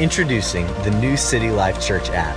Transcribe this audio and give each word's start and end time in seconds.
Introducing 0.00 0.66
the 0.82 0.90
new 0.92 1.14
City 1.14 1.50
Life 1.50 1.78
Church 1.78 2.08
app. 2.08 2.34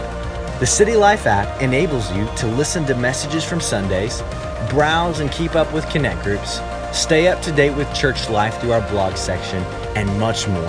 The 0.59 0.65
City 0.65 0.97
Life 0.97 1.25
app 1.25 1.61
enables 1.61 2.11
you 2.11 2.27
to 2.35 2.45
listen 2.45 2.83
to 2.87 2.93
messages 2.93 3.45
from 3.45 3.61
Sundays, 3.61 4.21
browse 4.69 5.21
and 5.21 5.31
keep 5.31 5.55
up 5.55 5.71
with 5.71 5.89
connect 5.89 6.23
groups, 6.23 6.59
stay 6.91 7.29
up 7.29 7.41
to 7.43 7.53
date 7.53 7.73
with 7.73 7.87
church 7.95 8.29
life 8.29 8.59
through 8.59 8.73
our 8.73 8.85
blog 8.89 9.15
section, 9.15 9.63
and 9.95 10.19
much 10.19 10.45
more. 10.45 10.67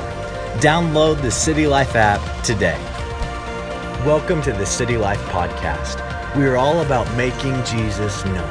Download 0.60 1.20
the 1.20 1.32
City 1.32 1.66
Life 1.66 1.96
app 1.96 2.20
today. 2.44 2.78
Welcome 4.06 4.40
to 4.42 4.52
the 4.52 4.64
City 4.64 4.96
Life 4.96 5.20
Podcast. 5.22 5.98
We 6.36 6.44
are 6.44 6.56
all 6.56 6.82
about 6.82 7.12
making 7.16 7.56
Jesus 7.64 8.24
known. 8.26 8.48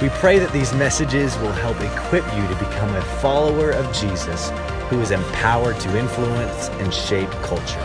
We 0.00 0.08
pray 0.08 0.38
that 0.38 0.54
these 0.54 0.72
messages 0.72 1.36
will 1.36 1.52
help 1.52 1.78
equip 1.82 2.24
you 2.34 2.48
to 2.48 2.64
become 2.64 2.94
a 2.94 3.02
follower 3.20 3.72
of 3.72 3.94
Jesus 3.94 4.48
who 4.94 5.00
is 5.00 5.10
empowered 5.10 5.78
to 5.80 5.98
influence 5.98 6.68
and 6.68 6.94
shape 6.94 7.30
culture. 7.42 7.80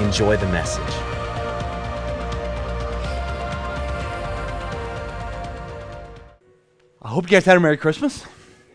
Enjoy 0.00 0.36
the 0.36 0.46
message. 0.46 0.82
I 7.00 7.10
hope 7.10 7.24
you 7.24 7.30
guys 7.30 7.44
had 7.44 7.56
a 7.56 7.60
Merry 7.60 7.76
Christmas. 7.76 8.24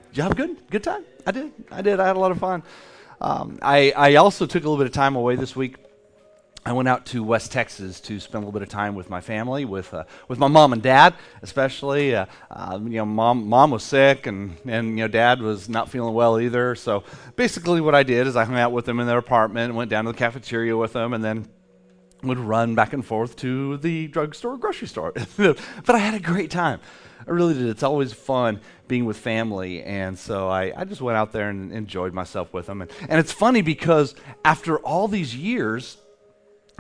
Did 0.10 0.18
you 0.18 0.24
have 0.24 0.32
a 0.32 0.36
good 0.36 0.70
good 0.70 0.84
time? 0.84 1.04
I 1.28 1.32
did. 1.32 1.52
I 1.72 1.82
did. 1.82 2.00
I 2.00 2.08
had 2.08 2.16
a 2.16 2.20
lot 2.20 2.32
of 2.32 2.40
fun. 2.40 2.64
Um, 3.20 3.60
I, 3.62 3.92
I 3.98 4.16
also 4.16 4.46
took 4.46 4.64
a 4.64 4.70
little 4.70 4.78
bit 4.78 4.88
of 4.88 4.94
time 4.94 5.18
away 5.18 5.36
this 5.36 5.54
week. 5.54 5.76
I 6.66 6.72
went 6.72 6.88
out 6.88 7.06
to 7.08 7.24
West 7.24 7.52
Texas 7.52 8.00
to 8.02 8.20
spend 8.22 8.44
a 8.44 8.48
little 8.48 8.58
bit 8.58 8.62
of 8.62 8.70
time 8.70 8.96
with 8.96 9.10
my 9.10 9.20
family, 9.20 9.66
with 9.66 9.94
uh, 9.94 10.06
with 10.30 10.40
my 10.40 10.48
mom 10.48 10.72
and 10.72 10.82
dad, 10.82 11.14
especially. 11.42 12.16
Uh, 12.16 12.26
uh, 12.50 12.80
you 12.82 12.98
know, 12.98 13.06
mom 13.06 13.48
mom 13.48 13.72
was 13.72 13.84
sick, 13.84 14.28
and 14.28 14.56
and 14.66 14.90
you 14.92 15.04
know, 15.04 15.08
dad 15.10 15.42
was 15.42 15.68
not 15.68 15.90
feeling 15.90 16.14
well 16.14 16.40
either. 16.40 16.76
So 16.76 17.04
basically, 17.36 17.82
what 17.82 17.96
I 17.96 18.04
did 18.04 18.28
is 18.28 18.38
I 18.38 18.46
hung 18.46 18.58
out 18.58 18.72
with 18.72 18.86
them 18.86 19.00
in 19.00 19.08
their 19.08 19.18
apartment, 19.18 19.74
went 19.76 19.90
down 19.90 20.06
to 20.06 20.14
the 20.14 20.18
cafeteria 20.18 20.78
with 20.78 20.94
them, 20.94 21.14
and 21.14 21.24
then 21.24 21.48
would 22.24 22.40
run 22.40 22.76
back 22.76 22.94
and 22.94 23.06
forth 23.06 23.36
to 23.38 23.78
the 23.78 24.08
drugstore, 24.08 24.58
grocery 24.58 24.88
store. 24.88 25.12
but 25.38 25.90
I 25.90 25.98
had 25.98 26.14
a 26.14 26.20
great 26.20 26.50
time. 26.50 26.80
I 27.28 27.32
really 27.32 27.54
did. 27.54 27.68
It's 27.68 27.84
always 27.84 28.14
fun 28.14 28.60
being 28.88 29.06
with 29.06 29.18
family. 29.18 29.84
And 29.84 30.18
so 30.18 30.50
I, 30.50 30.74
I 30.76 30.86
just 30.86 31.02
went 31.02 31.18
out 31.18 31.32
there 31.32 31.50
and 31.50 31.72
enjoyed 31.72 32.14
myself 32.14 32.54
with 32.54 32.66
them. 32.68 32.82
And, 32.82 32.92
and 33.08 33.20
it's 33.20 33.32
funny 33.32 33.62
because 33.62 34.16
after 34.44 34.78
all 34.80 35.08
these 35.08 35.36
years, 35.36 35.98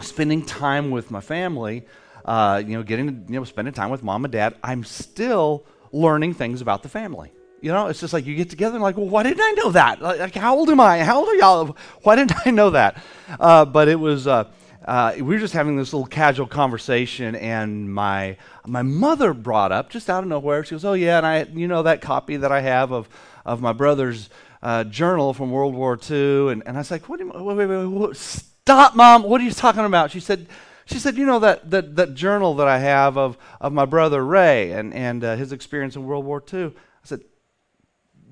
spending 0.01 0.45
time 0.45 0.91
with 0.91 1.11
my 1.11 1.21
family, 1.21 1.85
uh, 2.25 2.61
you 2.65 2.73
know, 2.73 2.83
getting, 2.83 3.25
you 3.27 3.39
know, 3.39 3.43
spending 3.43 3.73
time 3.73 3.89
with 3.89 4.03
mom 4.03 4.25
and 4.25 4.31
dad, 4.31 4.55
I'm 4.63 4.83
still 4.83 5.65
learning 5.91 6.33
things 6.33 6.61
about 6.61 6.83
the 6.83 6.89
family. 6.89 7.31
You 7.61 7.71
know, 7.71 7.87
it's 7.87 8.01
just 8.01 8.11
like 8.11 8.25
you 8.25 8.35
get 8.35 8.49
together 8.49 8.75
and 8.75 8.83
like, 8.83 8.97
well, 8.97 9.07
why 9.07 9.23
didn't 9.23 9.41
I 9.41 9.51
know 9.51 9.71
that? 9.71 10.01
Like, 10.01 10.19
like 10.19 10.35
how 10.35 10.57
old 10.57 10.69
am 10.69 10.81
I? 10.81 11.03
How 11.03 11.19
old 11.19 11.29
are 11.29 11.35
y'all? 11.35 11.77
Why 12.03 12.15
didn't 12.15 12.33
I 12.45 12.51
know 12.51 12.71
that? 12.71 13.01
Uh, 13.39 13.63
but 13.63 13.87
it 13.87 13.99
was, 13.99 14.27
uh, 14.27 14.51
uh, 14.85 15.13
we 15.15 15.23
were 15.23 15.37
just 15.37 15.53
having 15.53 15.77
this 15.77 15.93
little 15.93 16.07
casual 16.07 16.45
conversation, 16.45 17.35
and 17.35 17.93
my 17.93 18.35
my 18.67 18.81
mother 18.81 19.33
brought 19.33 19.71
up 19.71 19.89
just 19.89 20.09
out 20.09 20.23
of 20.23 20.29
nowhere. 20.29 20.65
She 20.65 20.71
goes, 20.71 20.83
"Oh 20.83 20.91
yeah, 20.91 21.17
and 21.17 21.25
I, 21.25 21.43
you 21.43 21.69
know, 21.69 21.83
that 21.83 22.01
copy 22.01 22.35
that 22.37 22.51
I 22.51 22.59
have 22.59 22.91
of 22.91 23.07
of 23.45 23.61
my 23.61 23.71
brother's 23.71 24.29
uh, 24.61 24.83
journal 24.83 25.33
from 25.33 25.51
World 25.51 25.73
War 25.73 25.97
II." 25.97 26.51
And, 26.51 26.63
and 26.65 26.75
I 26.75 26.81
was 26.81 26.91
like, 26.91 27.07
"What? 27.07 27.19
Do 27.19 27.25
you, 27.25 27.31
wait, 27.33 27.55
wait, 27.55 27.65
wait, 27.67 27.85
wait, 27.85 28.43
stop, 28.65 28.95
mom! 28.95 29.23
What 29.23 29.41
are 29.41 29.43
you 29.43 29.51
talking 29.51 29.85
about?" 29.85 30.11
She 30.11 30.19
said. 30.19 30.47
She 30.85 30.99
said, 30.99 31.15
"You 31.15 31.25
know 31.25 31.39
that, 31.39 31.71
that, 31.71 31.95
that 31.95 32.13
journal 32.13 32.55
that 32.55 32.67
I 32.67 32.77
have 32.77 33.17
of, 33.17 33.37
of 33.61 33.71
my 33.71 33.85
brother 33.85 34.23
Ray 34.25 34.73
and, 34.73 34.93
and 34.93 35.23
uh, 35.23 35.37
his 35.37 35.53
experience 35.53 35.95
in 35.95 36.03
World 36.05 36.25
War 36.25 36.43
II." 36.53 36.65
I 36.65 36.71
said, 37.03 37.21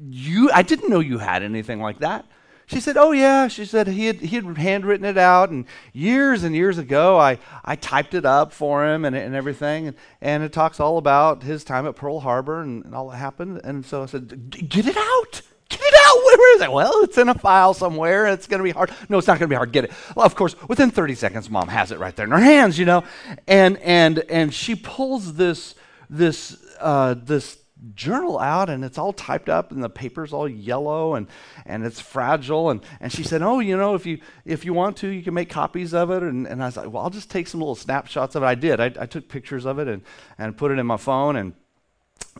"You? 0.09 0.51
I 0.53 0.61
didn't 0.61 0.89
know 0.89 0.99
you 0.99 1.19
had 1.19 1.43
anything 1.43 1.79
like 1.79 1.99
that." 1.99 2.25
She 2.71 2.79
said, 2.79 2.95
Oh, 2.95 3.11
yeah. 3.11 3.49
She 3.49 3.65
said 3.65 3.87
he 3.87 4.05
had, 4.05 4.21
he 4.21 4.37
had 4.37 4.57
handwritten 4.57 5.05
it 5.05 5.17
out, 5.17 5.49
and 5.49 5.65
years 5.91 6.43
and 6.43 6.55
years 6.55 6.77
ago, 6.77 7.19
I, 7.19 7.37
I 7.65 7.75
typed 7.75 8.13
it 8.13 8.23
up 8.23 8.53
for 8.53 8.87
him 8.87 9.03
and, 9.03 9.13
and 9.13 9.35
everything. 9.35 9.87
And, 9.87 9.97
and 10.21 10.41
it 10.41 10.53
talks 10.53 10.79
all 10.79 10.97
about 10.97 11.43
his 11.43 11.65
time 11.65 11.85
at 11.85 11.97
Pearl 11.97 12.21
Harbor 12.21 12.61
and, 12.61 12.85
and 12.85 12.95
all 12.95 13.09
that 13.09 13.17
happened. 13.17 13.59
And 13.65 13.85
so 13.85 14.03
I 14.03 14.05
said, 14.05 14.69
Get 14.69 14.87
it 14.87 14.95
out. 14.95 15.41
Get 15.71 15.79
it 15.81 15.93
out. 16.05 16.17
Where 16.23 16.55
is 16.55 16.61
it? 16.61 16.71
Well, 16.71 17.03
it's 17.03 17.17
in 17.17 17.29
a 17.29 17.33
file 17.33 17.73
somewhere. 17.73 18.27
It's 18.27 18.45
going 18.45 18.59
to 18.59 18.63
be 18.63 18.71
hard. 18.71 18.91
No, 19.09 19.17
it's 19.17 19.27
not 19.27 19.39
going 19.39 19.47
to 19.47 19.53
be 19.53 19.55
hard. 19.55 19.71
Get 19.71 19.85
it. 19.85 19.91
Well, 20.15 20.25
of 20.25 20.35
course, 20.35 20.55
within 20.67 20.91
30 20.91 21.15
seconds, 21.15 21.49
mom 21.49 21.69
has 21.69 21.91
it 21.91 21.99
right 21.99 22.15
there 22.15 22.25
in 22.25 22.31
her 22.31 22.39
hands, 22.39 22.77
you 22.77 22.85
know. 22.85 23.03
And, 23.47 23.77
and, 23.77 24.19
and 24.29 24.53
she 24.53 24.75
pulls 24.75 25.35
this, 25.35 25.75
this, 26.09 26.61
uh, 26.79 27.15
this 27.17 27.57
journal 27.95 28.37
out 28.37 28.69
and 28.69 28.85
it's 28.85 28.99
all 28.99 29.11
typed 29.11 29.49
up 29.49 29.71
and 29.71 29.83
the 29.83 29.89
paper's 29.89 30.33
all 30.33 30.47
yellow 30.47 31.15
and, 31.15 31.25
and 31.65 31.83
it's 31.83 31.99
fragile 31.99 32.69
and, 32.69 32.81
and 32.99 33.11
she 33.11 33.23
said 33.23 33.41
oh 33.41 33.57
you 33.57 33.75
know 33.75 33.95
if 33.95 34.05
you 34.05 34.19
if 34.45 34.63
you 34.63 34.71
want 34.71 34.95
to 34.95 35.07
you 35.07 35.23
can 35.23 35.33
make 35.33 35.49
copies 35.49 35.91
of 35.91 36.11
it 36.11 36.21
and, 36.21 36.45
and 36.45 36.61
i 36.61 36.67
was 36.67 36.77
like 36.77 36.91
well 36.91 37.01
i'll 37.01 37.09
just 37.09 37.31
take 37.31 37.47
some 37.47 37.59
little 37.59 37.73
snapshots 37.73 38.35
of 38.35 38.43
it 38.43 38.45
i 38.45 38.53
did 38.53 38.79
i, 38.79 38.85
I 38.85 39.07
took 39.07 39.27
pictures 39.27 39.65
of 39.65 39.79
it 39.79 39.87
and, 39.87 40.03
and 40.37 40.55
put 40.55 40.69
it 40.69 40.77
in 40.77 40.85
my 40.85 40.97
phone 40.97 41.35
and 41.35 41.53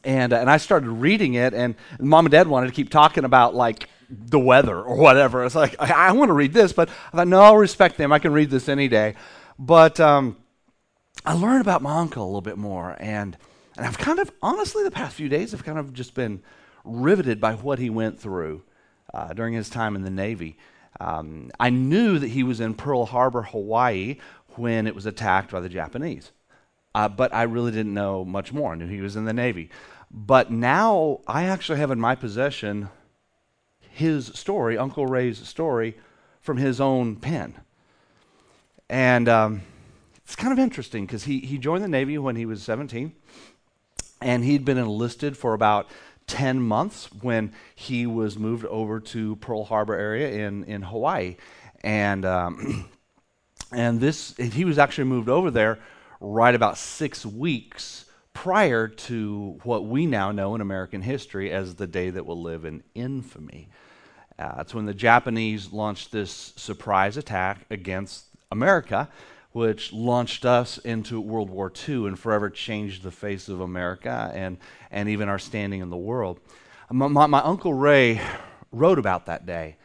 and, 0.03 0.33
and 0.33 0.49
i 0.49 0.57
started 0.57 0.89
reading 0.89 1.35
it 1.35 1.53
and 1.53 1.75
mom 1.99 2.25
and 2.25 2.31
dad 2.31 2.47
wanted 2.47 2.67
to 2.67 2.73
keep 2.73 2.89
talking 2.89 3.23
about 3.23 3.55
like 3.55 3.87
the 4.09 4.39
weather 4.39 4.81
or 4.81 4.97
whatever 4.97 5.45
it's 5.45 5.55
like 5.55 5.75
i, 5.79 6.09
I 6.09 6.11
want 6.11 6.29
to 6.29 6.33
read 6.33 6.53
this 6.53 6.73
but 6.73 6.89
i 7.13 7.17
thought 7.17 7.27
no 7.27 7.41
i'll 7.41 7.57
respect 7.57 7.97
them 7.97 8.11
i 8.11 8.19
can 8.19 8.33
read 8.33 8.49
this 8.49 8.67
any 8.67 8.87
day 8.87 9.15
but 9.57 9.99
um, 9.99 10.37
i 11.25 11.33
learned 11.33 11.61
about 11.61 11.81
my 11.81 11.99
uncle 11.99 12.23
a 12.23 12.25
little 12.25 12.41
bit 12.41 12.57
more 12.57 12.95
and 12.99 13.37
and 13.77 13.85
I've 13.85 13.97
kind 13.97 14.19
of, 14.19 14.31
honestly, 14.41 14.83
the 14.83 14.91
past 14.91 15.15
few 15.15 15.29
days, 15.29 15.53
I've 15.53 15.63
kind 15.63 15.79
of 15.79 15.93
just 15.93 16.13
been 16.13 16.43
riveted 16.83 17.39
by 17.39 17.53
what 17.55 17.79
he 17.79 17.89
went 17.89 18.19
through 18.19 18.63
uh, 19.13 19.33
during 19.33 19.53
his 19.53 19.69
time 19.69 19.95
in 19.95 20.03
the 20.03 20.09
Navy. 20.09 20.57
Um, 20.99 21.51
I 21.59 21.69
knew 21.69 22.19
that 22.19 22.27
he 22.27 22.43
was 22.43 22.59
in 22.59 22.73
Pearl 22.73 23.05
Harbor, 23.05 23.43
Hawaii, 23.43 24.17
when 24.55 24.87
it 24.87 24.95
was 24.95 25.05
attacked 25.05 25.51
by 25.51 25.61
the 25.61 25.69
Japanese. 25.69 26.31
Uh, 26.93 27.07
but 27.07 27.33
I 27.33 27.43
really 27.43 27.71
didn't 27.71 27.93
know 27.93 28.25
much 28.25 28.51
more. 28.51 28.73
I 28.73 28.75
knew 28.75 28.87
he 28.87 29.01
was 29.01 29.15
in 29.15 29.25
the 29.25 29.33
Navy. 29.33 29.69
But 30.09 30.51
now 30.51 31.21
I 31.25 31.45
actually 31.45 31.79
have 31.79 31.91
in 31.91 31.99
my 31.99 32.15
possession 32.15 32.89
his 33.79 34.27
story, 34.27 34.77
Uncle 34.77 35.05
Ray's 35.05 35.47
story, 35.47 35.97
from 36.41 36.57
his 36.57 36.81
own 36.81 37.15
pen. 37.15 37.55
And 38.89 39.29
um, 39.29 39.61
it's 40.17 40.35
kind 40.35 40.51
of 40.51 40.59
interesting 40.59 41.05
because 41.05 41.23
he, 41.23 41.39
he 41.39 41.57
joined 41.57 41.83
the 41.83 41.87
Navy 41.87 42.17
when 42.17 42.35
he 42.35 42.45
was 42.45 42.61
17 42.63 43.13
and 44.21 44.43
he'd 44.43 44.65
been 44.65 44.77
enlisted 44.77 45.37
for 45.37 45.53
about 45.53 45.89
10 46.27 46.61
months 46.61 47.09
when 47.21 47.53
he 47.75 48.05
was 48.05 48.37
moved 48.37 48.65
over 48.65 48.99
to 48.99 49.35
Pearl 49.37 49.63
Harbor 49.65 49.95
area 49.95 50.47
in, 50.47 50.63
in 50.65 50.81
Hawaii. 50.81 51.37
And, 51.83 52.25
um, 52.25 52.89
and 53.71 53.99
this, 53.99 54.35
he 54.37 54.65
was 54.65 54.77
actually 54.77 55.05
moved 55.05 55.29
over 55.29 55.51
there 55.51 55.79
right 56.21 56.55
about 56.55 56.77
six 56.77 57.25
weeks 57.25 58.05
prior 58.33 58.87
to 58.87 59.59
what 59.63 59.85
we 59.85 60.05
now 60.05 60.31
know 60.31 60.55
in 60.55 60.61
American 60.61 61.01
history 61.01 61.51
as 61.51 61.75
the 61.75 61.87
day 61.87 62.09
that 62.09 62.25
will 62.25 62.41
live 62.41 62.63
in 62.63 62.83
infamy. 62.95 63.67
Uh, 64.39 64.55
it's 64.59 64.73
when 64.73 64.85
the 64.85 64.93
Japanese 64.93 65.73
launched 65.73 66.11
this 66.11 66.53
surprise 66.55 67.17
attack 67.17 67.65
against 67.69 68.25
America 68.51 69.09
which 69.51 69.91
launched 69.91 70.45
us 70.45 70.77
into 70.77 71.19
World 71.19 71.49
War 71.49 71.71
II 71.87 72.07
and 72.07 72.17
forever 72.17 72.49
changed 72.49 73.03
the 73.03 73.11
face 73.11 73.49
of 73.49 73.59
America 73.59 74.31
and, 74.33 74.57
and 74.89 75.09
even 75.09 75.27
our 75.27 75.39
standing 75.39 75.81
in 75.81 75.89
the 75.89 75.97
world. 75.97 76.39
My, 76.89 77.07
my, 77.07 77.25
my 77.25 77.41
Uncle 77.41 77.73
Ray 77.73 78.21
wrote 78.71 78.97
about 78.97 79.25
that 79.25 79.45
day. 79.45 79.75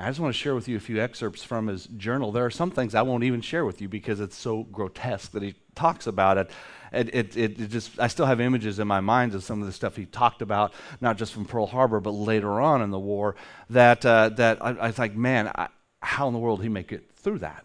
I 0.00 0.08
just 0.08 0.20
want 0.20 0.34
to 0.34 0.38
share 0.38 0.54
with 0.54 0.66
you 0.66 0.76
a 0.76 0.80
few 0.80 1.00
excerpts 1.00 1.42
from 1.42 1.66
his 1.66 1.86
journal. 1.86 2.32
There 2.32 2.46
are 2.46 2.50
some 2.50 2.70
things 2.70 2.94
I 2.94 3.02
won't 3.02 3.24
even 3.24 3.40
share 3.40 3.64
with 3.64 3.82
you 3.82 3.88
because 3.88 4.20
it's 4.20 4.36
so 4.36 4.64
grotesque 4.64 5.32
that 5.32 5.42
he 5.42 5.54
talks 5.74 6.06
about 6.06 6.38
it. 6.38 6.50
It, 6.92 7.14
it, 7.14 7.36
it, 7.36 7.60
it, 7.60 7.70
just 7.70 8.00
I 8.00 8.08
still 8.08 8.26
have 8.26 8.40
images 8.40 8.78
in 8.78 8.88
my 8.88 9.00
mind 9.00 9.34
of 9.34 9.44
some 9.44 9.60
of 9.60 9.66
the 9.66 9.72
stuff 9.72 9.96
he 9.96 10.06
talked 10.06 10.42
about, 10.42 10.72
not 11.00 11.18
just 11.18 11.32
from 11.32 11.44
Pearl 11.44 11.66
Harbor, 11.66 12.00
but 12.00 12.12
later 12.12 12.60
on 12.60 12.82
in 12.82 12.90
the 12.90 12.98
war. 12.98 13.36
That 13.68 14.04
uh, 14.04 14.30
that 14.30 14.64
I, 14.64 14.88
I 14.88 14.90
think, 14.90 15.14
man, 15.14 15.48
I, 15.54 15.68
how 16.02 16.26
in 16.26 16.32
the 16.32 16.40
world 16.40 16.60
did 16.60 16.64
he 16.64 16.68
make 16.70 16.92
it 16.92 17.10
through 17.14 17.40
that? 17.40 17.64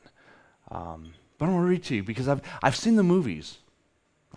Um, 0.70 1.14
but 1.38 1.46
I'm 1.46 1.52
going 1.52 1.64
to 1.64 1.70
read 1.70 1.84
to 1.86 1.96
you 1.96 2.04
because 2.04 2.28
I've, 2.28 2.42
I've 2.62 2.76
seen 2.76 2.96
the 2.96 3.04
movies. 3.04 3.58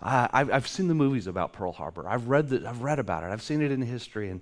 I, 0.01 0.29
I've, 0.31 0.51
I've 0.51 0.67
seen 0.67 0.87
the 0.87 0.93
movies 0.93 1.27
about 1.27 1.53
Pearl 1.53 1.71
Harbor. 1.71 2.07
I've 2.07 2.27
read, 2.27 2.49
the, 2.49 2.67
I've 2.67 2.81
read 2.81 2.99
about 2.99 3.23
it. 3.23 3.27
I've 3.27 3.41
seen 3.41 3.61
it 3.61 3.71
in 3.71 3.81
history. 3.81 4.29
And, 4.29 4.41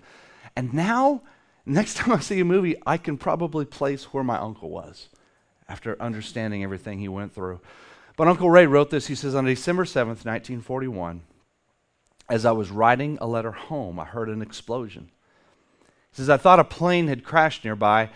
and 0.55 0.73
now, 0.73 1.21
next 1.67 1.95
time 1.97 2.11
I 2.13 2.19
see 2.19 2.39
a 2.39 2.45
movie, 2.45 2.75
I 2.85 2.97
can 2.97 3.17
probably 3.17 3.65
place 3.65 4.05
where 4.05 4.23
my 4.23 4.37
uncle 4.37 4.69
was 4.69 5.09
after 5.69 6.01
understanding 6.01 6.63
everything 6.63 6.99
he 6.99 7.07
went 7.07 7.33
through. 7.33 7.59
But 8.15 8.27
Uncle 8.27 8.49
Ray 8.49 8.65
wrote 8.65 8.89
this. 8.89 9.07
He 9.07 9.15
says, 9.15 9.35
On 9.35 9.45
December 9.45 9.83
7th, 9.83 10.25
1941, 10.25 11.21
as 12.29 12.45
I 12.45 12.51
was 12.51 12.71
writing 12.71 13.17
a 13.21 13.27
letter 13.27 13.51
home, 13.51 13.99
I 13.99 14.05
heard 14.05 14.29
an 14.29 14.41
explosion. 14.41 15.09
He 16.11 16.17
says, 16.17 16.29
I 16.29 16.37
thought 16.37 16.59
a 16.59 16.63
plane 16.63 17.07
had 17.07 17.23
crashed 17.23 17.63
nearby, 17.63 18.09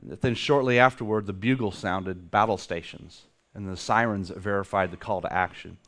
then 0.00 0.34
shortly 0.34 0.78
afterward, 0.78 1.26
the 1.26 1.32
bugle 1.32 1.72
sounded 1.72 2.30
battle 2.30 2.56
stations 2.56 3.24
and 3.54 3.68
the 3.68 3.76
sirens 3.76 4.30
verified 4.30 4.92
the 4.92 4.96
call 4.96 5.20
to 5.20 5.32
action. 5.32 5.78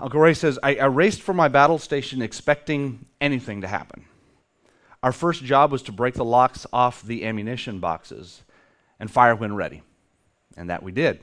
Uncle 0.00 0.20
Ray 0.20 0.34
says, 0.34 0.58
I, 0.62 0.76
I 0.76 0.86
raced 0.86 1.20
for 1.20 1.34
my 1.34 1.48
battle 1.48 1.78
station 1.78 2.22
expecting 2.22 3.06
anything 3.20 3.60
to 3.60 3.66
happen. 3.66 4.04
Our 5.02 5.12
first 5.12 5.44
job 5.44 5.70
was 5.70 5.82
to 5.82 5.92
break 5.92 6.14
the 6.14 6.24
locks 6.24 6.66
off 6.72 7.02
the 7.02 7.24
ammunition 7.24 7.78
boxes. 7.78 8.42
and 9.00 9.10
fire 9.10 9.36
when 9.36 9.54
ready. 9.54 9.82
And 10.56 10.70
that 10.70 10.82
we 10.82 10.90
did. 10.90 11.20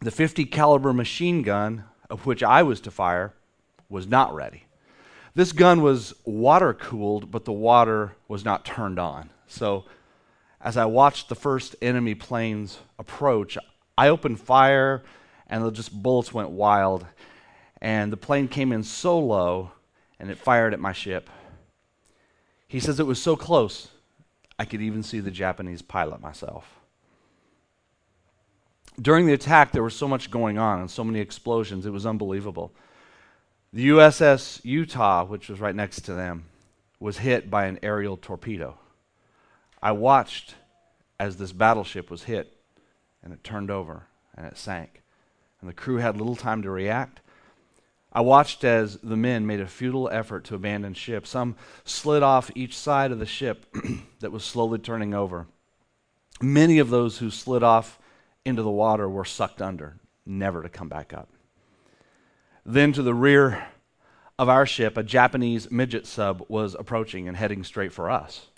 The 0.00 0.12
50 0.12 0.44
caliber 0.44 0.92
machine 0.92 1.42
gun 1.42 1.84
of 2.08 2.26
which 2.26 2.42
I 2.42 2.62
was 2.62 2.80
to 2.82 2.90
fire 2.90 3.34
was 3.88 4.06
not 4.06 4.34
ready. 4.34 4.64
This 5.34 5.52
gun 5.52 5.80
was 5.80 6.14
water 6.24 6.74
cooled, 6.74 7.30
but 7.30 7.46
the 7.46 7.52
water 7.52 8.14
was 8.28 8.44
not 8.44 8.64
turned 8.64 8.98
on. 8.98 9.30
So 9.46 9.86
as 10.60 10.76
I 10.76 10.84
watched 10.84 11.28
the 11.28 11.34
first 11.34 11.74
enemy 11.80 12.14
planes 12.14 12.78
approach, 12.98 13.56
I 13.96 14.08
opened 14.08 14.40
fire 14.40 15.02
and 15.48 15.64
the 15.64 15.70
just 15.70 15.92
bullets 16.02 16.32
went 16.32 16.50
wild. 16.50 17.06
And 17.80 18.12
the 18.12 18.16
plane 18.16 18.46
came 18.46 18.72
in 18.72 18.82
so 18.82 19.18
low 19.18 19.72
and 20.20 20.30
it 20.30 20.38
fired 20.38 20.74
at 20.74 20.80
my 20.80 20.92
ship. 20.92 21.28
He 22.72 22.80
says 22.80 22.98
it 22.98 23.06
was 23.06 23.20
so 23.20 23.36
close, 23.36 23.88
I 24.58 24.64
could 24.64 24.80
even 24.80 25.02
see 25.02 25.20
the 25.20 25.30
Japanese 25.30 25.82
pilot 25.82 26.22
myself. 26.22 26.80
During 28.98 29.26
the 29.26 29.34
attack, 29.34 29.72
there 29.72 29.82
was 29.82 29.94
so 29.94 30.08
much 30.08 30.30
going 30.30 30.56
on 30.56 30.80
and 30.80 30.90
so 30.90 31.04
many 31.04 31.20
explosions, 31.20 31.84
it 31.84 31.92
was 31.92 32.06
unbelievable. 32.06 32.72
The 33.74 33.90
USS 33.90 34.64
Utah, 34.64 35.26
which 35.26 35.50
was 35.50 35.60
right 35.60 35.74
next 35.74 36.00
to 36.06 36.14
them, 36.14 36.46
was 36.98 37.18
hit 37.18 37.50
by 37.50 37.66
an 37.66 37.78
aerial 37.82 38.16
torpedo. 38.16 38.78
I 39.82 39.92
watched 39.92 40.54
as 41.20 41.36
this 41.36 41.52
battleship 41.52 42.10
was 42.10 42.22
hit 42.22 42.56
and 43.22 43.34
it 43.34 43.44
turned 43.44 43.70
over 43.70 44.04
and 44.34 44.46
it 44.46 44.56
sank. 44.56 45.02
And 45.60 45.68
the 45.68 45.74
crew 45.74 45.98
had 45.98 46.16
little 46.16 46.36
time 46.36 46.62
to 46.62 46.70
react. 46.70 47.20
I 48.14 48.20
watched 48.20 48.62
as 48.62 48.98
the 48.98 49.16
men 49.16 49.46
made 49.46 49.60
a 49.60 49.66
futile 49.66 50.08
effort 50.10 50.44
to 50.44 50.54
abandon 50.54 50.94
ship. 50.94 51.26
Some 51.26 51.56
slid 51.84 52.22
off 52.22 52.50
each 52.54 52.76
side 52.76 53.10
of 53.10 53.18
the 53.18 53.26
ship 53.26 53.66
that 54.20 54.32
was 54.32 54.44
slowly 54.44 54.78
turning 54.78 55.14
over. 55.14 55.46
Many 56.40 56.78
of 56.78 56.90
those 56.90 57.18
who 57.18 57.30
slid 57.30 57.62
off 57.62 57.98
into 58.44 58.62
the 58.62 58.70
water 58.70 59.08
were 59.08 59.24
sucked 59.24 59.62
under, 59.62 59.96
never 60.26 60.62
to 60.62 60.68
come 60.68 60.88
back 60.88 61.14
up. 61.14 61.28
Then 62.66 62.92
to 62.92 63.02
the 63.02 63.14
rear 63.14 63.66
of 64.38 64.48
our 64.48 64.66
ship, 64.66 64.96
a 64.96 65.02
Japanese 65.02 65.70
midget 65.70 66.06
sub 66.06 66.44
was 66.48 66.76
approaching 66.78 67.28
and 67.28 67.36
heading 67.36 67.64
straight 67.64 67.92
for 67.92 68.10
us. 68.10 68.48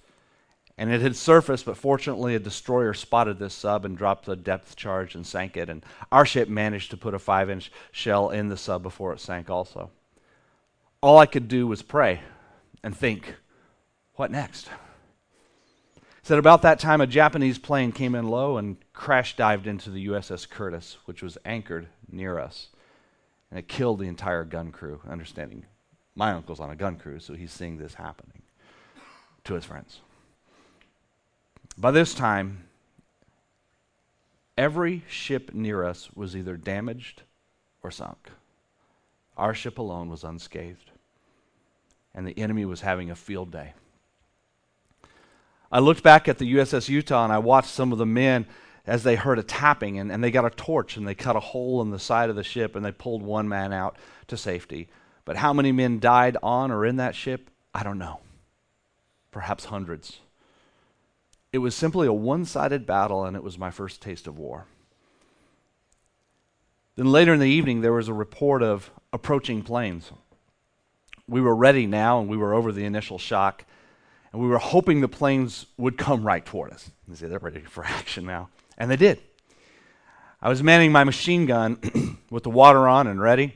And 0.76 0.91
it 0.93 1.00
had 1.00 1.15
surfaced, 1.15 1.67
but 1.67 1.76
fortunately, 1.76 2.35
a 2.35 2.41
destroyer 2.41 2.94
spotted 2.94 3.38
this 3.38 3.55
sub 3.55 3.85
and 3.85 3.97
dropped 3.97 4.29
a 4.29 4.35
depth 4.35 4.75
charge 4.75 5.15
and 5.15 5.25
sank 5.25 5.56
it. 5.56 5.69
And 5.69 5.85
our 6.11 6.26
ship 6.26 6.49
managed 6.49 6.91
to 6.91 6.97
put 6.97 7.15
a 7.15 7.19
five 7.19 7.49
inch 7.49 7.71
shell 7.93 8.31
in 8.31 8.49
the 8.49 8.56
sub 8.56 8.82
before 8.82 9.12
it 9.12 9.21
sank, 9.21 9.49
also. 9.49 9.91
All 11.00 11.19
I 11.19 11.26
could 11.26 11.47
do 11.47 11.67
was 11.67 11.82
pray 11.82 12.21
and 12.82 12.97
think, 12.97 13.35
what 14.15 14.31
next? 14.31 14.69
Said 16.23 16.38
about 16.38 16.62
that 16.62 16.79
time, 16.79 17.00
a 17.00 17.06
Japanese 17.06 17.59
plane 17.59 17.93
came 17.93 18.15
in 18.15 18.26
low 18.26 18.56
and 18.56 18.76
crash 18.94 19.37
dived 19.37 19.67
into 19.67 19.91
the 19.91 20.06
USS 20.06 20.49
Curtiss, 20.49 20.97
which 21.05 21.23
was 21.23 21.38
anchored 21.44 21.87
near 22.11 22.38
us. 22.38 22.69
And 23.50 23.59
it 23.59 23.69
killed 23.69 24.00
the 24.00 24.09
entire 24.09 24.44
gun 24.44 24.73
crew, 24.73 25.03
understanding 25.09 25.67
my 26.17 26.32
uncle's 26.32 26.61
on 26.61 26.71
a 26.71 26.76
gun 26.76 26.97
crew, 26.97 27.21
so 27.21 27.35
he's 27.35 27.53
seeing 27.53 27.76
this 27.76 27.94
happening 27.94 28.43
to 29.44 29.55
his 29.55 29.65
friends. 29.65 30.00
By 31.76 31.91
this 31.91 32.15
time, 32.15 32.65
every 34.56 35.03
ship 35.09 35.53
near 35.53 35.85
us 35.85 36.09
was 36.15 36.37
either 36.37 36.56
damaged 36.56 37.23
or 37.82 37.91
sunk. 37.91 38.31
Our 39.37 39.55
ship 39.55 39.79
alone 39.79 40.09
was 40.09 40.23
unscathed, 40.23 40.93
and 42.15 42.26
the 42.26 42.38
enemy 42.38 42.65
was 42.65 42.82
having 42.82 43.11
a 43.11 43.17
field 43.17 43.50
day. 43.50 43.75
I 45.73 45.81
looked 45.81 46.05
back 46.05 46.29
at 46.29 46.38
the 46.38 46.55
USS 46.55 46.88
Utah 46.88 47.25
and 47.25 47.32
I 47.32 47.38
watched 47.38 47.71
some 47.71 47.91
of 47.91 47.99
the 47.99 48.06
men 48.06 48.47
as 48.87 49.03
they 49.03 49.17
heard 49.17 49.41
a 49.41 49.43
tapping, 49.43 49.99
and, 49.99 50.12
and 50.12 50.23
they 50.23 50.31
got 50.31 50.44
a 50.44 50.50
torch 50.50 50.97
and 50.97 51.09
they 51.09 51.15
cut 51.17 51.35
a 51.35 51.41
hole 51.41 51.82
in 51.82 51.91
the 51.91 51.99
side 51.99 52.31
of 52.31 52.37
the 52.37 52.44
ship 52.44 52.76
and 52.76 52.85
they 52.85 52.93
pulled 52.93 53.23
one 53.23 53.49
man 53.49 53.73
out 53.73 53.97
to 54.29 54.37
safety. 54.37 54.88
But 55.25 55.37
how 55.37 55.53
many 55.53 55.73
men 55.73 55.99
died 55.99 56.37
on 56.43 56.71
or 56.71 56.87
in 56.87 56.97
that 56.97 57.17
ship? 57.17 57.50
I 57.75 57.82
don't 57.82 57.99
know. 57.99 58.21
Perhaps 59.32 59.65
hundreds. 59.65 60.21
It 61.55 61.59
was 61.59 61.77
simply 61.77 62.09
a 62.09 62.12
one 62.12 62.47
sided 62.47 62.85
battle, 62.85 63.25
and 63.25 63.37
it 63.37 63.45
was 63.45 63.56
my 63.56 63.71
first 63.71 64.03
taste 64.03 64.27
of 64.27 64.37
war. 64.37 64.67
Then 66.97 67.12
later 67.12 67.33
in 67.33 67.39
the 67.39 67.47
evening, 67.47 67.81
there 67.81 67.93
was 67.93 68.09
a 68.09 68.12
report 68.12 68.61
of 68.61 68.91
approaching 69.12 69.62
planes. 69.62 70.11
We 71.29 71.41
were 71.41 71.55
ready 71.55 71.87
now, 71.87 72.19
and 72.19 72.29
we 72.29 72.37
were 72.37 72.55
over 72.55 72.73
the 72.73 72.85
initial 72.85 73.21
shock, 73.21 73.65
and 74.33 74.43
we 74.43 74.49
were 74.49 74.59
hoping 74.59 75.01
the 75.01 75.06
planes 75.06 75.67
would 75.77 75.97
come 75.97 76.27
right 76.27 76.45
toward 76.45 76.73
us. 76.73 76.91
You 77.06 77.15
see, 77.15 77.27
they're 77.27 77.39
ready 77.39 77.61
for 77.61 77.85
action 77.85 78.27
now. 78.27 78.49
And 78.77 78.91
they 78.91 78.97
did. 78.97 79.23
I 80.43 80.49
was 80.49 80.61
manning 80.61 80.91
my 80.91 81.05
machine 81.05 81.47
gun 81.47 82.19
with 82.31 82.43
the 82.43 82.50
water 82.50 82.89
on 82.89 83.07
and 83.07 83.21
ready, 83.21 83.55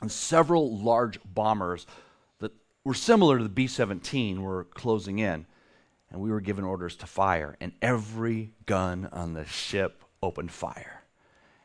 and 0.00 0.10
several 0.10 0.74
large 0.78 1.20
bombers 1.22 1.86
that 2.38 2.52
were 2.82 2.94
similar 2.94 3.36
to 3.36 3.42
the 3.42 3.50
B 3.50 3.66
17 3.66 4.40
were 4.40 4.64
closing 4.64 5.18
in 5.18 5.44
and 6.10 6.20
we 6.20 6.30
were 6.30 6.40
given 6.40 6.64
orders 6.64 6.96
to 6.96 7.06
fire, 7.06 7.56
and 7.60 7.72
every 7.80 8.52
gun 8.66 9.08
on 9.12 9.34
the 9.34 9.44
ship 9.44 10.02
opened 10.22 10.50
fire. 10.50 11.02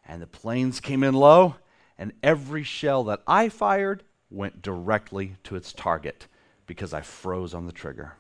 And 0.07 0.21
the 0.21 0.27
planes 0.27 0.80
came 0.80 1.03
in 1.03 1.15
low, 1.15 1.56
and 1.97 2.13
every 2.21 2.63
shell 2.63 3.03
that 3.06 3.21
I 3.25 3.50
fired 3.50 4.03
went 4.30 4.62
directly 4.62 5.36
to 5.45 5.56
its 5.56 5.74
target 5.74 6.27
because 6.68 6.94
I 6.94 7.01
froze 7.01 7.53
on 7.53 7.65
the 7.65 7.71
trigger. 7.71 8.13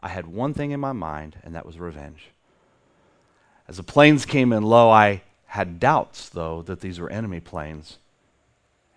I 0.00 0.08
had 0.08 0.26
one 0.26 0.54
thing 0.54 0.72
in 0.72 0.80
my 0.80 0.92
mind, 0.92 1.36
and 1.44 1.54
that 1.54 1.66
was 1.66 1.78
revenge. 1.78 2.30
As 3.68 3.76
the 3.76 3.82
planes 3.84 4.26
came 4.26 4.52
in 4.52 4.64
low, 4.64 4.90
I 4.90 5.22
had 5.46 5.78
doubts, 5.78 6.28
though, 6.28 6.62
that 6.62 6.80
these 6.80 6.98
were 6.98 7.10
enemy 7.10 7.40
planes. 7.40 7.98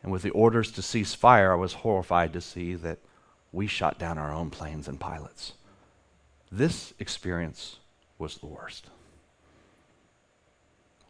And 0.02 0.12
with 0.12 0.24
the 0.24 0.32
orders 0.32 0.72
to 0.72 0.82
cease 0.82 1.14
fire, 1.14 1.52
I 1.52 1.56
was 1.56 1.74
horrified 1.74 2.34
to 2.34 2.42
see 2.42 2.74
that 2.76 3.00
we 3.52 3.68
shot 3.68 4.00
down 4.00 4.18
our 4.18 4.34
own 4.34 4.50
planes 4.50 4.88
and 4.88 5.00
pilots. 5.00 5.54
This 6.52 6.94
experience 7.00 7.80
was 8.18 8.38
the 8.38 8.46
worst. 8.46 8.88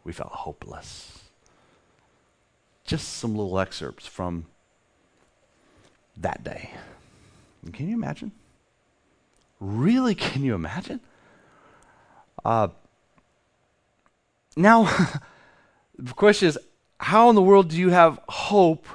We 0.04 0.12
felt 0.12 0.32
hopeless. 0.32 1.20
Just 2.84 3.14
some 3.14 3.34
little 3.34 3.58
excerpts 3.58 4.06
from 4.06 4.46
that 6.16 6.44
day. 6.44 6.70
And 7.64 7.74
can 7.74 7.88
you 7.88 7.94
imagine? 7.94 8.32
Really, 9.60 10.14
can 10.14 10.44
you 10.44 10.54
imagine? 10.54 11.00
Uh, 12.44 12.68
now, 14.56 14.84
the 15.98 16.12
question 16.12 16.48
is 16.48 16.58
how 16.98 17.28
in 17.28 17.34
the 17.34 17.42
world 17.42 17.68
do 17.68 17.76
you 17.76 17.90
have 17.90 18.20
hope 18.28 18.86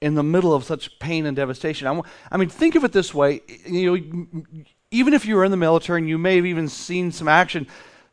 in 0.00 0.14
the 0.14 0.22
middle 0.22 0.54
of 0.54 0.64
such 0.64 0.98
pain 0.98 1.26
and 1.26 1.36
devastation? 1.36 1.86
I, 1.86 2.00
I 2.30 2.36
mean, 2.36 2.48
think 2.48 2.74
of 2.74 2.84
it 2.84 2.92
this 2.92 3.12
way. 3.12 3.42
You 3.66 3.96
know, 3.96 4.64
even 4.90 5.14
if 5.14 5.24
you 5.24 5.36
were 5.36 5.44
in 5.44 5.50
the 5.50 5.56
military 5.56 6.00
and 6.00 6.08
you 6.08 6.18
may 6.18 6.36
have 6.36 6.46
even 6.46 6.68
seen 6.68 7.12
some 7.12 7.28
action, 7.28 7.66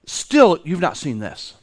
still, 0.05 0.59
you've 0.63 0.79
not 0.79 0.97
seen 0.97 1.19
this. 1.19 1.55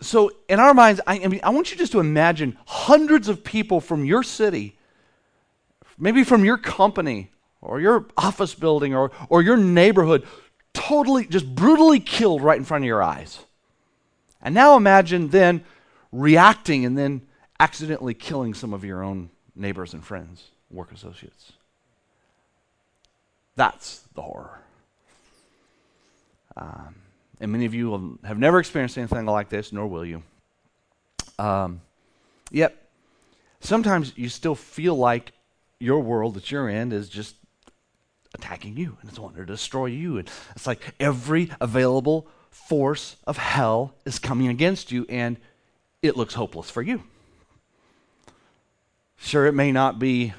So, 0.00 0.32
in 0.48 0.58
our 0.58 0.72
minds, 0.72 1.00
I, 1.06 1.20
I, 1.22 1.28
mean, 1.28 1.40
I 1.42 1.50
want 1.50 1.70
you 1.70 1.76
just 1.76 1.92
to 1.92 2.00
imagine 2.00 2.56
hundreds 2.66 3.28
of 3.28 3.44
people 3.44 3.82
from 3.82 4.06
your 4.06 4.22
city, 4.22 4.78
maybe 5.98 6.24
from 6.24 6.42
your 6.42 6.56
company 6.56 7.30
or 7.60 7.80
your 7.80 8.06
office 8.16 8.54
building 8.54 8.94
or, 8.94 9.12
or 9.28 9.42
your 9.42 9.58
neighborhood, 9.58 10.26
totally, 10.72 11.26
just 11.26 11.54
brutally 11.54 12.00
killed 12.00 12.40
right 12.40 12.56
in 12.56 12.64
front 12.64 12.84
of 12.84 12.86
your 12.86 13.02
eyes. 13.02 13.40
And 14.40 14.54
now 14.54 14.74
imagine 14.76 15.28
then 15.28 15.64
reacting 16.10 16.86
and 16.86 16.96
then 16.96 17.20
accidentally 17.58 18.14
killing 18.14 18.54
some 18.54 18.72
of 18.72 18.82
your 18.82 19.02
own 19.02 19.28
neighbors 19.54 19.92
and 19.92 20.02
friends 20.02 20.50
work 20.70 20.92
associates. 20.92 21.52
That's 23.56 24.00
the 24.14 24.22
horror. 24.22 24.60
Um, 26.56 26.94
and 27.40 27.52
many 27.52 27.64
of 27.64 27.74
you 27.74 28.18
have 28.24 28.38
never 28.38 28.58
experienced 28.58 28.98
anything 28.98 29.26
like 29.26 29.48
this, 29.48 29.72
nor 29.72 29.86
will 29.86 30.04
you. 30.04 30.22
Um, 31.38 31.80
yet, 32.50 32.76
sometimes 33.60 34.12
you 34.16 34.28
still 34.28 34.54
feel 34.54 34.94
like 34.94 35.32
your 35.78 36.00
world 36.00 36.34
that 36.34 36.50
you're 36.50 36.68
in 36.68 36.92
is 36.92 37.08
just 37.08 37.36
attacking 38.34 38.76
you 38.76 38.96
and 39.00 39.10
it's 39.10 39.18
wanting 39.18 39.38
to 39.38 39.46
destroy 39.46 39.86
you. 39.86 40.18
And 40.18 40.30
it's 40.54 40.66
like 40.66 40.94
every 41.00 41.50
available 41.60 42.28
force 42.50 43.16
of 43.26 43.38
hell 43.38 43.94
is 44.04 44.18
coming 44.18 44.48
against 44.48 44.92
you, 44.92 45.06
and 45.08 45.38
it 46.02 46.16
looks 46.16 46.34
hopeless 46.34 46.70
for 46.70 46.82
you. 46.82 47.02
Sure, 49.16 49.46
it 49.46 49.52
may 49.52 49.70
not 49.70 49.98
be 49.98 50.32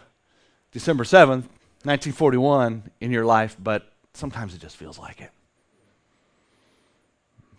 December 0.72 1.04
7th, 1.04 1.48
1941 1.84 2.92
in 3.02 3.12
your 3.12 3.26
life, 3.26 3.58
but 3.60 3.92
sometimes 4.14 4.54
it 4.54 4.62
just 4.62 4.78
feels 4.78 4.98
like 4.98 5.20
it. 5.20 5.32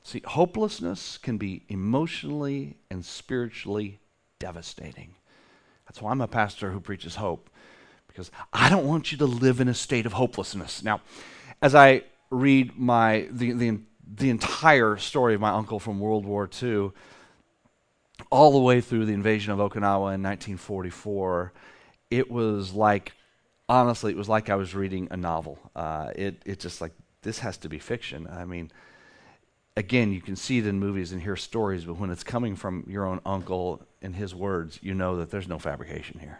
See, 0.02 0.22
hopelessness 0.24 1.18
can 1.18 1.38
be 1.38 1.62
emotionally 1.68 2.76
and 2.90 3.04
spiritually 3.04 4.00
devastating. 4.38 5.14
That's 5.86 6.00
why 6.00 6.10
I'm 6.10 6.20
a 6.20 6.28
pastor 6.28 6.70
who 6.70 6.80
preaches 6.80 7.16
hope, 7.16 7.50
because 8.08 8.30
I 8.52 8.68
don't 8.68 8.86
want 8.86 9.12
you 9.12 9.18
to 9.18 9.26
live 9.26 9.60
in 9.60 9.68
a 9.68 9.74
state 9.74 10.06
of 10.06 10.14
hopelessness. 10.14 10.82
Now, 10.82 11.00
as 11.60 11.74
I 11.74 12.02
read 12.30 12.78
my 12.78 13.28
the, 13.30 13.52
the, 13.52 13.78
the 14.16 14.30
entire 14.30 14.96
story 14.96 15.34
of 15.34 15.40
my 15.40 15.50
uncle 15.50 15.78
from 15.78 16.00
World 16.00 16.24
War 16.24 16.48
II, 16.62 16.92
all 18.30 18.52
the 18.52 18.58
way 18.58 18.80
through 18.80 19.06
the 19.06 19.12
invasion 19.12 19.52
of 19.52 19.58
Okinawa 19.58 20.14
in 20.14 20.22
1944, 20.22 21.52
it 22.12 22.30
was 22.30 22.74
like, 22.74 23.12
honestly, 23.70 24.12
it 24.12 24.18
was 24.18 24.28
like 24.28 24.50
I 24.50 24.56
was 24.56 24.74
reading 24.74 25.08
a 25.10 25.16
novel. 25.16 25.58
Uh, 25.74 26.10
it, 26.14 26.42
it 26.44 26.60
just 26.60 26.82
like, 26.82 26.92
this 27.22 27.38
has 27.38 27.56
to 27.58 27.70
be 27.70 27.78
fiction. 27.78 28.28
I 28.30 28.44
mean, 28.44 28.70
again, 29.78 30.12
you 30.12 30.20
can 30.20 30.36
see 30.36 30.58
it 30.58 30.66
in 30.66 30.78
movies 30.78 31.12
and 31.12 31.22
hear 31.22 31.36
stories, 31.36 31.86
but 31.86 31.94
when 31.94 32.10
it's 32.10 32.22
coming 32.22 32.54
from 32.54 32.84
your 32.86 33.06
own 33.06 33.20
uncle 33.24 33.80
in 34.02 34.12
his 34.12 34.34
words, 34.34 34.78
you 34.82 34.92
know 34.92 35.16
that 35.16 35.30
there's 35.30 35.48
no 35.48 35.58
fabrication 35.58 36.20
here. 36.20 36.38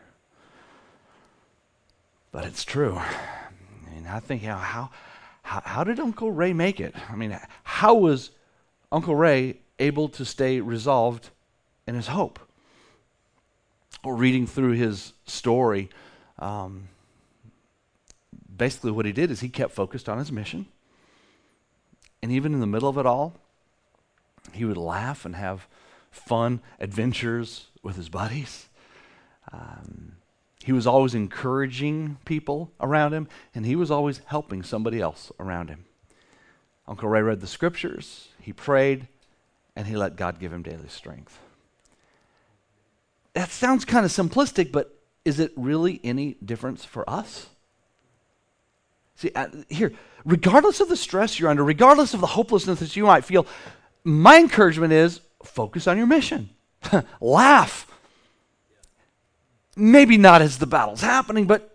But 2.33 2.45
it's 2.45 2.65
true. 2.65 3.01
And 3.97 4.07
I 4.07 4.21
think, 4.21 4.43
you 4.43 4.49
know, 4.49 4.57
how, 4.57 4.91
how, 5.43 5.63
how 5.65 5.85
did 5.85 6.01
Uncle 6.01 6.31
Ray 6.31 6.53
make 6.53 6.81
it? 6.81 6.95
I 7.11 7.17
mean, 7.17 7.39
how 7.65 7.95
was 7.95 8.31
Uncle 8.91 9.17
Ray 9.17 9.57
able 9.79 10.11
to 10.11 10.27
stay 10.27 10.61
resolved 10.61 11.31
in 11.87 11.95
his 11.95 12.09
hope? 12.09 12.39
Or 14.05 14.17
reading 14.17 14.47
through 14.47 14.73
his 14.73 15.13
story, 15.27 15.89
um, 16.39 16.89
basically 18.55 18.91
what 18.91 19.07
he 19.07 19.13
did 19.13 19.31
is 19.31 19.41
he 19.41 19.49
kept 19.49 19.73
focused 19.73 20.09
on 20.09 20.19
his 20.19 20.33
mission. 20.33 20.67
And 22.23 22.33
even 22.33 22.55
in 22.55 22.61
the 22.61 22.67
middle 22.67 22.89
of 22.89 22.99
it 22.99 23.07
all, 23.07 23.35
he 24.53 24.65
would 24.65 24.77
laugh 24.77 25.25
and 25.25 25.37
have 25.37 25.67
fun 26.11 26.61
adventures 26.81 27.67
with 27.83 27.97
his 27.97 28.09
buddies. 28.09 28.69
Um, 29.53 30.17
he 30.65 30.73
was 30.73 30.87
always 30.87 31.15
encouraging 31.15 32.19
people 32.25 32.71
around 32.81 33.13
him, 33.13 33.29
and 33.55 33.67
he 33.67 33.75
was 33.75 33.91
always 33.91 34.21
helping 34.27 34.63
somebody 34.63 35.01
else 35.01 35.33
around 35.41 35.69
him. 35.69 35.85
Uncle 36.87 37.09
Ray 37.09 37.23
read 37.23 37.41
the 37.41 37.47
scriptures, 37.47 38.29
he 38.41 38.53
prayed, 38.53 39.09
and 39.75 39.87
he 39.87 39.97
let 39.97 40.17
God 40.17 40.39
give 40.39 40.53
him 40.53 40.63
daily 40.63 40.89
strength. 40.89 41.39
That 43.35 43.51
sounds 43.51 43.85
kind 43.85 44.05
of 44.05 44.13
simplistic, 44.13 44.73
but 44.73 44.95
is 45.25 45.41
it 45.41 45.53
really 45.57 46.01
any 46.05 46.37
difference 46.45 46.85
for 46.85 47.09
us? 47.09 47.49
See, 49.17 49.31
uh, 49.35 49.49
here, 49.69 49.93
regardless 50.25 50.81
of 50.81 50.89
the 50.89 50.97
stress 50.97 51.39
you're 51.39 51.49
under, 51.49 51.65
regardless 51.65 52.15
of 52.15 52.21
the 52.21 52.27
hopelessness 52.27 52.81
that 52.81 52.97
you 52.97 53.05
might 53.05 53.25
feel, 53.25 53.47
my 54.05 54.39
encouragement 54.39 54.93
is 54.93 55.21
focus 55.45 55.87
on 55.87 55.97
your 55.97 56.07
mission. 56.07 56.51
Laugh. 57.21 57.87
Maybe 59.77 60.19
not 60.19 60.43
as 60.43 60.59
the 60.59 60.67
battle's 60.67 61.01
happening, 61.01 61.47
but 61.47 61.73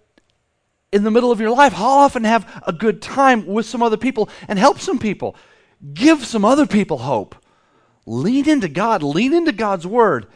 in 0.91 1.03
the 1.03 1.11
middle 1.11 1.31
of 1.31 1.39
your 1.39 1.49
life, 1.49 1.73
how 1.73 1.99
often 1.99 2.23
have 2.23 2.63
a 2.65 2.73
good 2.73 3.01
time 3.01 3.45
with 3.45 3.65
some 3.65 3.81
other 3.81 3.97
people 3.97 4.29
and 4.47 4.59
help 4.59 4.79
some 4.79 4.99
people? 4.99 5.35
Give 5.93 6.25
some 6.25 6.45
other 6.45 6.65
people 6.65 6.99
hope. 6.99 7.35
Lean 8.05 8.47
into 8.47 8.69
God, 8.69 9.03
lean 9.03 9.33
into 9.33 9.51
God's 9.51 9.85
word. 9.85 10.27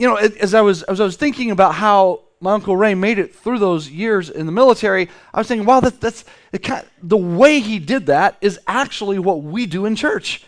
You 0.00 0.06
know, 0.06 0.16
as 0.16 0.54
I 0.54 0.62
was 0.62 0.82
as 0.84 0.98
I 0.98 1.04
was 1.04 1.18
thinking 1.18 1.50
about 1.50 1.74
how 1.74 2.22
my 2.40 2.54
uncle 2.54 2.74
Ray 2.74 2.94
made 2.94 3.18
it 3.18 3.34
through 3.34 3.58
those 3.58 3.90
years 3.90 4.30
in 4.30 4.46
the 4.46 4.52
military, 4.52 5.10
I 5.34 5.40
was 5.40 5.46
thinking, 5.46 5.66
wow, 5.66 5.80
that, 5.80 6.00
that's 6.00 6.24
the, 6.52 6.58
kind, 6.58 6.86
the 7.02 7.18
way 7.18 7.60
he 7.60 7.78
did 7.78 8.06
that 8.06 8.38
is 8.40 8.58
actually 8.66 9.18
what 9.18 9.42
we 9.42 9.66
do 9.66 9.84
in 9.84 9.94
church. 9.96 10.46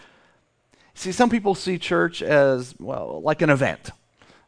See, 0.95 1.13
some 1.13 1.29
people 1.29 1.55
see 1.55 1.77
church 1.77 2.23
as, 2.23 2.75
well, 2.81 3.21
like 3.21 3.43
an 3.43 3.51
event. 3.51 3.91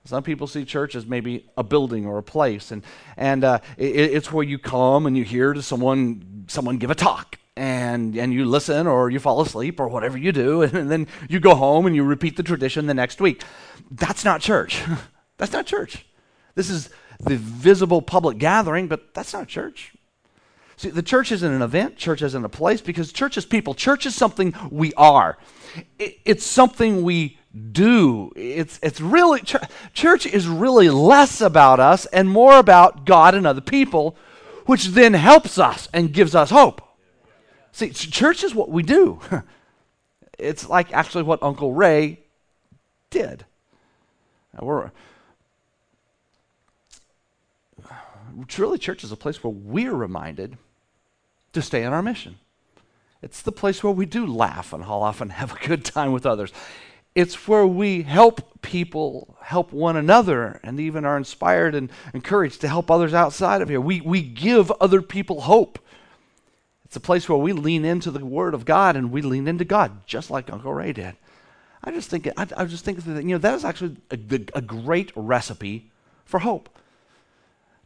Some 0.06 0.22
people 0.22 0.46
see 0.46 0.64
church 0.64 0.94
as 0.94 1.04
maybe 1.04 1.50
a 1.54 1.62
building 1.62 2.06
or 2.06 2.16
a 2.16 2.22
place, 2.22 2.70
and, 2.70 2.82
and 3.18 3.44
uh, 3.44 3.58
it, 3.76 3.94
it's 3.94 4.32
where 4.32 4.44
you 4.44 4.58
come 4.58 5.04
and 5.04 5.18
you 5.18 5.24
hear 5.24 5.52
to 5.52 5.60
someone, 5.60 6.46
someone 6.48 6.78
give 6.78 6.90
a 6.90 6.94
talk. 6.94 7.38
And, 7.56 8.16
and 8.16 8.32
you 8.32 8.46
listen 8.46 8.88
or 8.88 9.10
you 9.10 9.20
fall 9.20 9.40
asleep 9.40 9.78
or 9.78 9.86
whatever 9.88 10.18
you 10.18 10.32
do, 10.32 10.62
and 10.62 10.90
then 10.90 11.06
you 11.28 11.40
go 11.40 11.54
home 11.54 11.86
and 11.86 11.94
you 11.94 12.02
repeat 12.02 12.36
the 12.36 12.42
tradition 12.42 12.86
the 12.86 12.94
next 12.94 13.20
week. 13.20 13.42
That's 13.90 14.24
not 14.24 14.40
church. 14.40 14.82
that's 15.36 15.52
not 15.52 15.66
church. 15.66 16.04
This 16.54 16.70
is 16.70 16.90
the 17.20 17.36
visible 17.36 18.02
public 18.02 18.38
gathering, 18.38 18.88
but 18.88 19.14
that's 19.14 19.32
not 19.32 19.48
church. 19.48 19.94
See, 20.76 20.90
the 20.90 21.02
church 21.02 21.30
isn't 21.30 21.52
an 21.52 21.62
event, 21.62 21.96
church 21.96 22.22
isn't 22.22 22.44
a 22.44 22.48
place 22.48 22.80
because 22.80 23.12
church 23.12 23.36
is 23.36 23.46
people. 23.46 23.74
Church 23.74 24.06
is 24.06 24.14
something 24.14 24.54
we 24.70 24.92
are, 24.94 25.38
it's 25.98 26.44
something 26.44 27.02
we 27.02 27.38
do. 27.72 28.32
It's, 28.34 28.80
it's 28.82 29.00
really, 29.00 29.42
church 29.92 30.26
is 30.26 30.48
really 30.48 30.90
less 30.90 31.40
about 31.40 31.78
us 31.78 32.06
and 32.06 32.28
more 32.28 32.58
about 32.58 33.04
God 33.06 33.34
and 33.34 33.46
other 33.46 33.60
people, 33.60 34.16
which 34.66 34.86
then 34.86 35.14
helps 35.14 35.58
us 35.58 35.88
and 35.92 36.12
gives 36.12 36.34
us 36.34 36.50
hope. 36.50 36.80
See, 37.74 37.90
church 37.90 38.44
is 38.44 38.54
what 38.54 38.70
we 38.70 38.82
do. 38.82 39.20
It's 40.36 40.68
like 40.68 40.92
actually 40.92 41.22
what 41.22 41.40
Uncle 41.44 41.72
Ray 41.72 42.18
did. 43.08 43.44
We're, 44.60 44.90
truly, 48.48 48.78
church 48.78 49.04
is 49.04 49.12
a 49.12 49.16
place 49.16 49.44
where 49.44 49.52
we're 49.52 49.94
reminded 49.94 50.58
to 51.52 51.62
stay 51.62 51.84
on 51.84 51.92
our 51.92 52.02
mission. 52.02 52.38
It's 53.22 53.42
the 53.42 53.52
place 53.52 53.84
where 53.84 53.92
we 53.92 54.06
do 54.06 54.26
laugh 54.26 54.72
and 54.72 54.82
haul 54.82 55.04
off 55.04 55.20
and 55.20 55.30
have 55.30 55.52
a 55.52 55.66
good 55.66 55.84
time 55.84 56.10
with 56.10 56.26
others. 56.26 56.52
It's 57.14 57.46
where 57.46 57.64
we 57.64 58.02
help 58.02 58.60
people 58.60 59.36
help 59.40 59.72
one 59.72 59.96
another 59.96 60.58
and 60.64 60.80
even 60.80 61.04
are 61.04 61.16
inspired 61.16 61.76
and 61.76 61.90
encouraged 62.12 62.60
to 62.62 62.68
help 62.68 62.90
others 62.90 63.14
outside 63.14 63.62
of 63.62 63.68
here. 63.68 63.80
We, 63.80 64.00
we 64.00 64.20
give 64.20 64.72
other 64.80 65.00
people 65.00 65.42
hope. 65.42 65.78
It's 66.94 66.98
a 66.98 67.00
place 67.00 67.28
where 67.28 67.36
we 67.36 67.52
lean 67.52 67.84
into 67.84 68.12
the 68.12 68.24
Word 68.24 68.54
of 68.54 68.64
God 68.64 68.94
and 68.94 69.10
we 69.10 69.20
lean 69.20 69.48
into 69.48 69.64
God, 69.64 70.06
just 70.06 70.30
like 70.30 70.52
Uncle 70.52 70.72
Ray 70.72 70.92
did. 70.92 71.16
I 71.82 71.90
just 71.90 72.08
think 72.08 72.28
I, 72.36 72.46
I 72.56 72.64
just 72.66 72.84
think 72.84 73.02
that 73.02 73.24
you 73.24 73.30
know 73.30 73.38
that 73.38 73.54
is 73.54 73.64
actually 73.64 73.96
a, 74.12 74.18
a 74.54 74.60
great 74.60 75.10
recipe 75.16 75.90
for 76.24 76.38
hope. 76.38 76.68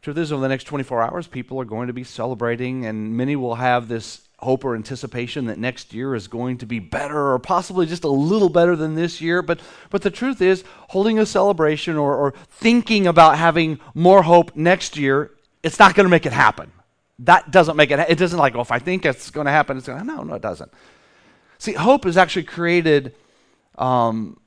Truth 0.03 0.19
is, 0.19 0.31
over 0.31 0.43
the 0.43 0.47
next 0.47 0.65
24 0.65 1.01
hours, 1.01 1.25
people 1.25 1.59
are 1.59 1.65
going 1.65 1.87
to 1.87 1.93
be 1.93 2.03
celebrating, 2.03 2.85
and 2.85 3.17
many 3.17 3.35
will 3.35 3.55
have 3.55 3.87
this 3.87 4.27
hope 4.37 4.63
or 4.63 4.75
anticipation 4.75 5.45
that 5.47 5.57
next 5.57 5.91
year 5.91 6.13
is 6.13 6.27
going 6.27 6.59
to 6.59 6.67
be 6.67 6.77
better 6.77 7.31
or 7.31 7.39
possibly 7.39 7.87
just 7.87 8.03
a 8.03 8.09
little 8.09 8.49
better 8.49 8.75
than 8.75 8.93
this 8.93 9.19
year. 9.19 9.41
But, 9.41 9.59
but 9.89 10.03
the 10.03 10.11
truth 10.11 10.39
is, 10.39 10.63
holding 10.89 11.17
a 11.17 11.25
celebration 11.25 11.97
or, 11.97 12.15
or 12.15 12.35
thinking 12.47 13.07
about 13.07 13.39
having 13.39 13.79
more 13.95 14.21
hope 14.21 14.55
next 14.55 14.97
year, 14.97 15.31
it's 15.63 15.79
not 15.79 15.95
going 15.95 16.05
to 16.05 16.11
make 16.11 16.27
it 16.27 16.31
happen. 16.31 16.71
That 17.19 17.51
doesn't 17.51 17.75
make 17.75 17.91
it, 17.91 17.99
it 18.07 18.17
doesn't 18.17 18.39
like, 18.39 18.55
oh, 18.55 18.61
if 18.61 18.71
I 18.71 18.79
think 18.79 19.05
it's 19.05 19.29
going 19.29 19.45
to 19.45 19.51
happen, 19.51 19.77
it's 19.77 19.87
going 19.87 19.99
to, 19.99 20.05
no, 20.05 20.23
no, 20.23 20.35
it 20.35 20.41
doesn't. 20.41 20.71
See, 21.57 21.73
hope 21.73 22.05
is 22.05 22.15
actually 22.15 22.43
created 22.43 23.13
um, 23.77 24.39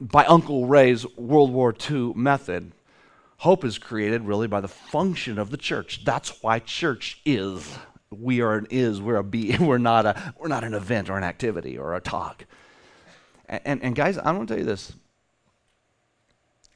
by 0.00 0.24
Uncle 0.26 0.66
Ray's 0.66 1.04
World 1.16 1.52
War 1.52 1.74
II 1.90 2.12
method. 2.14 2.72
Hope 3.38 3.64
is 3.64 3.78
created 3.78 4.22
really 4.22 4.46
by 4.46 4.60
the 4.60 4.68
function 4.68 5.38
of 5.38 5.50
the 5.50 5.56
church. 5.56 6.04
That's 6.04 6.42
why 6.42 6.60
church 6.60 7.20
is. 7.24 7.76
We 8.10 8.40
are 8.40 8.56
an 8.56 8.68
is, 8.70 9.00
we're 9.00 9.16
a 9.16 9.24
be. 9.24 9.56
We're 9.60 9.78
not, 9.78 10.06
a, 10.06 10.34
we're 10.38 10.46
not 10.46 10.62
an 10.62 10.72
event 10.72 11.10
or 11.10 11.18
an 11.18 11.24
activity 11.24 11.76
or 11.76 11.96
a 11.96 12.00
talk. 12.00 12.44
And, 13.48 13.60
and, 13.64 13.82
and 13.82 13.96
guys, 13.96 14.18
I 14.18 14.30
want 14.30 14.46
to 14.46 14.54
tell 14.54 14.60
you 14.60 14.66
this. 14.66 14.92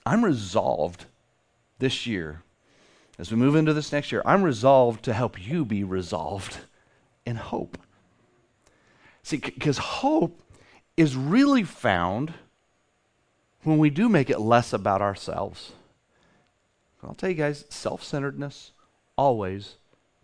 I'm 0.05 0.25
resolved 0.25 1.05
this 1.79 2.07
year, 2.07 2.43
as 3.19 3.31
we 3.31 3.37
move 3.37 3.57
into 3.57 3.75
this 3.75 3.93
next 3.93 4.13
year, 4.13 4.23
I'm 4.25 4.43
resolved 4.43 5.05
to 5.05 5.13
help 5.13 5.45
you 5.45 5.65
be 5.65 5.85
resolved 5.85 6.59
in 7.27 7.37
hope. 7.37 7.79
See, 9.23 9.39
because 9.39 9.79
hope 9.79 10.41
is 10.97 11.17
really 11.17 11.65
found 11.65 12.35
when 13.65 13.79
we 13.79 13.91
do 13.91 14.09
make 14.09 14.31
it 14.31 14.41
less 14.41 14.73
about 14.73 15.03
ourselves 15.03 15.73
I'll 17.05 17.15
tell 17.15 17.29
you 17.29 17.37
guys, 17.37 17.65
self 17.69 18.03
centeredness 18.03 18.73
always 19.17 19.77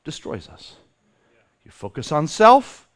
destroys 0.05 0.49
us. 0.49 0.77
You 1.65 1.71
focus 1.71 2.13
on 2.13 2.27
self, 2.27 2.89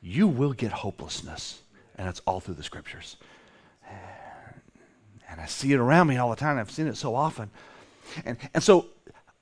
you 0.00 0.26
will 0.26 0.52
get 0.52 0.72
hopelessness. 0.72 1.60
And 1.96 2.08
it's 2.08 2.20
all 2.26 2.40
through 2.40 2.54
the 2.54 2.64
scriptures. 2.64 3.16
And 5.28 5.40
I 5.40 5.46
see 5.46 5.72
it 5.72 5.78
around 5.78 6.08
me 6.08 6.16
all 6.16 6.30
the 6.30 6.36
time. 6.36 6.58
I've 6.58 6.70
seen 6.70 6.88
it 6.88 6.96
so 6.96 7.14
often. 7.14 7.50
And, 8.24 8.36
and 8.52 8.62
so, 8.62 8.86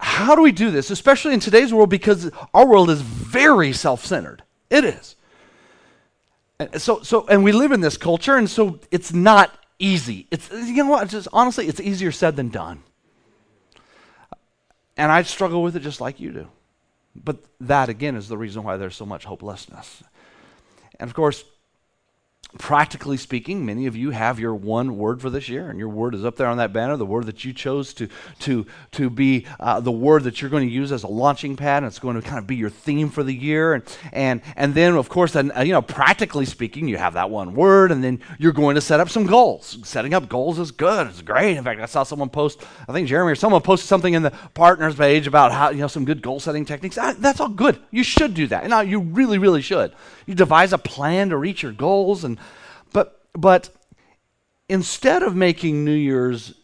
how 0.00 0.34
do 0.34 0.42
we 0.42 0.52
do 0.52 0.70
this, 0.70 0.90
especially 0.90 1.34
in 1.34 1.40
today's 1.40 1.72
world? 1.72 1.90
Because 1.90 2.30
our 2.52 2.66
world 2.66 2.90
is 2.90 3.00
very 3.00 3.72
self 3.72 4.04
centered. 4.04 4.42
It 4.70 4.84
is. 4.84 5.16
And 6.58 6.80
so, 6.80 7.02
so, 7.02 7.26
and 7.26 7.44
we 7.44 7.52
live 7.52 7.72
in 7.72 7.80
this 7.80 7.96
culture, 7.96 8.36
and 8.36 8.48
so 8.48 8.80
it's 8.90 9.12
not 9.12 9.56
easy. 9.78 10.26
It's, 10.30 10.50
you 10.50 10.84
know 10.84 10.90
what? 10.90 11.08
Just 11.08 11.28
honestly, 11.32 11.66
it's 11.66 11.80
easier 11.80 12.12
said 12.12 12.36
than 12.36 12.48
done. 12.48 12.82
And 14.96 15.10
I 15.10 15.22
struggle 15.22 15.62
with 15.62 15.76
it 15.76 15.80
just 15.80 16.00
like 16.00 16.20
you 16.20 16.32
do. 16.32 16.48
But 17.14 17.38
that, 17.60 17.88
again, 17.88 18.16
is 18.16 18.28
the 18.28 18.38
reason 18.38 18.62
why 18.62 18.76
there's 18.76 18.96
so 18.96 19.06
much 19.06 19.24
hopelessness. 19.24 20.02
And 20.98 21.08
of 21.08 21.14
course, 21.14 21.44
practically 22.58 23.16
speaking, 23.16 23.64
many 23.64 23.86
of 23.86 23.96
you 23.96 24.10
have 24.10 24.38
your 24.38 24.54
one 24.54 24.96
word 24.98 25.22
for 25.22 25.30
this 25.30 25.48
year, 25.48 25.70
and 25.70 25.78
your 25.78 25.88
word 25.88 26.14
is 26.14 26.24
up 26.24 26.36
there 26.36 26.46
on 26.46 26.58
that 26.58 26.72
banner. 26.72 26.96
The 26.96 27.06
word 27.06 27.26
that 27.26 27.44
you 27.44 27.52
chose 27.52 27.94
to 27.94 28.08
to 28.40 28.66
to 28.92 29.08
be 29.08 29.46
uh, 29.58 29.80
the 29.80 29.92
word 29.92 30.24
that 30.24 30.40
you're 30.40 30.50
going 30.50 30.68
to 30.68 30.72
use 30.72 30.92
as 30.92 31.02
a 31.02 31.08
launching 31.08 31.56
pad, 31.56 31.82
and 31.82 31.86
it's 31.86 31.98
going 31.98 32.20
to 32.20 32.22
kind 32.22 32.38
of 32.38 32.46
be 32.46 32.56
your 32.56 32.70
theme 32.70 33.08
for 33.08 33.22
the 33.22 33.34
year. 33.34 33.74
And 33.74 33.98
and 34.12 34.42
and 34.56 34.74
then, 34.74 34.94
of 34.94 35.08
course, 35.08 35.34
uh, 35.34 35.42
you 35.64 35.72
know, 35.72 35.82
practically 35.82 36.44
speaking, 36.44 36.88
you 36.88 36.98
have 36.98 37.14
that 37.14 37.30
one 37.30 37.54
word, 37.54 37.90
and 37.90 38.04
then 38.04 38.20
you're 38.38 38.52
going 38.52 38.74
to 38.74 38.80
set 38.80 39.00
up 39.00 39.08
some 39.08 39.26
goals. 39.26 39.78
Setting 39.84 40.12
up 40.12 40.28
goals 40.28 40.58
is 40.58 40.70
good. 40.70 41.06
It's 41.06 41.22
great. 41.22 41.56
In 41.56 41.64
fact, 41.64 41.80
I 41.80 41.86
saw 41.86 42.02
someone 42.02 42.28
post, 42.28 42.62
I 42.86 42.92
think 42.92 43.08
Jeremy 43.08 43.32
or 43.32 43.36
someone 43.36 43.62
posted 43.62 43.88
something 43.88 44.12
in 44.12 44.22
the 44.22 44.30
partners 44.54 44.94
page 44.94 45.26
about 45.26 45.52
how 45.52 45.70
you 45.70 45.80
know 45.80 45.88
some 45.88 46.04
good 46.04 46.20
goal 46.20 46.38
setting 46.38 46.64
techniques. 46.64 46.98
I, 46.98 47.14
that's 47.14 47.40
all 47.40 47.48
good. 47.48 47.80
You 47.90 48.04
should 48.04 48.34
do 48.34 48.46
that. 48.48 48.66
Now, 48.68 48.80
you 48.80 49.00
really, 49.00 49.38
really 49.38 49.62
should. 49.62 49.92
You 50.26 50.34
devise 50.34 50.72
a 50.72 50.78
plan 50.78 51.30
to 51.30 51.36
reach 51.36 51.62
your 51.62 51.72
goals 51.72 52.24
and 52.24 52.31
but 52.92 53.24
but 53.32 53.70
instead 54.68 55.22
of 55.22 55.34
making 55.34 55.84
New 55.84 55.94
Year's 55.94 56.54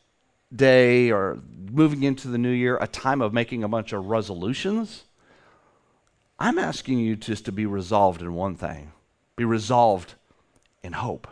Day 0.54 1.10
or 1.10 1.40
moving 1.70 2.02
into 2.02 2.28
the 2.28 2.38
new 2.38 2.50
year 2.50 2.78
a 2.80 2.86
time 2.86 3.20
of 3.20 3.32
making 3.32 3.62
a 3.62 3.68
bunch 3.68 3.92
of 3.92 4.06
resolutions, 4.06 5.04
I'm 6.38 6.58
asking 6.58 6.98
you 6.98 7.16
just 7.16 7.44
to 7.46 7.52
be 7.52 7.66
resolved 7.66 8.22
in 8.22 8.32
one 8.34 8.54
thing. 8.54 8.92
Be 9.36 9.44
resolved 9.44 10.14
in 10.82 10.92
hope 10.94 11.28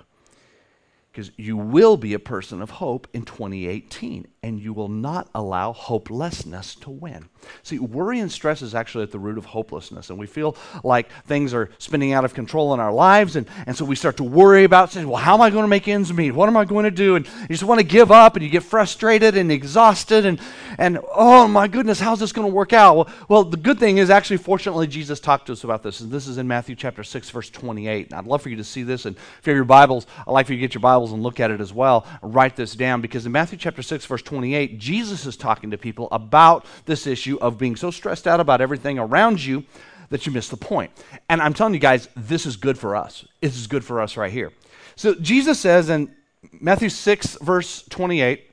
because 1.16 1.30
you 1.38 1.56
will 1.56 1.96
be 1.96 2.12
a 2.12 2.18
person 2.18 2.60
of 2.60 2.68
hope 2.68 3.08
in 3.14 3.24
2018 3.24 4.26
and 4.42 4.60
you 4.60 4.74
will 4.74 4.90
not 4.90 5.30
allow 5.34 5.72
hopelessness 5.72 6.74
to 6.74 6.90
win. 6.90 7.30
See, 7.62 7.78
worry 7.78 8.20
and 8.20 8.30
stress 8.30 8.62
is 8.62 8.74
actually 8.74 9.04
at 9.04 9.12
the 9.12 9.18
root 9.18 9.38
of 9.38 9.44
hopelessness, 9.44 10.10
and 10.10 10.18
we 10.18 10.26
feel 10.26 10.56
like 10.82 11.10
things 11.24 11.54
are 11.54 11.70
spinning 11.78 12.12
out 12.12 12.24
of 12.24 12.34
control 12.34 12.74
in 12.74 12.80
our 12.80 12.92
lives, 12.92 13.36
and, 13.36 13.48
and 13.66 13.76
so 13.76 13.84
we 13.84 13.94
start 13.94 14.16
to 14.18 14.24
worry 14.24 14.64
about 14.64 14.90
saying, 14.90 15.08
Well, 15.08 15.16
how 15.16 15.34
am 15.34 15.40
I 15.40 15.50
going 15.50 15.64
to 15.64 15.68
make 15.68 15.88
ends 15.88 16.12
meet? 16.12 16.32
What 16.32 16.48
am 16.48 16.56
I 16.56 16.64
going 16.64 16.84
to 16.84 16.90
do? 16.90 17.16
And 17.16 17.26
you 17.42 17.48
just 17.48 17.62
want 17.62 17.80
to 17.80 17.86
give 17.86 18.10
up, 18.10 18.36
and 18.36 18.44
you 18.44 18.50
get 18.50 18.62
frustrated 18.62 19.36
and 19.36 19.50
exhausted, 19.52 20.26
and, 20.26 20.40
and 20.78 20.98
oh 21.14 21.46
my 21.48 21.68
goodness, 21.68 22.00
how's 22.00 22.20
this 22.20 22.32
going 22.32 22.48
to 22.48 22.52
work 22.52 22.72
out? 22.72 22.96
Well, 22.96 23.36
well, 23.36 23.44
the 23.44 23.58
good 23.58 23.78
thing 23.78 23.98
is 23.98 24.08
actually, 24.08 24.38
fortunately, 24.38 24.86
Jesus 24.86 25.20
talked 25.20 25.44
to 25.48 25.52
us 25.52 25.62
about 25.62 25.82
this, 25.82 26.00
and 26.00 26.10
this 26.10 26.26
is 26.26 26.38
in 26.38 26.48
Matthew 26.48 26.74
chapter 26.74 27.04
6, 27.04 27.28
verse 27.28 27.50
28. 27.50 28.06
And 28.06 28.14
I'd 28.14 28.24
love 28.26 28.40
for 28.40 28.48
you 28.48 28.56
to 28.56 28.64
see 28.64 28.82
this, 28.82 29.04
and 29.04 29.14
if 29.14 29.46
you 29.46 29.50
have 29.50 29.56
your 29.56 29.66
Bibles, 29.66 30.06
I'd 30.26 30.30
like 30.30 30.46
for 30.46 30.54
you 30.54 30.58
to 30.58 30.66
get 30.66 30.72
your 30.72 30.80
Bibles 30.80 31.12
and 31.12 31.22
look 31.22 31.38
at 31.38 31.50
it 31.50 31.60
as 31.60 31.70
well. 31.70 32.06
Write 32.22 32.56
this 32.56 32.74
down, 32.74 33.02
because 33.02 33.26
in 33.26 33.32
Matthew 33.32 33.58
chapter 33.58 33.82
6, 33.82 34.06
verse 34.06 34.22
28, 34.22 34.78
Jesus 34.78 35.26
is 35.26 35.36
talking 35.36 35.70
to 35.70 35.76
people 35.76 36.08
about 36.12 36.64
this 36.86 37.06
issue 37.06 37.35
of 37.40 37.58
being 37.58 37.76
so 37.76 37.90
stressed 37.90 38.26
out 38.26 38.40
about 38.40 38.60
everything 38.60 38.98
around 38.98 39.44
you 39.44 39.64
that 40.10 40.26
you 40.26 40.32
miss 40.32 40.48
the 40.48 40.56
point. 40.56 40.90
And 41.28 41.40
I'm 41.40 41.54
telling 41.54 41.74
you 41.74 41.80
guys, 41.80 42.08
this 42.16 42.46
is 42.46 42.56
good 42.56 42.78
for 42.78 42.94
us. 42.96 43.26
This 43.40 43.56
is 43.56 43.66
good 43.66 43.84
for 43.84 44.00
us 44.00 44.16
right 44.16 44.32
here. 44.32 44.52
So 44.94 45.14
Jesus 45.14 45.60
says 45.60 45.90
in 45.90 46.14
Matthew 46.60 46.88
6, 46.88 47.38
verse 47.40 47.82
28, 47.88 48.44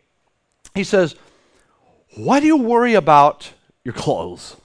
he 0.75 0.83
says, 0.83 1.15
Why 2.15 2.39
do 2.39 2.47
you 2.47 2.57
worry 2.57 2.95
about 2.95 3.51
your 3.83 3.93
clothes? 3.93 4.55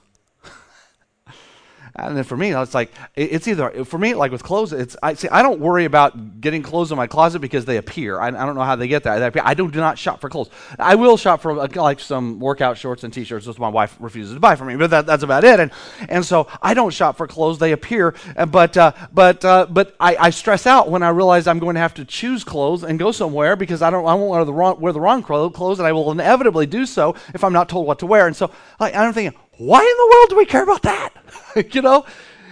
And 2.05 2.17
then 2.17 2.23
for 2.23 2.37
me, 2.37 2.51
it's 2.51 2.73
like 2.73 2.91
it's 3.15 3.47
either 3.47 3.85
for 3.85 3.97
me, 3.97 4.13
like 4.13 4.31
with 4.31 4.43
clothes, 4.43 4.73
it's 4.73 4.95
I 5.01 5.13
see. 5.13 5.29
I 5.29 5.41
don't 5.41 5.59
worry 5.59 5.85
about 5.85 6.41
getting 6.41 6.63
clothes 6.63 6.91
in 6.91 6.97
my 6.97 7.07
closet 7.07 7.39
because 7.39 7.65
they 7.65 7.77
appear. 7.77 8.19
I, 8.19 8.27
I 8.27 8.31
don't 8.31 8.55
know 8.55 8.63
how 8.63 8.75
they 8.75 8.87
get 8.87 9.03
there. 9.03 9.31
I 9.43 9.53
don't 9.53 9.71
do 9.71 9.79
not 9.79 9.97
shop 9.97 10.21
for 10.21 10.29
clothes. 10.29 10.49
I 10.77 10.95
will 10.95 11.17
shop 11.17 11.41
for 11.41 11.53
like 11.53 11.99
some 11.99 12.39
workout 12.39 12.77
shorts 12.77 13.03
and 13.03 13.13
t-shirts, 13.13 13.45
which 13.45 13.59
my 13.59 13.67
wife 13.67 13.95
refuses 13.99 14.33
to 14.33 14.39
buy 14.39 14.55
for 14.55 14.65
me. 14.65 14.75
But 14.75 14.89
that, 14.91 15.05
that's 15.05 15.23
about 15.23 15.43
it. 15.43 15.59
And 15.59 15.71
and 16.07 16.25
so 16.25 16.47
I 16.61 16.73
don't 16.73 16.91
shop 16.91 17.17
for 17.17 17.27
clothes. 17.27 17.59
They 17.59 17.71
appear. 17.71 18.15
But 18.47 18.77
uh, 18.77 18.93
but 19.13 19.43
uh, 19.45 19.67
but 19.69 19.95
I, 19.99 20.15
I 20.15 20.29
stress 20.29 20.65
out 20.65 20.89
when 20.89 21.03
I 21.03 21.09
realize 21.09 21.47
I'm 21.47 21.59
going 21.59 21.75
to 21.75 21.81
have 21.81 21.93
to 21.95 22.05
choose 22.05 22.43
clothes 22.43 22.83
and 22.83 22.97
go 22.99 23.11
somewhere 23.11 23.55
because 23.55 23.81
I 23.81 23.89
don't 23.89 24.05
I 24.05 24.13
won't 24.13 24.29
wear 24.29 24.45
the 24.45 24.53
wrong 24.53 24.79
wear 24.79 24.93
the 24.93 25.01
wrong 25.01 25.23
clothes, 25.23 25.79
and 25.79 25.87
I 25.87 25.91
will 25.91 26.11
inevitably 26.11 26.65
do 26.65 26.85
so 26.85 27.15
if 27.33 27.43
I'm 27.43 27.53
not 27.53 27.69
told 27.69 27.87
what 27.87 27.99
to 27.99 28.05
wear. 28.05 28.27
And 28.27 28.35
so 28.35 28.51
like, 28.79 28.95
I'm 28.95 29.13
thinking, 29.13 29.39
why 29.59 29.81
in 29.81 29.85
the 29.85 30.15
world 30.15 30.29
do 30.29 30.37
we 30.37 30.45
care 30.45 30.63
about 30.63 30.83
that? 30.83 31.09
you 31.73 31.81
know? 31.81 32.05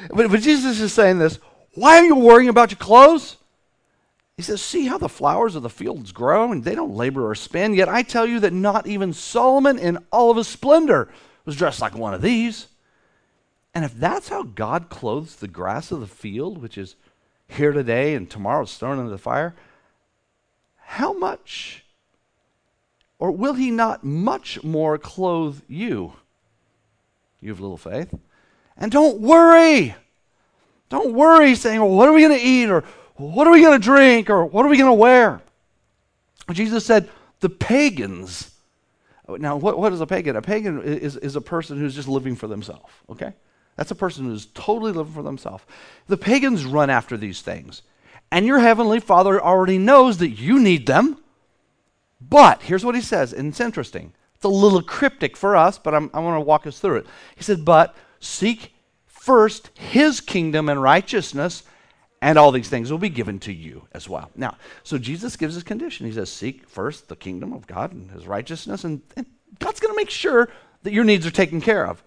But, 0.09 0.29
but 0.29 0.41
Jesus 0.41 0.81
is 0.81 0.91
saying 0.91 1.19
this. 1.19 1.39
Why 1.73 1.99
are 1.99 2.03
you 2.03 2.15
worrying 2.15 2.49
about 2.49 2.69
your 2.69 2.79
clothes? 2.79 3.37
He 4.35 4.43
says, 4.43 4.61
See 4.61 4.87
how 4.87 4.97
the 4.97 5.07
flowers 5.07 5.55
of 5.55 5.63
the 5.63 5.69
fields 5.69 6.11
grow, 6.11 6.51
and 6.51 6.65
they 6.65 6.75
don't 6.75 6.95
labor 6.95 7.29
or 7.29 7.33
spin. 7.33 7.73
Yet 7.73 7.87
I 7.87 8.03
tell 8.03 8.25
you 8.25 8.41
that 8.41 8.51
not 8.51 8.87
even 8.87 9.13
Solomon 9.13 9.79
in 9.79 9.99
all 10.11 10.31
of 10.31 10.37
his 10.37 10.49
splendor 10.49 11.07
was 11.45 11.55
dressed 11.55 11.79
like 11.79 11.95
one 11.95 12.13
of 12.13 12.21
these. 12.21 12.67
And 13.73 13.85
if 13.85 13.93
that's 13.93 14.27
how 14.27 14.43
God 14.43 14.89
clothes 14.89 15.37
the 15.37 15.47
grass 15.47 15.91
of 15.91 16.01
the 16.01 16.07
field, 16.07 16.57
which 16.57 16.77
is 16.77 16.95
here 17.47 17.71
today 17.71 18.15
and 18.15 18.29
tomorrow 18.29 18.63
is 18.63 18.75
thrown 18.75 18.99
into 18.99 19.11
the 19.11 19.17
fire, 19.17 19.55
how 20.75 21.13
much, 21.13 21.85
or 23.17 23.31
will 23.31 23.53
he 23.53 23.71
not 23.71 24.03
much 24.03 24.61
more 24.61 24.97
clothe 24.97 25.61
you? 25.69 26.13
You 27.47 27.53
have 27.53 27.61
little 27.61 27.77
faith. 27.77 28.13
And 28.75 28.91
don't 28.91 29.21
worry. 29.21 29.95
Don't 30.89 31.13
worry 31.13 31.55
saying, 31.55 31.79
well, 31.79 31.91
what 31.91 32.09
are 32.09 32.13
we 32.13 32.21
going 32.21 32.37
to 32.37 32.45
eat? 32.45 32.69
Or 32.69 32.83
what 33.15 33.47
are 33.47 33.53
we 33.53 33.61
going 33.61 33.79
to 33.79 33.83
drink? 33.83 34.29
Or 34.29 34.45
what 34.45 34.65
are 34.65 34.69
we 34.69 34.77
going 34.77 34.89
to 34.89 34.93
wear? 34.93 35.41
Jesus 36.51 36.85
said, 36.85 37.09
the 37.39 37.47
pagans. 37.47 38.51
Now, 39.29 39.55
what, 39.55 39.79
what 39.79 39.93
is 39.93 40.01
a 40.01 40.05
pagan? 40.05 40.35
A 40.35 40.41
pagan 40.41 40.81
is, 40.83 41.15
is 41.15 41.37
a 41.37 41.41
person 41.41 41.79
who's 41.79 41.95
just 41.95 42.09
living 42.09 42.35
for 42.35 42.47
themselves, 42.47 42.91
okay? 43.09 43.31
That's 43.77 43.91
a 43.91 43.95
person 43.95 44.25
who's 44.25 44.47
totally 44.47 44.91
living 44.91 45.13
for 45.13 45.23
themselves. 45.23 45.63
The 46.07 46.17
pagans 46.17 46.65
run 46.65 46.89
after 46.89 47.15
these 47.15 47.41
things. 47.41 47.81
And 48.29 48.45
your 48.45 48.59
heavenly 48.59 48.99
Father 48.99 49.41
already 49.41 49.77
knows 49.77 50.17
that 50.17 50.31
you 50.31 50.59
need 50.59 50.85
them. 50.85 51.17
But 52.19 52.63
here's 52.63 52.83
what 52.83 52.95
he 52.95 53.01
says, 53.01 53.31
and 53.31 53.47
it's 53.47 53.61
interesting. 53.61 54.11
It's 54.37 54.45
a 54.45 54.49
little 54.49 54.83
cryptic 54.83 55.35
for 55.35 55.55
us, 55.55 55.79
but 55.79 55.95
I'm, 55.95 56.11
I 56.13 56.19
want 56.19 56.37
to 56.37 56.41
walk 56.41 56.67
us 56.67 56.79
through 56.79 56.97
it. 56.97 57.07
He 57.35 57.43
said, 57.43 57.65
But 57.65 57.95
seek 58.19 58.73
first 59.07 59.71
his 59.73 60.21
kingdom 60.21 60.69
and 60.69 60.79
righteousness, 60.79 61.63
and 62.21 62.37
all 62.37 62.51
these 62.51 62.69
things 62.69 62.91
will 62.91 62.99
be 62.99 63.09
given 63.09 63.39
to 63.39 63.51
you 63.51 63.87
as 63.93 64.07
well. 64.07 64.29
Now, 64.35 64.55
so 64.83 64.99
Jesus 64.99 65.35
gives 65.35 65.55
his 65.55 65.63
condition. 65.63 66.05
He 66.05 66.11
says, 66.11 66.31
Seek 66.31 66.69
first 66.69 67.07
the 67.07 67.15
kingdom 67.15 67.51
of 67.51 67.65
God 67.65 67.93
and 67.93 68.11
his 68.11 68.27
righteousness, 68.27 68.83
and, 68.83 69.01
and 69.15 69.25
God's 69.57 69.79
going 69.79 69.91
to 69.91 69.99
make 69.99 70.11
sure 70.11 70.49
that 70.83 70.93
your 70.93 71.03
needs 71.03 71.25
are 71.25 71.31
taken 71.31 71.59
care 71.59 71.87
of. 71.87 72.03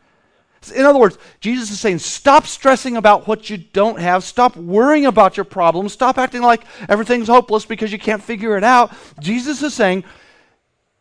In 0.74 0.84
other 0.84 0.98
words, 0.98 1.16
Jesus 1.40 1.70
is 1.70 1.80
saying, 1.80 2.00
stop 2.00 2.46
stressing 2.46 2.98
about 2.98 3.26
what 3.26 3.48
you 3.48 3.56
don't 3.56 3.98
have. 3.98 4.22
Stop 4.22 4.56
worrying 4.56 5.06
about 5.06 5.36
your 5.36 5.44
problems. 5.44 5.94
Stop 5.94 6.18
acting 6.18 6.42
like 6.42 6.64
everything's 6.86 7.28
hopeless 7.28 7.64
because 7.64 7.90
you 7.90 7.98
can't 7.98 8.22
figure 8.22 8.58
it 8.58 8.64
out. 8.64 8.92
Jesus 9.18 9.62
is 9.62 9.72
saying, 9.72 10.04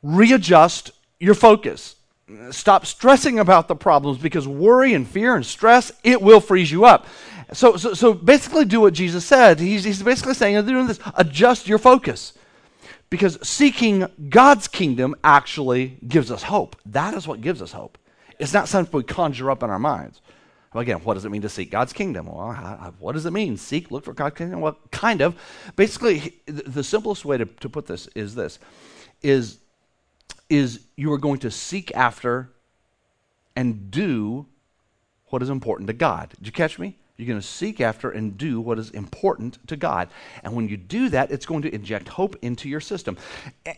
readjust 0.01 0.91
your 1.19 1.35
focus. 1.35 1.95
Stop 2.51 2.85
stressing 2.85 3.39
about 3.39 3.67
the 3.67 3.75
problems 3.75 4.19
because 4.19 4.47
worry 4.47 4.93
and 4.93 5.07
fear 5.07 5.35
and 5.35 5.45
stress, 5.45 5.91
it 6.03 6.21
will 6.21 6.39
freeze 6.39 6.71
you 6.71 6.85
up. 6.85 7.07
So, 7.53 7.77
so, 7.77 7.93
so 7.95 8.13
basically, 8.13 8.65
do 8.65 8.81
what 8.81 8.93
Jesus 8.93 9.25
said. 9.25 9.59
He's, 9.59 9.83
he's 9.83 10.03
basically 10.03 10.35
saying, 10.35 10.63
doing 10.65 10.85
this, 10.85 10.99
adjust 11.15 11.67
your 11.67 11.79
focus. 11.79 12.33
Because 13.09 13.39
seeking 13.47 14.05
God's 14.29 14.67
kingdom 14.67 15.15
actually 15.23 15.97
gives 16.07 16.29
us 16.29 16.43
hope. 16.43 16.75
That 16.85 17.15
is 17.15 17.27
what 17.27 17.41
gives 17.41 17.59
us 17.61 17.71
hope. 17.71 17.97
It's 18.37 18.53
not 18.53 18.67
something 18.67 18.95
we 18.95 19.03
conjure 19.03 19.49
up 19.49 19.63
in 19.63 19.71
our 19.71 19.79
minds. 19.79 20.21
Well, 20.73 20.81
again, 20.81 20.97
what 20.97 21.15
does 21.15 21.25
it 21.25 21.31
mean 21.31 21.41
to 21.41 21.49
seek 21.49 21.71
God's 21.71 21.93
kingdom? 21.93 22.27
Well, 22.27 22.93
what 22.99 23.13
does 23.13 23.25
it 23.25 23.33
mean? 23.33 23.57
Seek, 23.57 23.89
look 23.89 24.05
for 24.05 24.13
God's 24.13 24.35
kingdom? 24.35 24.61
Well, 24.61 24.77
kind 24.91 25.21
of. 25.21 25.35
Basically, 25.75 26.39
the 26.45 26.83
simplest 26.83 27.25
way 27.25 27.39
to, 27.39 27.45
to 27.45 27.69
put 27.69 27.87
this 27.87 28.05
is 28.13 28.35
this, 28.35 28.59
is 29.23 29.57
is 30.49 30.81
you 30.95 31.11
are 31.13 31.17
going 31.17 31.39
to 31.39 31.51
seek 31.51 31.95
after 31.95 32.49
and 33.55 33.91
do 33.91 34.45
what 35.27 35.41
is 35.41 35.49
important 35.49 35.87
to 35.87 35.93
God. 35.93 36.29
Did 36.37 36.47
you 36.47 36.51
catch 36.51 36.79
me? 36.79 36.95
You're 37.17 37.27
going 37.27 37.41
to 37.41 37.45
seek 37.45 37.81
after 37.81 38.09
and 38.09 38.37
do 38.37 38.61
what 38.61 38.79
is 38.79 38.91
important 38.91 39.59
to 39.67 39.75
God. 39.75 40.07
And 40.41 40.55
when 40.55 40.69
you 40.69 40.77
do 40.77 41.09
that, 41.09 41.31
it's 41.31 41.45
going 41.45 41.63
to 41.63 41.75
inject 41.75 42.07
hope 42.07 42.37
into 42.41 42.69
your 42.69 42.79
system. 42.79 43.17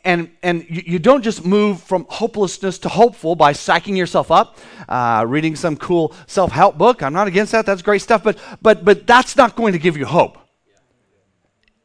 And, 0.06 0.30
and 0.44 0.64
you, 0.70 0.84
you 0.86 1.00
don't 1.00 1.24
just 1.24 1.44
move 1.44 1.82
from 1.82 2.06
hopelessness 2.08 2.78
to 2.80 2.90
hopeful 2.90 3.36
by 3.36 3.54
psyching 3.54 3.98
yourself 3.98 4.30
up, 4.30 4.60
uh, 4.88 5.26
reading 5.28 5.56
some 5.56 5.76
cool 5.76 6.14
self 6.28 6.52
help 6.52 6.78
book. 6.78 7.02
I'm 7.02 7.14
not 7.14 7.28
against 7.28 7.52
that. 7.54 7.66
That's 7.66 7.82
great 7.82 8.04
stuff. 8.04 8.24
But, 8.24 8.38
but, 8.62 8.86
but 8.86 9.08
that's 9.08 9.36
not 9.36 9.56
going 9.56 9.74
to 9.74 9.80
give 9.80 9.98
you 9.98 10.06
hope 10.06 10.38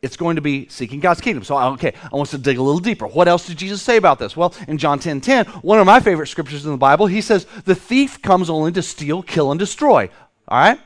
it's 0.02 0.16
going 0.16 0.36
to 0.36 0.42
be 0.42 0.68
seeking 0.68 1.00
God's 1.00 1.20
kingdom. 1.20 1.42
So, 1.42 1.58
okay, 1.74 1.94
I 2.04 2.16
want 2.16 2.28
us 2.28 2.30
to 2.32 2.38
dig 2.38 2.58
a 2.58 2.62
little 2.62 2.80
deeper. 2.80 3.06
What 3.06 3.28
else 3.28 3.46
did 3.46 3.56
Jesus 3.56 3.82
say 3.82 3.96
about 3.96 4.18
this? 4.18 4.36
Well, 4.36 4.54
in 4.68 4.78
John 4.78 4.98
10 4.98 5.20
10, 5.20 5.46
one 5.46 5.78
of 5.78 5.86
my 5.86 6.00
favorite 6.00 6.28
scriptures 6.28 6.64
in 6.64 6.72
the 6.72 6.76
Bible, 6.76 7.06
he 7.06 7.20
says, 7.20 7.46
The 7.64 7.74
thief 7.74 8.20
comes 8.22 8.50
only 8.50 8.72
to 8.72 8.82
steal, 8.82 9.22
kill, 9.22 9.50
and 9.50 9.58
destroy. 9.58 10.10
All 10.48 10.58
right? 10.58 10.80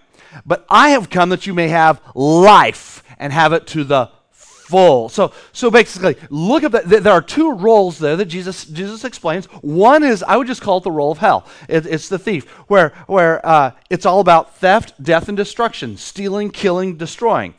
But 0.47 0.65
I 0.71 0.91
have 0.91 1.11
come 1.11 1.31
that 1.31 1.47
you 1.47 1.55
may 1.55 1.69
have 1.69 2.01
life 2.15 3.03
and 3.19 3.33
have 3.33 3.53
it 3.53 3.67
to 3.69 3.85
the 3.85 4.11
full. 4.33 5.09
So, 5.09 5.33
so 5.53 5.71
basically, 5.71 6.17
look 6.31 6.63
at 6.63 6.73
that. 6.73 6.89
There 6.89 7.13
are 7.13 7.21
two 7.21 7.55
roles 7.55 7.99
there 7.99 8.17
that 8.17 8.27
Jesus, 8.27 8.65
Jesus 8.65 9.05
explains. 9.05 9.47
One 9.47 10.05
is, 10.05 10.23
I 10.23 10.37
would 10.37 10.47
just 10.47 10.63
call 10.63 10.79
it 10.79 10.85
the 10.85 10.93
role 10.93 11.11
of 11.11 11.19
hell. 11.19 11.47
It, 11.69 11.85
it's 11.87 12.09
the 12.09 12.19
thief, 12.19 12.49
where, 12.69 12.91
where 13.09 13.45
uh, 13.45 13.73
it's 13.91 14.07
all 14.07 14.21
about 14.21 14.57
theft, 14.57 15.03
death, 15.03 15.29
and 15.29 15.37
destruction 15.37 15.97
stealing, 15.97 16.51
killing, 16.51 16.97
destroying. 16.97 17.55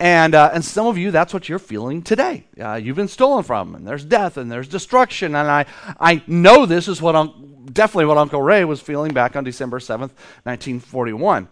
And, 0.00 0.34
uh, 0.34 0.50
and 0.54 0.64
some 0.64 0.86
of 0.86 0.96
you, 0.96 1.10
that's 1.10 1.34
what 1.34 1.46
you're 1.46 1.58
feeling 1.58 2.00
today. 2.00 2.46
Uh, 2.58 2.74
you've 2.74 2.96
been 2.96 3.06
stolen 3.06 3.44
from, 3.44 3.74
and 3.74 3.86
there's 3.86 4.02
death, 4.02 4.38
and 4.38 4.50
there's 4.50 4.66
destruction. 4.66 5.34
And 5.34 5.46
I, 5.46 5.66
I 6.00 6.22
know 6.26 6.64
this 6.64 6.88
is 6.88 7.02
what 7.02 7.14
I'm, 7.14 7.66
definitely 7.66 8.06
what 8.06 8.16
Uncle 8.16 8.40
Ray 8.40 8.64
was 8.64 8.80
feeling 8.80 9.12
back 9.12 9.36
on 9.36 9.44
December 9.44 9.78
7th, 9.78 10.12
1941. 10.44 11.48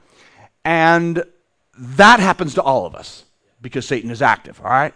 And 0.65 1.23
that 1.79 2.21
happens 2.21 2.55
to 2.55 2.63
all 2.63 2.87
of 2.87 2.95
us 2.95 3.27
because 3.61 3.87
Satan 3.87 4.11
is 4.11 4.23
active, 4.23 4.59
all 4.65 4.71
right? 4.71 4.95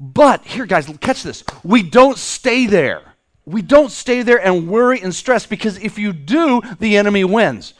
But 0.00 0.44
here, 0.44 0.66
guys, 0.66 0.92
catch 1.00 1.22
this. 1.22 1.44
We 1.62 1.84
don't 1.84 2.18
stay 2.18 2.66
there. 2.66 3.14
We 3.44 3.62
don't 3.62 3.92
stay 3.92 4.22
there 4.22 4.44
and 4.44 4.68
worry 4.68 5.00
and 5.00 5.14
stress 5.14 5.46
because 5.46 5.78
if 5.78 5.98
you 5.98 6.12
do, 6.12 6.62
the 6.80 6.96
enemy 6.96 7.22
wins. 7.22 7.74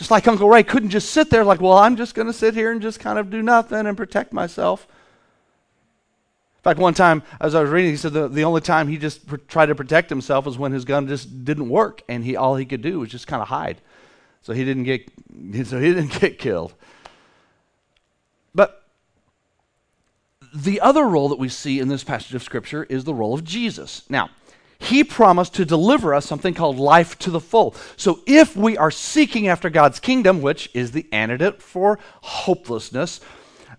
Just 0.00 0.10
like 0.10 0.26
Uncle 0.26 0.48
Ray 0.48 0.62
couldn't 0.62 0.88
just 0.88 1.10
sit 1.10 1.28
there 1.28 1.44
like, 1.44 1.60
well, 1.60 1.76
I'm 1.76 1.94
just 1.94 2.14
going 2.14 2.26
to 2.26 2.32
sit 2.32 2.54
here 2.54 2.72
and 2.72 2.80
just 2.80 3.00
kind 3.00 3.18
of 3.18 3.28
do 3.28 3.42
nothing 3.42 3.86
and 3.86 3.98
protect 3.98 4.32
myself. 4.32 4.86
In 6.56 6.62
fact, 6.62 6.78
one 6.78 6.94
time 6.94 7.22
as 7.38 7.54
I 7.54 7.60
was 7.60 7.68
reading, 7.68 7.90
he 7.90 7.98
said 7.98 8.14
the, 8.14 8.26
the 8.26 8.44
only 8.44 8.62
time 8.62 8.88
he 8.88 8.96
just 8.96 9.26
pr- 9.26 9.36
tried 9.36 9.66
to 9.66 9.74
protect 9.74 10.08
himself 10.08 10.46
was 10.46 10.56
when 10.56 10.72
his 10.72 10.86
gun 10.86 11.06
just 11.06 11.44
didn't 11.44 11.68
work, 11.68 12.00
and 12.08 12.24
he 12.24 12.34
all 12.34 12.56
he 12.56 12.64
could 12.64 12.80
do 12.80 13.00
was 13.00 13.10
just 13.10 13.26
kind 13.26 13.42
of 13.42 13.48
hide, 13.48 13.82
so 14.40 14.54
he 14.54 14.64
didn't 14.64 14.84
get 14.84 15.02
so 15.66 15.78
he 15.78 15.92
didn't 15.92 16.18
get 16.18 16.38
killed. 16.38 16.72
But 18.54 18.82
the 20.54 20.80
other 20.80 21.04
role 21.04 21.28
that 21.28 21.38
we 21.38 21.50
see 21.50 21.78
in 21.78 21.88
this 21.88 22.04
passage 22.04 22.34
of 22.34 22.42
Scripture 22.42 22.84
is 22.84 23.04
the 23.04 23.12
role 23.12 23.34
of 23.34 23.44
Jesus. 23.44 24.04
Now, 24.08 24.30
he 24.80 25.04
promised 25.04 25.54
to 25.54 25.64
deliver 25.64 26.14
us 26.14 26.26
something 26.26 26.54
called 26.54 26.78
life 26.78 27.18
to 27.20 27.30
the 27.30 27.38
full. 27.38 27.74
So 27.96 28.20
if 28.26 28.56
we 28.56 28.78
are 28.78 28.90
seeking 28.90 29.46
after 29.46 29.68
God's 29.68 30.00
kingdom, 30.00 30.40
which 30.40 30.70
is 30.72 30.92
the 30.92 31.06
antidote 31.12 31.60
for 31.60 31.98
hopelessness, 32.22 33.20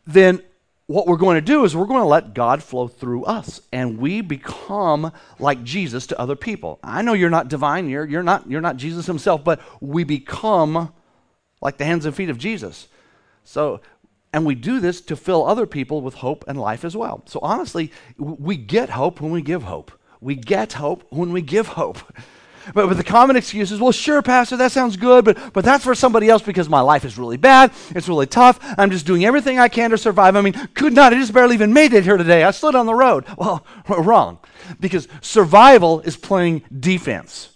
then 0.05 0.43
what 0.85 1.07
we're 1.07 1.17
going 1.17 1.35
to 1.35 1.41
do 1.41 1.63
is 1.63 1.75
we're 1.75 1.85
going 1.85 2.01
to 2.01 2.07
let 2.07 2.35
God 2.35 2.61
flow 2.61 2.87
through 2.87 3.23
us 3.23 3.61
and 3.73 3.97
we 3.97 4.21
become 4.21 5.11
like 5.39 5.63
Jesus 5.63 6.05
to 6.07 6.19
other 6.19 6.35
people. 6.35 6.79
I 6.83 7.01
know 7.01 7.13
you're 7.13 7.29
not 7.31 7.47
divine, 7.47 7.89
you're, 7.89 8.05
you're, 8.05 8.23
not, 8.23 8.49
you're 8.49 8.61
not 8.61 8.77
Jesus 8.77 9.07
himself, 9.07 9.43
but 9.43 9.59
we 9.79 10.03
become 10.03 10.93
like 11.61 11.77
the 11.77 11.85
hands 11.85 12.05
and 12.05 12.15
feet 12.15 12.29
of 12.29 12.37
Jesus. 12.37 12.87
So, 13.43 13.81
and 14.31 14.45
we 14.45 14.53
do 14.53 14.79
this 14.79 15.01
to 15.01 15.15
fill 15.15 15.47
other 15.47 15.65
people 15.65 16.01
with 16.01 16.15
hope 16.15 16.45
and 16.47 16.59
life 16.59 16.85
as 16.85 16.95
well. 16.95 17.23
So 17.25 17.39
honestly, 17.41 17.91
we 18.17 18.55
get 18.55 18.91
hope 18.91 19.19
when 19.19 19.31
we 19.31 19.41
give 19.41 19.63
hope. 19.63 19.91
We 20.21 20.35
get 20.35 20.73
hope 20.73 21.03
when 21.09 21.33
we 21.33 21.41
give 21.41 21.67
hope. 21.67 21.97
But, 22.75 22.87
but 22.87 22.97
the 22.97 23.03
common 23.03 23.35
excuse 23.35 23.71
is, 23.71 23.79
well, 23.79 23.91
sure, 23.91 24.21
Pastor, 24.21 24.55
that 24.57 24.71
sounds 24.71 24.95
good, 24.95 25.25
but, 25.25 25.53
but 25.53 25.65
that's 25.65 25.83
for 25.83 25.95
somebody 25.95 26.29
else 26.29 26.43
because 26.43 26.69
my 26.69 26.81
life 26.81 27.05
is 27.05 27.17
really 27.17 27.37
bad. 27.37 27.71
It's 27.95 28.07
really 28.07 28.27
tough. 28.27 28.59
I'm 28.77 28.91
just 28.91 29.07
doing 29.07 29.25
everything 29.25 29.57
I 29.57 29.67
can 29.67 29.89
to 29.89 29.97
survive. 29.97 30.35
I 30.35 30.41
mean, 30.41 30.53
could 30.75 30.93
not. 30.93 31.11
I 31.11 31.17
just 31.17 31.33
barely 31.33 31.55
even 31.55 31.73
made 31.73 31.93
it 31.93 32.03
here 32.03 32.17
today. 32.17 32.43
I 32.43 32.51
slid 32.51 32.75
on 32.75 32.85
the 32.85 32.93
road. 32.93 33.25
Well, 33.41 33.65
wrong. 33.87 34.37
Because 34.79 35.07
survival 35.21 36.01
is 36.01 36.15
playing 36.15 36.61
defense. 36.79 37.49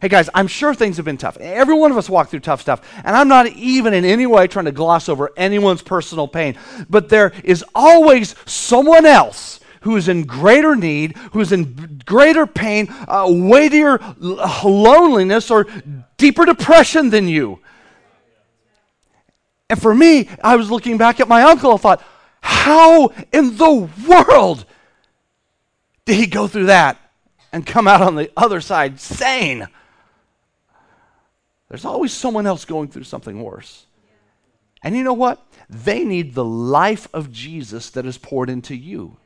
Hey 0.00 0.08
guys, 0.08 0.30
I'm 0.34 0.46
sure 0.46 0.72
things 0.72 0.98
have 0.98 1.04
been 1.04 1.16
tough. 1.16 1.36
Every 1.38 1.74
one 1.74 1.90
of 1.90 1.96
us 1.96 2.08
walk 2.08 2.28
through 2.28 2.40
tough 2.40 2.60
stuff. 2.60 2.80
And 3.02 3.16
I'm 3.16 3.26
not 3.26 3.48
even 3.48 3.92
in 3.92 4.04
any 4.04 4.24
way 4.24 4.46
trying 4.46 4.66
to 4.66 4.72
gloss 4.72 5.08
over 5.08 5.32
anyone's 5.36 5.82
personal 5.82 6.28
pain. 6.28 6.56
But 6.88 7.08
there 7.08 7.32
is 7.42 7.64
always 7.74 8.36
someone 8.44 9.04
else 9.04 9.58
who 9.82 9.96
is 9.96 10.08
in 10.08 10.24
greater 10.24 10.76
need, 10.76 11.16
who 11.32 11.40
is 11.40 11.52
in 11.52 12.02
greater 12.04 12.46
pain, 12.46 12.88
uh, 13.08 13.26
weightier 13.28 13.98
loneliness, 14.18 15.50
or 15.50 15.66
deeper 16.16 16.44
depression 16.44 17.10
than 17.10 17.28
you. 17.28 17.60
And 19.68 19.80
for 19.80 19.94
me, 19.94 20.28
I 20.42 20.56
was 20.56 20.70
looking 20.70 20.96
back 20.96 21.20
at 21.20 21.28
my 21.28 21.42
uncle 21.42 21.72
and 21.72 21.80
thought, 21.80 22.02
how 22.40 23.08
in 23.32 23.56
the 23.56 23.88
world 24.08 24.64
did 26.04 26.16
he 26.16 26.26
go 26.26 26.46
through 26.46 26.66
that 26.66 26.98
and 27.52 27.66
come 27.66 27.88
out 27.88 28.00
on 28.00 28.14
the 28.14 28.30
other 28.36 28.60
side 28.60 29.00
sane? 29.00 29.66
There's 31.68 31.84
always 31.84 32.12
someone 32.12 32.46
else 32.46 32.64
going 32.64 32.88
through 32.88 33.04
something 33.04 33.42
worse. 33.42 33.86
And 34.82 34.96
you 34.96 35.02
know 35.02 35.14
what? 35.14 35.44
They 35.68 36.04
need 36.04 36.34
the 36.34 36.44
life 36.44 37.08
of 37.12 37.32
Jesus 37.32 37.90
that 37.90 38.06
is 38.06 38.18
poured 38.18 38.48
into 38.48 38.76
you. 38.76 39.16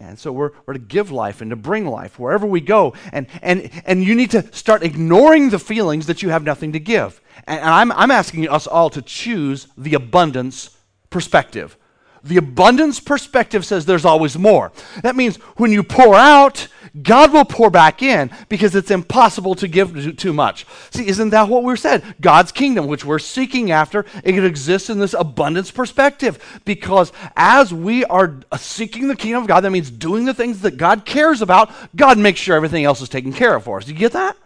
And 0.00 0.18
so 0.18 0.32
we're, 0.32 0.52
we're 0.64 0.72
to 0.72 0.80
give 0.80 1.10
life 1.10 1.42
and 1.42 1.50
to 1.50 1.56
bring 1.56 1.86
life 1.86 2.18
wherever 2.18 2.46
we 2.46 2.62
go. 2.62 2.94
And, 3.12 3.26
and, 3.42 3.70
and 3.84 4.02
you 4.02 4.14
need 4.14 4.30
to 4.30 4.50
start 4.52 4.82
ignoring 4.82 5.50
the 5.50 5.58
feelings 5.58 6.06
that 6.06 6.22
you 6.22 6.30
have 6.30 6.42
nothing 6.42 6.72
to 6.72 6.80
give. 6.80 7.20
And, 7.46 7.60
and 7.60 7.68
I'm, 7.68 7.92
I'm 7.92 8.10
asking 8.10 8.48
us 8.48 8.66
all 8.66 8.88
to 8.90 9.02
choose 9.02 9.68
the 9.76 9.92
abundance 9.92 10.70
perspective. 11.10 11.76
The 12.24 12.38
abundance 12.38 12.98
perspective 12.98 13.66
says 13.66 13.84
there's 13.84 14.06
always 14.06 14.38
more. 14.38 14.72
That 15.02 15.16
means 15.16 15.36
when 15.56 15.70
you 15.70 15.82
pour 15.82 16.14
out, 16.14 16.68
God 17.02 17.32
will 17.32 17.44
pour 17.44 17.70
back 17.70 18.02
in 18.02 18.30
because 18.48 18.74
it's 18.74 18.90
impossible 18.90 19.54
to 19.56 19.68
give 19.68 20.16
too 20.16 20.32
much. 20.32 20.66
See, 20.90 21.06
isn't 21.06 21.30
that 21.30 21.48
what 21.48 21.62
we're 21.62 21.76
said? 21.76 22.02
God's 22.20 22.52
kingdom, 22.52 22.86
which 22.86 23.04
we're 23.04 23.18
seeking 23.18 23.70
after, 23.70 24.04
it 24.24 24.42
exists 24.44 24.90
in 24.90 24.98
this 24.98 25.14
abundance 25.14 25.70
perspective 25.70 26.60
because 26.64 27.12
as 27.36 27.72
we 27.72 28.04
are 28.06 28.40
seeking 28.56 29.08
the 29.08 29.16
kingdom 29.16 29.42
of 29.42 29.48
God, 29.48 29.60
that 29.60 29.70
means 29.70 29.90
doing 29.90 30.24
the 30.24 30.34
things 30.34 30.60
that 30.62 30.76
God 30.76 31.04
cares 31.04 31.42
about, 31.42 31.70
God 31.94 32.18
makes 32.18 32.40
sure 32.40 32.56
everything 32.56 32.84
else 32.84 33.00
is 33.00 33.08
taken 33.08 33.32
care 33.32 33.54
of 33.54 33.64
for 33.64 33.78
us. 33.78 33.84
Do 33.84 33.92
you 33.92 33.98
get 33.98 34.12
that? 34.12 34.36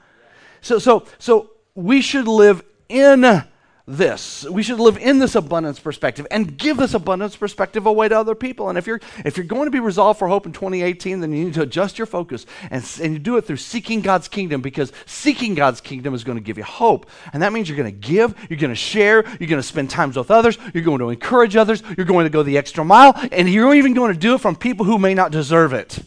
So, 0.60 0.78
so, 0.78 1.06
so 1.18 1.50
we 1.74 2.00
should 2.00 2.28
live 2.28 2.62
in 2.88 3.44
this. 3.86 4.44
We 4.44 4.62
should 4.62 4.80
live 4.80 4.96
in 4.96 5.18
this 5.18 5.34
abundance 5.34 5.78
perspective 5.78 6.26
and 6.30 6.56
give 6.56 6.78
this 6.78 6.94
abundance 6.94 7.36
perspective 7.36 7.84
away 7.84 8.08
to 8.08 8.18
other 8.18 8.34
people. 8.34 8.70
And 8.70 8.78
if 8.78 8.86
you're 8.86 9.00
if 9.26 9.36
you're 9.36 9.44
going 9.44 9.66
to 9.66 9.70
be 9.70 9.80
resolved 9.80 10.18
for 10.18 10.28
hope 10.28 10.46
in 10.46 10.52
2018, 10.52 11.20
then 11.20 11.32
you 11.32 11.44
need 11.44 11.54
to 11.54 11.62
adjust 11.62 11.98
your 11.98 12.06
focus 12.06 12.46
and, 12.70 12.82
and 13.02 13.12
you 13.12 13.18
do 13.18 13.36
it 13.36 13.42
through 13.42 13.58
seeking 13.58 14.00
God's 14.00 14.26
kingdom 14.26 14.62
because 14.62 14.90
seeking 15.04 15.54
God's 15.54 15.82
kingdom 15.82 16.14
is 16.14 16.24
going 16.24 16.38
to 16.38 16.44
give 16.44 16.56
you 16.56 16.64
hope. 16.64 17.10
And 17.34 17.42
that 17.42 17.52
means 17.52 17.68
you're 17.68 17.76
going 17.76 17.92
to 17.92 18.08
give, 18.08 18.34
you're 18.48 18.58
going 18.58 18.70
to 18.70 18.74
share, 18.74 19.22
you're 19.38 19.48
going 19.48 19.60
to 19.60 19.62
spend 19.62 19.90
times 19.90 20.16
with 20.16 20.30
others, 20.30 20.56
you're 20.72 20.84
going 20.84 21.00
to 21.00 21.10
encourage 21.10 21.54
others, 21.54 21.82
you're 21.96 22.06
going 22.06 22.24
to 22.24 22.30
go 22.30 22.42
the 22.42 22.56
extra 22.56 22.84
mile, 22.84 23.12
and 23.32 23.50
you're 23.50 23.74
even 23.74 23.92
going 23.92 24.12
to 24.12 24.18
do 24.18 24.34
it 24.34 24.40
from 24.40 24.56
people 24.56 24.86
who 24.86 24.98
may 24.98 25.12
not 25.12 25.30
deserve 25.30 25.74
it. 25.74 25.98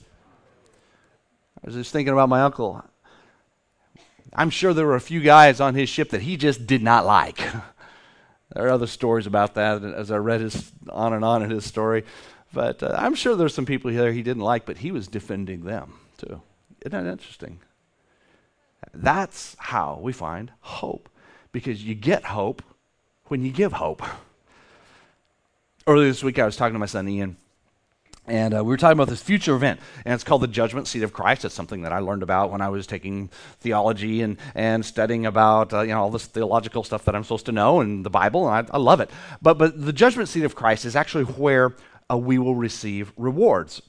I 1.63 1.67
was 1.67 1.75
just 1.75 1.91
thinking 1.91 2.13
about 2.13 2.29
my 2.29 2.41
uncle. 2.41 2.83
I'm 4.37 4.51
sure 4.51 4.73
there 4.73 4.85
were 4.85 4.95
a 4.95 5.01
few 5.01 5.19
guys 5.19 5.59
on 5.59 5.73
his 5.73 5.89
ship 5.89 6.11
that 6.11 6.21
he 6.21 6.37
just 6.37 6.67
did 6.67 6.83
not 6.83 7.05
like. 7.05 7.37
there 8.53 8.67
are 8.67 8.69
other 8.69 8.85
stories 8.85 9.25
about 9.25 9.55
that 9.55 9.83
as 9.83 10.11
I 10.11 10.17
read 10.17 10.41
his 10.41 10.71
on 10.89 11.13
and 11.13 11.25
on 11.25 11.41
in 11.41 11.49
his 11.49 11.65
story. 11.65 12.05
But 12.53 12.83
uh, 12.83 12.95
I'm 12.97 13.15
sure 13.15 13.35
there's 13.35 13.55
some 13.55 13.65
people 13.65 13.91
there 13.91 14.11
he 14.11 14.21
didn't 14.21 14.43
like, 14.43 14.65
but 14.65 14.77
he 14.77 14.91
was 14.91 15.07
defending 15.07 15.63
them 15.63 15.99
too. 16.17 16.41
Isn't 16.85 17.03
that 17.03 17.11
interesting? 17.11 17.59
That's 18.93 19.55
how 19.59 19.99
we 20.01 20.13
find 20.13 20.51
hope. 20.61 21.09
Because 21.51 21.83
you 21.83 21.95
get 21.95 22.23
hope 22.23 22.61
when 23.25 23.43
you 23.43 23.51
give 23.51 23.73
hope. 23.73 24.03
Earlier 25.87 26.09
this 26.09 26.23
week, 26.23 26.37
I 26.37 26.45
was 26.45 26.55
talking 26.55 26.73
to 26.73 26.79
my 26.79 26.85
son 26.85 27.07
Ian 27.09 27.37
and 28.27 28.53
uh, 28.53 28.63
we 28.63 28.69
were 28.69 28.77
talking 28.77 28.97
about 28.97 29.07
this 29.07 29.21
future 29.21 29.55
event, 29.55 29.79
and 30.05 30.13
it's 30.13 30.23
called 30.23 30.41
the 30.41 30.47
Judgment 30.47 30.87
Seat 30.87 31.03
of 31.03 31.13
Christ. 31.13 31.45
It's 31.45 31.55
something 31.55 31.83
that 31.83 31.93
I 31.93 31.99
learned 31.99 32.23
about 32.23 32.51
when 32.51 32.61
I 32.61 32.69
was 32.69 32.85
taking 32.85 33.29
theology 33.59 34.21
and, 34.21 34.37
and 34.53 34.85
studying 34.85 35.25
about 35.25 35.73
uh, 35.73 35.81
you 35.81 35.89
know 35.89 36.01
all 36.01 36.11
this 36.11 36.25
theological 36.25 36.83
stuff 36.83 37.05
that 37.05 37.15
I'm 37.15 37.23
supposed 37.23 37.45
to 37.47 37.51
know 37.51 37.81
in 37.81 38.03
the 38.03 38.09
Bible, 38.09 38.47
and 38.47 38.69
I, 38.69 38.75
I 38.75 38.77
love 38.77 38.99
it. 38.99 39.09
But 39.41 39.57
but 39.57 39.81
the 39.83 39.93
Judgment 39.93 40.29
Seat 40.29 40.43
of 40.43 40.55
Christ 40.55 40.85
is 40.85 40.95
actually 40.95 41.23
where 41.23 41.75
uh, 42.11 42.17
we 42.17 42.37
will 42.37 42.55
receive 42.55 43.13
rewards 43.17 43.81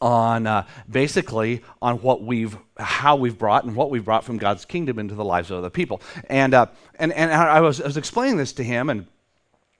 on 0.00 0.46
uh, 0.46 0.66
basically 0.90 1.62
on 1.80 1.96
what 1.98 2.22
we've 2.22 2.56
how 2.78 3.16
we've 3.16 3.38
brought 3.38 3.64
and 3.64 3.76
what 3.76 3.90
we've 3.90 4.04
brought 4.04 4.24
from 4.24 4.36
God's 4.38 4.64
kingdom 4.64 4.98
into 4.98 5.14
the 5.14 5.24
lives 5.24 5.50
of 5.50 5.58
other 5.58 5.70
people. 5.70 6.02
And 6.28 6.54
uh, 6.54 6.66
and 6.96 7.12
and 7.12 7.30
I 7.32 7.60
was 7.60 7.80
I 7.80 7.84
was 7.84 7.96
explaining 7.96 8.36
this 8.36 8.52
to 8.54 8.64
him 8.64 8.90
and 8.90 9.06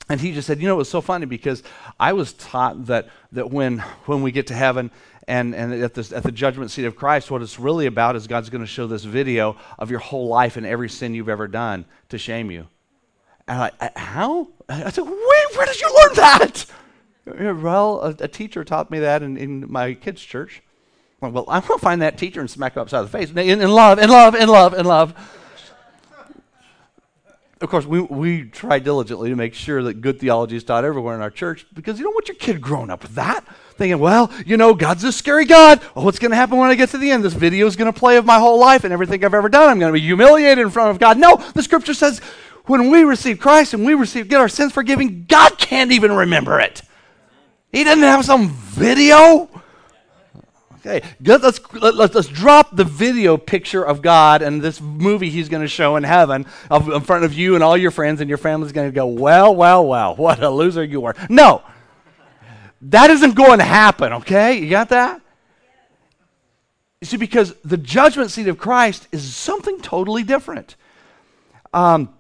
and 0.09 0.21
he 0.21 0.33
just 0.33 0.47
said, 0.47 0.61
you 0.61 0.69
know, 0.69 0.75
it 0.75 0.79
was 0.79 0.91
so 0.91 1.01
funny 1.01 1.27
because 1.27 1.63
I 1.99 2.13
was 2.13 2.33
taught 2.33 2.87
that, 2.87 3.09
that 3.33 3.51
when, 3.51 3.79
when 4.07 4.23
we 4.23 4.33
get 4.33 4.49
to 4.49 4.55
heaven 4.55 4.91
and, 5.29 5.55
and 5.55 5.73
at, 5.73 5.95
this, 5.95 6.13
at 6.13 6.23
the 6.23 6.33
judgment 6.33 6.71
seat 6.71 6.85
of 6.85 6.97
Christ, 6.97 7.31
what 7.31 7.43
it's 7.43 7.59
really 7.59 7.87
about 7.87 8.17
is 8.17 8.27
God's 8.27 8.51
going 8.51 8.63
to 8.63 8.67
show 8.67 8.87
this 8.87 9.05
video 9.05 9.57
of 9.79 9.91
your 9.91 10.01
whole 10.01 10.27
life 10.27 10.57
and 10.57 10.67
every 10.67 10.89
sin 10.89 11.15
you've 11.15 11.29
ever 11.29 11.47
done 11.47 11.85
to 12.09 12.19
shame 12.19 12.51
you. 12.51 12.67
And 13.47 13.63
I, 13.63 13.71
I 13.81 13.87
uh, 13.87 13.99
how? 13.99 14.49
I 14.69 14.91
said, 14.91 15.05
wait, 15.05 15.57
where 15.57 15.67
did 15.67 15.81
you 15.81 15.89
learn 15.89 16.15
that? 16.17 16.67
Well, 17.25 18.01
a, 18.01 18.25
a 18.25 18.29
teacher 18.29 18.65
taught 18.65 18.91
me 18.91 18.99
that 19.01 19.23
in, 19.23 19.37
in 19.37 19.71
my 19.71 19.95
kids' 19.95 20.23
church. 20.23 20.63
Well, 21.21 21.45
I'm 21.49 21.63
going 21.63 21.79
to 21.79 21.83
find 21.83 22.03
that 22.03 22.19
teacher 22.19 22.41
and 22.41 22.51
smack 22.51 22.75
him 22.75 22.83
upside 22.83 23.05
the 23.05 23.09
face. 23.09 23.31
In, 23.31 23.39
in 23.39 23.71
love, 23.71 24.01
in 24.01 24.11
love, 24.11 24.35
in 24.35 24.49
love, 24.49 24.75
in 24.75 24.85
love. 24.85 25.15
Of 27.63 27.71
course, 27.71 27.87
we, 27.87 28.01
we 28.01 28.43
try 28.43 28.81
diligently 28.81 29.31
to 29.31 29.37
make 29.37 29.55
sure 29.55 29.85
that 29.85 30.01
good 30.01 30.19
theology 30.19 30.57
is 30.57 30.65
taught 30.65 30.85
everywhere 30.85 31.15
in 31.15 31.23
our 31.23 31.31
church 31.31 31.65
because 31.73 31.97
you 31.97 32.05
don't 32.05 32.15
want 32.15 32.27
your 32.27 32.35
kid 32.35 32.61
growing 32.61 32.91
up 32.91 33.03
with 33.03 33.15
that. 33.15 33.47
Thinking, 33.77 34.01
well, 34.01 34.33
you 34.45 34.57
know, 34.57 34.75
God's 34.75 35.05
a 35.05 35.13
scary 35.13 35.45
God. 35.45 35.81
Oh, 35.81 35.91
well, 35.95 36.05
what's 36.07 36.19
going 36.19 36.33
to 36.33 36.37
happen 36.37 36.59
when 36.59 36.71
I 36.71 36.75
get 36.75 36.89
to 36.91 36.99
the 36.99 37.11
end? 37.11 37.23
This 37.23 37.35
video 37.35 37.67
is 37.69 37.77
going 37.77 37.91
to 37.91 37.99
play 37.99 38.17
of 38.17 38.27
my 38.27 38.39
whole 38.41 38.59
life 38.59 38.83
and 38.83 38.93
everything 38.93 39.25
I've 39.25 39.33
ever 39.33 39.49
done. 39.49 39.69
I'm 39.69 39.79
going 39.79 39.93
to 39.93 39.99
be 39.99 40.05
humiliated 40.05 40.59
in 40.59 40.71
front 40.71 40.91
of 40.91 40.99
God. 40.99 41.19
No, 41.19 41.37
the 41.55 41.63
scripture 41.63 41.95
says 41.95 42.19
when 42.67 42.91
we 42.91 43.05
receive 43.05 43.39
Christ 43.39 43.75
and 43.75 43.87
we 43.87 43.95
receive, 43.95 44.29
get 44.29 44.41
our 44.41 44.49
sins 44.49 44.73
forgiven, 44.73 45.25
God 45.29 45.57
can't 45.57 45.93
even 45.93 46.13
remember 46.13 46.59
it. 46.59 46.83
He 47.71 47.85
doesn't 47.85 48.03
have 48.03 48.25
some 48.25 48.51
video. 48.51 49.49
Okay, 50.85 51.07
let's, 51.25 51.61
let's, 51.75 52.15
let's 52.15 52.27
drop 52.27 52.75
the 52.75 52.83
video 52.83 53.37
picture 53.37 53.85
of 53.85 54.03
God 54.03 54.43
and 54.43 54.61
this 54.61 54.81
movie 54.81 55.31
he's 55.31 55.49
going 55.49 55.63
to 55.63 55.69
show 55.69 55.95
in 55.95 56.03
heaven 56.03 56.45
in 56.71 57.01
front 57.03 57.25
of 57.25 57.33
you 57.33 57.55
and 57.55 57.63
all 57.63 57.77
your 57.77 57.93
friends, 57.93 58.21
and 58.21 58.29
your 58.29 58.39
family's 58.39 58.73
going 58.73 58.89
to 58.89 58.95
go, 58.95 59.07
well, 59.07 59.55
well, 59.55 59.87
well, 59.87 60.17
what 60.17 60.43
a 60.43 60.51
loser 60.51 60.83
you 60.83 61.05
are. 61.05 61.15
No, 61.29 61.63
that 62.83 63.11
isn't 63.11 63.37
going 63.37 63.61
to 63.61 63.65
happen, 63.65 64.13
okay? 64.15 64.59
You 64.59 64.69
got 64.71 64.89
that? 64.89 65.23
You 67.01 67.07
see, 67.07 67.17
because 67.17 67.55
the 67.65 67.77
judgment 67.77 68.33
seat 68.33 68.49
of 68.49 68.59
Christ 68.59 69.07
is 69.13 69.35
something 69.35 69.81
totally 69.81 70.25
different. 70.25 70.75
Um, 71.73 72.13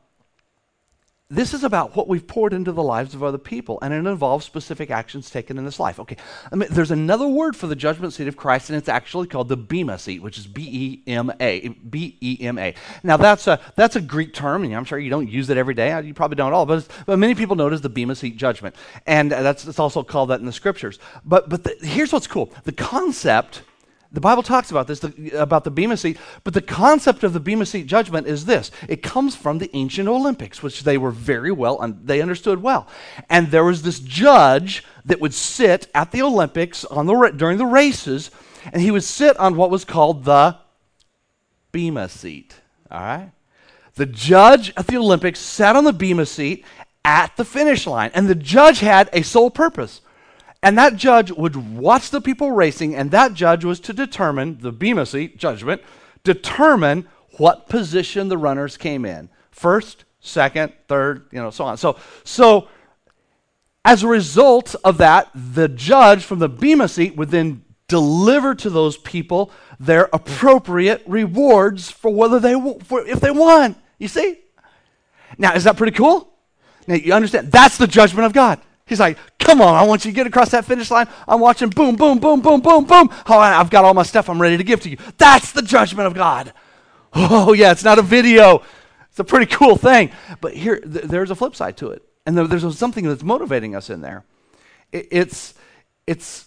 this 1.32 1.54
is 1.54 1.64
about 1.64 1.96
what 1.96 2.08
we've 2.08 2.26
poured 2.26 2.52
into 2.52 2.72
the 2.72 2.82
lives 2.82 3.14
of 3.14 3.22
other 3.22 3.38
people, 3.38 3.78
and 3.80 3.94
it 3.94 4.06
involves 4.08 4.44
specific 4.44 4.90
actions 4.90 5.30
taken 5.30 5.56
in 5.56 5.64
this 5.64 5.80
life. 5.80 5.98
Okay, 5.98 6.16
I 6.50 6.56
mean, 6.56 6.68
there's 6.70 6.90
another 6.90 7.26
word 7.26 7.56
for 7.56 7.66
the 7.66 7.74
judgment 7.74 8.12
seat 8.12 8.28
of 8.28 8.36
Christ, 8.36 8.68
and 8.68 8.76
it's 8.76 8.88
actually 8.88 9.26
called 9.26 9.48
the 9.48 9.56
Bema 9.56 9.98
seat, 9.98 10.22
which 10.22 10.36
is 10.36 10.46
B 10.46 11.02
E 11.06 11.10
M 11.10 11.32
A. 11.40 11.68
B 11.68 12.18
E 12.20 12.36
M 12.42 12.58
A. 12.58 12.74
Now, 13.02 13.16
that's 13.16 13.46
a, 13.46 13.58
that's 13.76 13.96
a 13.96 14.00
Greek 14.00 14.34
term, 14.34 14.62
and 14.62 14.74
I'm 14.74 14.84
sure 14.84 14.98
you 14.98 15.10
don't 15.10 15.28
use 15.28 15.48
it 15.48 15.56
every 15.56 15.74
day. 15.74 15.98
You 16.02 16.12
probably 16.12 16.36
don't 16.36 16.48
at 16.48 16.52
all, 16.52 16.66
but, 16.66 16.86
but 17.06 17.18
many 17.18 17.34
people 17.34 17.56
know 17.56 17.66
it 17.66 17.72
as 17.72 17.80
the 17.80 17.88
Bema 17.88 18.14
seat 18.14 18.36
judgment. 18.36 18.76
And 19.06 19.32
uh, 19.32 19.42
that's, 19.42 19.66
it's 19.66 19.78
also 19.78 20.02
called 20.02 20.28
that 20.28 20.40
in 20.40 20.46
the 20.46 20.52
scriptures. 20.52 20.98
But, 21.24 21.48
but 21.48 21.64
the, 21.64 21.76
here's 21.80 22.12
what's 22.12 22.26
cool 22.26 22.52
the 22.64 22.72
concept 22.72 23.62
the 24.12 24.20
Bible 24.20 24.42
talks 24.42 24.70
about 24.70 24.86
this, 24.86 25.00
the, 25.00 25.30
about 25.30 25.64
the 25.64 25.70
Bema 25.70 25.96
seat, 25.96 26.18
but 26.44 26.52
the 26.52 26.60
concept 26.60 27.24
of 27.24 27.32
the 27.32 27.40
Bema 27.40 27.64
seat 27.64 27.86
judgment 27.86 28.26
is 28.26 28.44
this. 28.44 28.70
It 28.86 29.02
comes 29.02 29.34
from 29.34 29.58
the 29.58 29.74
ancient 29.74 30.06
Olympics, 30.06 30.62
which 30.62 30.82
they 30.82 30.98
were 30.98 31.10
very 31.10 31.50
well, 31.50 31.80
un- 31.80 32.00
they 32.04 32.20
understood 32.20 32.62
well. 32.62 32.86
And 33.30 33.50
there 33.50 33.64
was 33.64 33.82
this 33.82 34.00
judge 34.00 34.84
that 35.06 35.20
would 35.20 35.32
sit 35.32 35.88
at 35.94 36.12
the 36.12 36.20
Olympics 36.20 36.84
on 36.84 37.06
the, 37.06 37.32
during 37.34 37.56
the 37.56 37.66
races, 37.66 38.30
and 38.70 38.82
he 38.82 38.90
would 38.90 39.04
sit 39.04 39.36
on 39.38 39.56
what 39.56 39.70
was 39.70 39.84
called 39.84 40.24
the 40.24 40.58
Bema 41.72 42.10
seat. 42.10 42.60
All 42.90 43.00
right? 43.00 43.30
The 43.94 44.06
judge 44.06 44.74
at 44.76 44.88
the 44.88 44.98
Olympics 44.98 45.40
sat 45.40 45.74
on 45.74 45.84
the 45.84 45.92
Bema 45.92 46.26
seat 46.26 46.66
at 47.02 47.34
the 47.38 47.46
finish 47.46 47.86
line, 47.86 48.10
and 48.12 48.28
the 48.28 48.34
judge 48.34 48.80
had 48.80 49.08
a 49.14 49.22
sole 49.22 49.50
purpose 49.50 50.02
and 50.62 50.78
that 50.78 50.96
judge 50.96 51.30
would 51.32 51.76
watch 51.76 52.10
the 52.10 52.20
people 52.20 52.52
racing, 52.52 52.94
and 52.94 53.10
that 53.10 53.34
judge 53.34 53.64
was 53.64 53.80
to 53.80 53.92
determine, 53.92 54.58
the 54.60 54.72
Bema 54.72 55.06
seat 55.06 55.36
judgment, 55.36 55.82
determine 56.24 57.08
what 57.38 57.68
position 57.68 58.28
the 58.28 58.38
runners 58.38 58.76
came 58.76 59.04
in. 59.04 59.28
First, 59.50 60.04
second, 60.20 60.72
third, 60.86 61.26
you 61.32 61.40
know, 61.40 61.50
so 61.50 61.64
on. 61.64 61.76
So, 61.76 61.96
so 62.24 62.68
as 63.84 64.02
a 64.02 64.08
result 64.08 64.76
of 64.84 64.98
that, 64.98 65.30
the 65.34 65.68
judge 65.68 66.22
from 66.22 66.38
the 66.38 66.48
Bema 66.48 66.88
seat 66.88 67.16
would 67.16 67.30
then 67.30 67.64
deliver 67.88 68.54
to 68.54 68.70
those 68.70 68.96
people 68.96 69.50
their 69.78 70.08
appropriate 70.12 71.02
rewards 71.06 71.90
for 71.90 72.14
whether 72.14 72.38
they 72.38 72.54
for 72.84 73.06
if 73.06 73.20
they 73.20 73.30
won. 73.30 73.74
You 73.98 74.08
see? 74.08 74.38
Now, 75.36 75.54
is 75.54 75.64
that 75.64 75.76
pretty 75.76 75.92
cool? 75.92 76.32
Now 76.86 76.94
you 76.94 77.12
understand 77.12 77.52
that's 77.52 77.76
the 77.76 77.86
judgment 77.86 78.26
of 78.26 78.32
God. 78.32 78.60
He's 78.86 79.00
like, 79.00 79.16
come 79.38 79.60
on, 79.60 79.74
I 79.74 79.84
want 79.84 80.04
you 80.04 80.10
to 80.10 80.14
get 80.14 80.26
across 80.26 80.50
that 80.50 80.64
finish 80.64 80.90
line. 80.90 81.08
I'm 81.28 81.40
watching 81.40 81.70
boom, 81.70 81.96
boom, 81.96 82.18
boom, 82.18 82.40
boom, 82.40 82.60
boom, 82.60 82.84
boom. 82.84 83.08
Oh, 83.28 83.38
I've 83.38 83.70
got 83.70 83.84
all 83.84 83.94
my 83.94 84.02
stuff 84.02 84.28
I'm 84.28 84.42
ready 84.42 84.56
to 84.56 84.64
give 84.64 84.80
to 84.82 84.90
you. 84.90 84.98
That's 85.18 85.52
the 85.52 85.62
judgment 85.62 86.06
of 86.06 86.14
God. 86.14 86.52
Oh, 87.14 87.52
yeah, 87.52 87.70
it's 87.72 87.84
not 87.84 87.98
a 87.98 88.02
video. 88.02 88.62
It's 89.10 89.18
a 89.18 89.24
pretty 89.24 89.46
cool 89.46 89.76
thing. 89.76 90.10
But 90.40 90.54
here, 90.54 90.80
th- 90.80 91.04
there's 91.04 91.30
a 91.30 91.34
flip 91.34 91.54
side 91.54 91.76
to 91.78 91.90
it. 91.90 92.02
And 92.26 92.36
there's 92.36 92.78
something 92.78 93.04
that's 93.06 93.22
motivating 93.22 93.76
us 93.76 93.90
in 93.90 94.00
there. 94.00 94.24
It- 94.90 95.08
it's, 95.10 95.54
it's 96.06 96.46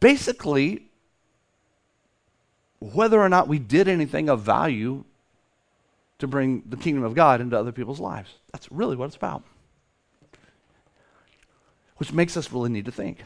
basically 0.00 0.86
whether 2.80 3.20
or 3.20 3.28
not 3.28 3.48
we 3.48 3.58
did 3.58 3.88
anything 3.88 4.28
of 4.28 4.42
value 4.42 5.04
to 6.18 6.26
bring 6.26 6.62
the 6.66 6.76
kingdom 6.76 7.02
of 7.04 7.14
God 7.14 7.40
into 7.40 7.58
other 7.58 7.72
people's 7.72 8.00
lives. 8.00 8.34
That's 8.52 8.70
really 8.70 8.96
what 8.96 9.06
it's 9.06 9.16
about 9.16 9.42
which 11.96 12.12
makes 12.12 12.36
us 12.36 12.52
really 12.52 12.70
need 12.70 12.84
to 12.84 12.92
think. 12.92 13.24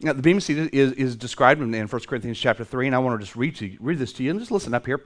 Now, 0.00 0.14
the 0.14 0.22
Bema 0.22 0.40
seat 0.40 0.56
is, 0.72 0.92
is 0.92 1.16
described 1.16 1.60
in, 1.60 1.74
in 1.74 1.86
1 1.86 2.02
Corinthians 2.02 2.38
chapter 2.38 2.64
3, 2.64 2.86
and 2.86 2.96
I 2.96 2.98
want 2.98 3.20
to 3.20 3.24
just 3.24 3.36
read, 3.36 3.56
to, 3.56 3.76
read 3.80 3.98
this 3.98 4.12
to 4.14 4.22
you 4.22 4.30
and 4.30 4.40
just 4.40 4.50
listen 4.50 4.72
up 4.72 4.86
here. 4.86 5.02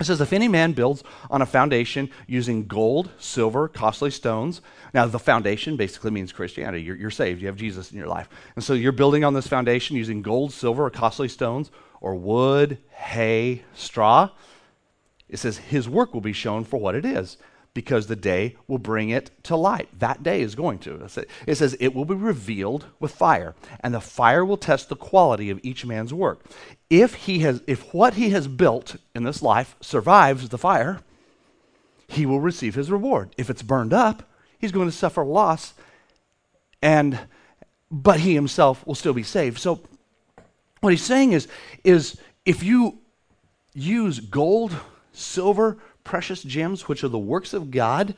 It 0.00 0.04
says, 0.04 0.20
If 0.20 0.32
any 0.32 0.48
man 0.48 0.72
builds 0.72 1.02
on 1.30 1.42
a 1.42 1.46
foundation 1.46 2.10
using 2.26 2.66
gold, 2.66 3.10
silver, 3.18 3.68
costly 3.68 4.10
stones. 4.10 4.60
Now, 4.92 5.06
the 5.06 5.18
foundation 5.18 5.76
basically 5.76 6.10
means 6.10 6.30
Christianity. 6.30 6.82
You're, 6.82 6.96
you're, 6.96 7.10
saved, 7.10 7.40
you 7.40 7.46
have 7.46 7.56
Jesus 7.56 7.90
in 7.90 7.98
your 7.98 8.06
life. 8.06 8.28
And 8.54 8.62
so 8.62 8.74
you're 8.74 8.92
building 8.92 9.24
on 9.24 9.34
this 9.34 9.46
foundation 9.46 9.96
using 9.96 10.22
gold, 10.22 10.52
silver, 10.52 10.86
or 10.86 10.90
costly 10.90 11.28
stones, 11.28 11.70
or 12.00 12.14
wood, 12.14 12.78
hay, 12.90 13.64
straw. 13.74 14.30
It 15.28 15.38
says, 15.38 15.56
His 15.56 15.88
work 15.88 16.14
will 16.14 16.20
be 16.20 16.32
shown 16.32 16.64
for 16.64 16.78
what 16.78 16.94
it 16.94 17.04
is 17.04 17.38
because 17.78 18.08
the 18.08 18.16
day 18.16 18.56
will 18.66 18.78
bring 18.78 19.08
it 19.08 19.30
to 19.44 19.54
light. 19.54 19.88
That 20.00 20.24
day 20.24 20.40
is 20.40 20.56
going 20.56 20.80
to. 20.80 21.08
It 21.46 21.54
says, 21.54 21.76
It 21.78 21.94
will 21.94 22.04
be 22.04 22.16
revealed 22.16 22.86
with 22.98 23.14
fire, 23.14 23.54
and 23.78 23.94
the 23.94 24.00
fire 24.00 24.44
will 24.44 24.56
test 24.56 24.88
the 24.88 24.96
quality 24.96 25.48
of 25.48 25.60
each 25.62 25.86
man's 25.86 26.12
work. 26.12 26.44
If, 26.90 27.14
he 27.14 27.38
has, 27.38 27.62
if 27.68 27.94
what 27.94 28.14
he 28.14 28.30
has 28.30 28.48
built 28.48 28.96
in 29.14 29.22
this 29.22 29.42
life 29.42 29.76
survives 29.80 30.48
the 30.48 30.58
fire, 30.58 30.98
he 32.08 32.26
will 32.26 32.40
receive 32.40 32.74
his 32.74 32.90
reward. 32.90 33.32
If 33.38 33.48
it's 33.48 33.62
burned 33.62 33.92
up, 33.92 34.28
he's 34.58 34.72
going 34.72 34.88
to 34.88 34.96
suffer 34.96 35.24
loss, 35.24 35.72
and, 36.82 37.16
but 37.92 38.18
he 38.18 38.34
himself 38.34 38.84
will 38.88 38.96
still 38.96 39.14
be 39.14 39.22
saved. 39.22 39.60
So, 39.60 39.82
what 40.80 40.90
he's 40.90 41.04
saying 41.04 41.30
is, 41.30 41.46
is 41.84 42.20
if 42.44 42.60
you 42.60 42.98
use 43.72 44.18
gold, 44.18 44.74
silver, 45.12 45.78
precious 46.08 46.42
gems, 46.42 46.88
which 46.88 47.04
are 47.04 47.08
the 47.08 47.18
works 47.18 47.52
of 47.52 47.70
God, 47.70 48.14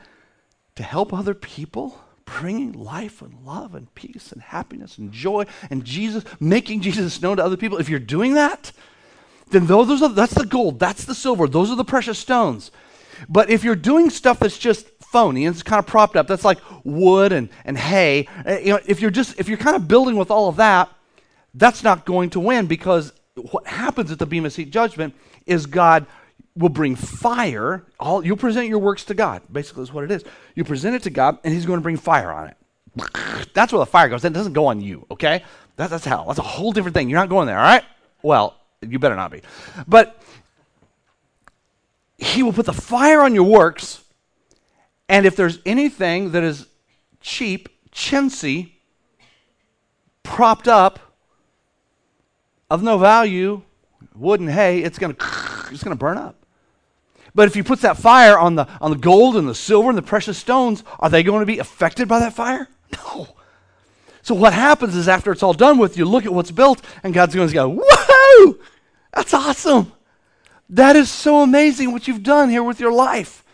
to 0.77 0.85
help 0.85 1.13
other 1.13 1.35
people, 1.35 2.01
bringing 2.25 2.73
life 2.73 3.21
and 3.21 3.45
love 3.45 3.75
and 3.75 3.93
peace 3.97 4.31
and 4.31 4.41
happiness 4.41 4.97
and 4.97 5.11
joy 5.11 5.45
and 5.71 5.85
Jesus, 5.85 6.23
making 6.39 6.83
Jesus 6.83 7.21
known 7.21 7.39
to 7.39 7.45
other 7.45 7.57
people. 7.57 7.79
If 7.79 7.89
you're 7.89 7.99
doing 7.99 8.35
that, 8.35 8.71
then 9.51 9.67
those 9.67 10.01
are, 10.01 10.09
that's 10.09 10.35
the 10.35 10.47
gold, 10.47 10.79
that's 10.79 11.05
the 11.05 11.17
silver, 11.17 11.49
those 11.49 11.69
are 11.69 11.75
the 11.75 11.85
precious 11.85 12.17
stones. 12.17 12.71
But 13.29 13.51
if 13.51 13.65
you're 13.65 13.75
doing 13.75 14.09
stuff 14.09 14.39
that's 14.39 14.57
just 14.57 14.87
phony 15.01 15.45
and 15.45 15.53
it's 15.53 15.65
kind 15.65 15.81
of 15.81 15.87
propped 15.89 16.15
up, 16.15 16.29
that's 16.29 16.45
like 16.45 16.61
wood 16.85 17.33
and, 17.33 17.49
and 17.65 17.77
hay, 17.77 18.29
eh, 18.47 18.61
you 18.61 18.71
know, 18.71 18.79
if 18.87 19.01
you're 19.01 19.11
just 19.11 19.41
if 19.41 19.49
you're 19.49 19.59
kind 19.59 19.75
of 19.75 19.89
building 19.89 20.15
with 20.15 20.31
all 20.31 20.49
of 20.49 20.55
that, 20.57 20.89
that's 21.55 21.83
not 21.83 22.07
going 22.07 22.31
to 22.31 22.39
win 22.39 22.69
because 22.69 23.13
what 23.51 23.67
happens 23.67 24.13
at 24.13 24.21
the 24.21 24.27
Bema 24.27 24.49
Seat 24.49 24.71
judgment 24.71 25.13
is 25.45 25.67
God 25.67 26.07
will 26.57 26.69
bring 26.69 26.97
fire. 26.97 27.85
All 27.99 28.25
you'll 28.25 28.37
present 28.37 28.69
your 28.69 28.79
works 28.79 29.05
to 29.05 29.15
God. 29.15 29.43
Basically, 29.51 29.83
is 29.83 29.93
what 29.93 30.05
it 30.05 30.11
is. 30.11 30.25
You 30.55 30.65
present 30.65 30.97
it 30.97 31.03
to 31.05 31.11
God, 31.11 31.39
and 31.45 31.55
He's 31.55 31.67
going 31.67 31.79
to 31.79 31.83
bring 31.83 31.97
fire 31.97 32.31
on 32.31 32.49
it. 32.49 32.57
That's 33.55 33.73
where 33.73 33.79
the 33.79 33.87
fire 33.87 34.09
goes. 34.09 34.23
That 34.23 34.33
doesn't 34.33 34.53
go 34.53 34.67
on 34.67 34.81
you. 34.81 35.07
Okay, 35.11 35.45
that, 35.77 35.91
that's 35.91 36.05
hell. 36.05 36.25
That's 36.27 36.39
a 36.39 36.43
whole 36.43 36.73
different 36.73 36.95
thing. 36.95 37.09
You're 37.09 37.21
not 37.21 37.29
going 37.29 37.47
there. 37.47 37.59
All 37.59 37.65
right. 37.65 37.85
Well, 38.23 38.57
you 38.87 38.99
better 38.99 39.17
not 39.17 39.31
be. 39.31 39.43
But 39.87 40.21
He 42.19 42.43
will 42.43 42.53
put 42.53 42.67
the 42.67 42.73
fire 42.73 43.21
on 43.21 43.35
your 43.35 43.45
works, 43.45 44.03
and 45.09 45.27
if 45.27 45.37
there's 45.37 45.59
anything 45.65 46.33
that 46.33 46.43
is 46.43 46.67
cheap, 47.21 47.69
chintzy, 47.93 48.73
propped 50.23 50.69
up, 50.69 50.99
of 52.71 52.83
no 52.83 52.99
value, 52.99 53.63
wood 54.15 54.41
and 54.41 54.51
hay, 54.51 54.83
it's 54.83 54.99
to 54.99 55.17
it's 55.73 55.83
going 55.83 55.97
to 55.97 55.99
burn 55.99 56.19
up. 56.19 56.40
But 57.35 57.49
if 57.49 57.57
you 57.57 57.65
put 57.65 57.81
that 57.83 57.97
fire 57.97 58.39
on 58.39 58.57
the, 58.57 58.69
on 58.81 58.91
the 58.91 58.97
gold 58.97 59.37
and 59.37 59.49
the 59.49 59.55
silver 59.55 59.89
and 59.89 59.99
the 59.99 60.03
precious 60.03 60.39
stones, 60.39 60.83
are 60.99 61.09
they 61.09 61.23
going 61.23 61.41
to 61.41 61.47
be 61.47 61.59
affected 61.59 62.09
by 62.09 62.21
that 62.21 62.35
fire? 62.35 62.69
No. 62.93 63.29
So 64.23 64.35
what 64.35 64.53
happens 64.53 64.97
is 64.97 65.09
after 65.09 65.33
it's 65.33 65.43
all 65.43 65.55
done 65.55 65.79
with, 65.79 65.97
you 65.97 66.05
look 66.05 66.27
at 66.27 66.35
what's 66.35 66.51
built, 66.51 66.85
and 67.03 67.15
God's 67.15 67.35
going 67.35 67.49
to 67.49 67.55
go, 67.55 67.69
Whoa! 67.69 68.59
That's 69.15 69.33
awesome. 69.33 69.93
That 70.69 70.95
is 70.95 71.11
so 71.11 71.43
amazing 71.43 71.93
what 71.93 72.07
you've 72.07 72.23
done 72.23 72.51
here 72.51 72.63
with 72.63 72.81
your 72.81 72.93
life. 72.93 73.45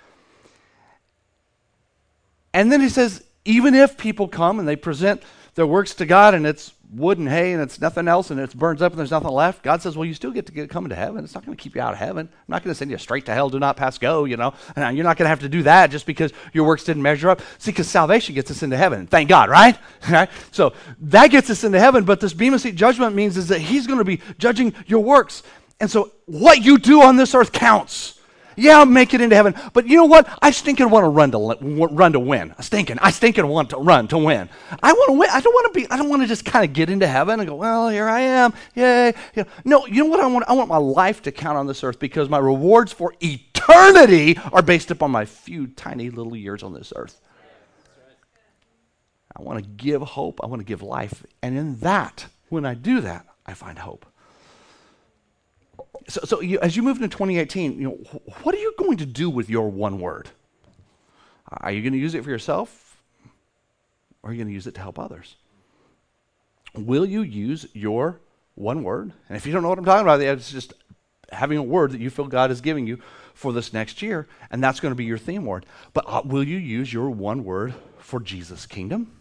And 2.53 2.73
then 2.73 2.81
he 2.81 2.89
says, 2.89 3.23
even 3.47 3.75
if 3.75 3.97
people 3.97 4.29
come 4.29 4.59
and 4.59 4.69
they 4.69 4.77
present 4.77 5.23
their 5.55 5.67
works 5.67 5.95
to 5.95 6.07
God 6.07 6.35
and 6.35 6.47
it's 6.47 6.73
wood 6.93 7.19
and 7.19 7.29
hay 7.29 7.53
and 7.53 7.63
it's 7.63 7.81
nothing 7.81 8.09
else 8.09 8.31
and 8.31 8.39
it 8.39 8.55
burns 8.55 8.83
up 8.83 8.93
and 8.93 8.99
there's 8.99 9.11
nothing 9.11 9.31
left, 9.31 9.63
God 9.63 9.83
says, 9.83 9.97
well, 9.97 10.05
you 10.05 10.15
still 10.15 10.31
get 10.31 10.47
to 10.47 10.53
get, 10.53 10.71
come 10.71 10.85
into 10.85 10.97
heaven. 10.97 11.25
It's 11.25 11.35
not 11.35 11.45
going 11.45 11.57
to 11.57 11.63
keep 11.63 11.75
you 11.75 11.81
out 11.81 11.93
of 11.93 11.99
heaven. 11.99 12.29
I'm 12.31 12.45
not 12.49 12.63
going 12.63 12.73
to 12.73 12.75
send 12.75 12.91
you 12.91 12.99
straight 12.99 13.27
to 13.27 13.35
hell. 13.35 13.51
Do 13.51 13.59
not 13.59 13.77
pass 13.77 13.99
go, 13.99 14.25
you 14.25 14.37
know. 14.37 14.55
And 14.75 14.97
you're 14.97 15.05
not 15.05 15.17
going 15.17 15.25
to 15.25 15.31
have 15.31 15.41
to 15.41 15.49
do 15.49 15.63
that 15.65 15.91
just 15.91 16.07
because 16.07 16.33
your 16.53 16.65
works 16.65 16.85
didn't 16.85 17.03
measure 17.03 17.31
up. 17.31 17.41
See, 17.59 17.71
because 17.71 17.89
salvation 17.89 18.35
gets 18.35 18.51
us 18.51 18.63
into 18.63 18.77
heaven. 18.77 19.07
Thank 19.07 19.29
God, 19.29 19.49
right? 19.49 19.77
right? 20.11 20.31
So 20.53 20.73
that 21.01 21.29
gets 21.29 21.51
us 21.51 21.65
into 21.65 21.81
heaven, 21.81 22.05
but 22.05 22.21
this 22.21 22.33
Bema 22.33 22.59
Seat 22.59 22.77
judgment 22.77 23.15
means 23.15 23.37
is 23.37 23.49
that 23.49 23.61
he's 23.61 23.87
going 23.87 23.99
to 23.99 24.05
be 24.05 24.21
judging 24.39 24.75
your 24.87 25.01
works. 25.01 25.43
And 25.81 25.91
so 25.91 26.13
what 26.27 26.65
you 26.65 26.79
do 26.79 27.03
on 27.03 27.17
this 27.17 27.35
earth 27.35 27.53
counts. 27.53 28.16
Yeah, 28.57 28.79
I'll 28.79 28.87
make 28.87 29.13
it 29.13 29.21
into 29.21 29.37
heaven. 29.37 29.55
But 29.75 29.87
you 29.87 29.97
know 29.97 30.07
what? 30.07 30.29
I 30.41 30.51
stinking 30.51 30.89
want 30.89 31.05
to 31.05 31.09
run 31.09 31.31
to 31.33 31.89
run 31.95 32.13
to 32.13 32.21
win. 32.21 32.55
I 32.59 32.63
stinking. 32.63 32.99
I 33.01 33.11
stinking 33.11 33.47
want 33.47 33.71
to 33.71 33.77
run 33.77 34.09
to 34.09 34.19
win. 34.19 34.49
I 34.83 34.93
want 34.93 35.09
to 35.09 35.13
win. 35.13 35.29
I 35.31 35.41
don't 35.41 35.53
want 35.53 35.73
to 35.73 35.81
be. 35.81 35.91
I 35.91 35.97
don't 35.97 36.09
want 36.09 36.23
to 36.23 36.29
just 36.29 36.45
kind 36.45 36.65
of 36.65 36.73
get 36.73 36.89
into 36.89 37.07
heaven 37.07 37.39
and 37.39 37.49
go. 37.49 37.55
Well, 37.55 37.89
here 37.91 38.09
I 38.09 38.21
am. 38.21 38.55
Yay. 38.75 39.13
You 39.35 39.45
know, 39.45 39.49
no. 39.65 39.87
You 39.87 40.05
know 40.05 40.11
what 40.11 40.21
I 40.21 40.27
want? 40.27 40.49
I 40.49 40.55
want 40.55 40.69
my 40.69 40.79
life 40.79 41.23
to 41.23 41.33
count 41.33 41.59
on 41.59 41.67
this 41.67 41.85
earth 41.85 41.99
because 41.99 42.29
my 42.29 42.39
rewards 42.39 42.93
for 42.93 43.15
eternity 43.21 44.39
are 44.53 44.63
based 44.63 44.91
upon 44.91 45.11
my 45.11 45.27
few 45.27 45.67
tiny 45.67 46.09
little 46.09 46.35
years 46.35 46.63
on 46.63 46.73
this 46.73 46.93
earth. 46.97 47.21
I 49.37 49.43
want 49.43 49.63
to 49.63 49.69
give 49.69 50.01
hope. 50.01 50.41
I 50.43 50.47
want 50.47 50.61
to 50.61 50.67
give 50.67 50.81
life, 50.81 51.25
and 51.43 51.59
in 51.59 51.81
that, 51.81 52.27
when 52.49 52.65
I 52.65 52.73
do 52.73 53.03
that, 53.03 53.27
I 53.45 53.53
find 53.53 53.79
hope. 53.79 54.07
So, 56.09 56.21
so 56.25 56.41
you, 56.41 56.59
as 56.61 56.77
you 56.77 56.83
move 56.83 56.97
into 56.97 57.09
2018, 57.09 57.81
you 57.81 57.89
know, 57.89 58.21
what 58.43 58.55
are 58.55 58.59
you 58.59 58.75
going 58.79 58.99
to 58.99 59.07
do 59.07 59.29
with 59.29 59.51
your 59.51 59.71
one 59.71 59.99
word? 60.01 60.31
Are 61.49 61.73
you 61.73 61.83
going 61.83 61.93
to 61.93 61.99
use 61.99 62.15
it 62.15 62.25
for 62.25 62.31
yourself? 62.31 62.97
Or 64.23 64.31
are 64.31 64.33
you 64.33 64.39
going 64.39 64.49
to 64.49 64.55
use 64.55 64.67
it 64.67 64.75
to 64.75 64.81
help 64.81 64.99
others? 64.99 65.37
Will 66.75 67.07
you 67.07 67.23
use 67.23 67.67
your 67.73 68.21
one 68.55 68.83
word? 68.83 69.13
And 69.29 69.37
if 69.37 69.47
you 69.47 69.53
don't 69.53 69.63
know 69.63 69.69
what 69.69 69.79
I'm 69.79 69.85
talking 69.85 70.03
about, 70.03 70.21
it's 70.21 70.51
just 70.51 70.75
having 71.33 71.59
a 71.59 71.63
word 71.63 71.93
that 71.93 72.01
you 72.01 72.11
feel 72.11 72.27
God 72.27 72.51
is 72.51 72.61
giving 72.61 72.87
you 72.87 73.01
for 73.35 73.53
this 73.53 73.73
next 73.73 74.03
year, 74.03 74.27
and 74.51 74.63
that's 74.63 74.81
going 74.81 74.93
to 74.93 74.97
be 74.97 75.05
your 75.05 75.19
theme 75.19 75.45
word. 75.45 75.67
But 75.93 76.05
uh, 76.07 76.23
will 76.25 76.43
you 76.43 76.57
use 76.57 76.93
your 76.93 77.11
one 77.11 77.45
word 77.45 77.75
for 77.99 78.21
Jesus' 78.21 78.67
kingdom? 78.67 79.13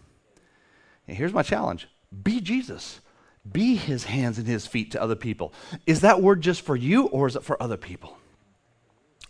And 1.07 1.17
here's 1.17 1.33
my 1.33 1.43
challenge 1.43 1.87
be 2.23 2.39
Jesus 2.39 3.01
be 3.51 3.75
his 3.75 4.05
hands 4.05 4.37
and 4.37 4.47
his 4.47 4.65
feet 4.65 4.91
to 4.91 5.01
other 5.01 5.15
people. 5.15 5.53
Is 5.85 6.01
that 6.01 6.21
word 6.21 6.41
just 6.41 6.61
for 6.61 6.75
you 6.75 7.07
or 7.07 7.27
is 7.27 7.35
it 7.35 7.43
for 7.43 7.61
other 7.61 7.77
people? 7.77 8.17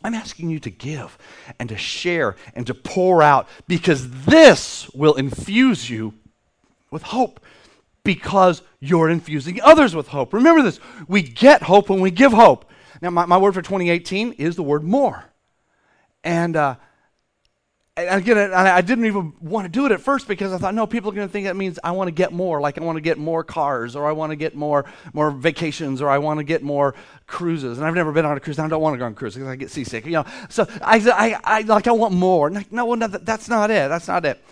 I'm 0.04 0.14
asking 0.14 0.50
you 0.50 0.60
to 0.60 0.70
give 0.70 1.18
and 1.60 1.68
to 1.70 1.78
share 1.78 2.36
and 2.54 2.68
to 2.68 2.74
pour 2.74 3.24
out 3.24 3.48
because 3.68 4.10
this 4.26 4.90
will 4.94 5.16
infuse 5.16 5.90
you 5.90 6.14
with 6.92 7.02
hope 7.04 7.40
because 8.04 8.62
you're 8.80 9.10
infusing 9.10 9.60
others 9.62 9.96
with 9.96 10.10
hope. 10.10 10.32
Remember 10.32 10.62
this 10.62 10.80
we 11.08 11.22
get 11.24 11.64
hope 11.64 11.90
when 11.90 12.02
we 12.02 12.12
give 12.12 12.32
hope. 12.32 12.70
Now, 13.02 13.10
my, 13.10 13.26
my 13.26 13.38
word 13.38 13.54
for 13.54 13.62
2018 13.62 14.34
is 14.34 14.56
the 14.56 14.64
word 14.64 14.84
more. 14.84 15.26
And 16.24 16.56
uh, 16.56 16.76
and 17.98 18.22
again, 18.22 18.54
I 18.54 18.82
didn't 18.82 19.06
even 19.06 19.32
want 19.40 19.64
to 19.66 19.70
do 19.70 19.86
it 19.86 19.94
at 19.94 20.02
first 20.02 20.28
because 20.28 20.52
I 20.52 20.58
thought, 20.58 20.76
no, 20.76 20.86
people 20.86 21.12
are 21.12 21.16
going 21.16 21.28
to 21.28 21.32
think 21.32 21.46
that 21.46 21.56
means 21.56 21.80
I 21.82 21.92
want 21.92 22.10
to 22.10 22.12
get 22.12 22.34
more. 22.34 22.60
Like 22.60 22.78
I 22.78 22.84
want 22.84 22.98
to 22.98 23.02
get 23.02 23.18
more 23.18 23.42
cars, 23.42 23.96
or 23.96 24.06
I 24.06 24.12
want 24.12 24.32
to 24.32 24.36
get 24.36 24.54
more 24.54 24.84
more 25.14 25.32
vacations, 25.32 26.02
or 26.02 26.10
I 26.10 26.18
want 26.18 26.40
to 26.40 26.44
get 26.44 26.62
more 26.62 26.94
cruises. 27.26 27.78
And 27.78 27.88
I've 27.88 27.96
never 27.96 28.12
been 28.12 28.26
on 28.26 28.36
a 28.36 28.42
cruise. 28.42 28.58
And 28.58 28.66
I 28.66 28.70
don't 28.70 28.82
want 28.82 28.96
to 28.96 28.98
go 28.98 29.06
on 29.06 29.14
a 29.14 29.16
cruise 29.16 29.36
because 29.36 29.48
I 29.48 29.56
get 29.56 29.72
seasick. 29.72 30.06
You 30.06 30.12
know, 30.12 30.26
so 30.50 30.68
I, 30.82 30.98
I, 31.10 31.40
I 31.44 31.62
like 31.62 31.88
I 31.88 31.94
want 31.94 32.14
more. 32.14 32.50
No, 32.50 32.64
no, 32.70 33.08
that's 33.08 33.48
not 33.48 33.72
it. 33.72 33.88
That's 33.88 34.10
not 34.10 34.26
it. 34.26 34.44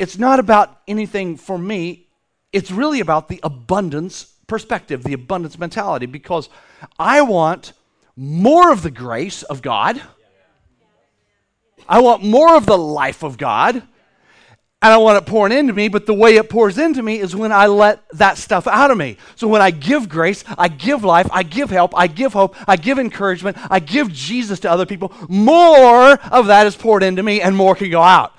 It's 0.00 0.18
not 0.18 0.40
about 0.40 0.80
anything 0.88 1.36
for 1.36 1.56
me. 1.56 2.08
It's 2.52 2.72
really 2.72 2.98
about 2.98 3.28
the 3.28 3.38
abundance 3.44 4.34
perspective, 4.48 5.04
the 5.04 5.12
abundance 5.12 5.56
mentality, 5.56 6.06
because 6.06 6.48
I 6.98 7.22
want 7.22 7.74
more 8.16 8.72
of 8.72 8.82
the 8.82 8.90
grace 8.90 9.44
of 9.44 9.62
God 9.62 10.02
I 11.88 12.00
want 12.00 12.22
more 12.22 12.56
of 12.56 12.66
the 12.66 12.78
life 12.78 13.22
of 13.22 13.38
God. 13.38 13.82
And 14.84 14.92
I 14.92 14.96
want 14.96 15.16
it 15.16 15.26
pouring 15.26 15.56
into 15.56 15.72
me, 15.72 15.86
but 15.86 16.06
the 16.06 16.14
way 16.14 16.34
it 16.34 16.50
pours 16.50 16.76
into 16.76 17.04
me 17.04 17.20
is 17.20 17.36
when 17.36 17.52
I 17.52 17.66
let 17.66 18.02
that 18.14 18.36
stuff 18.36 18.66
out 18.66 18.90
of 18.90 18.98
me. 18.98 19.16
So 19.36 19.46
when 19.46 19.62
I 19.62 19.70
give 19.70 20.08
grace, 20.08 20.42
I 20.58 20.66
give 20.66 21.04
life, 21.04 21.28
I 21.30 21.44
give 21.44 21.70
help, 21.70 21.96
I 21.96 22.08
give 22.08 22.32
hope, 22.32 22.56
I 22.66 22.74
give 22.74 22.98
encouragement, 22.98 23.58
I 23.70 23.78
give 23.78 24.12
Jesus 24.12 24.58
to 24.60 24.70
other 24.70 24.84
people, 24.84 25.12
more 25.28 26.14
of 26.32 26.48
that 26.48 26.66
is 26.66 26.74
poured 26.74 27.04
into 27.04 27.22
me 27.22 27.40
and 27.40 27.56
more 27.56 27.76
can 27.76 27.92
go 27.92 28.02
out. 28.02 28.34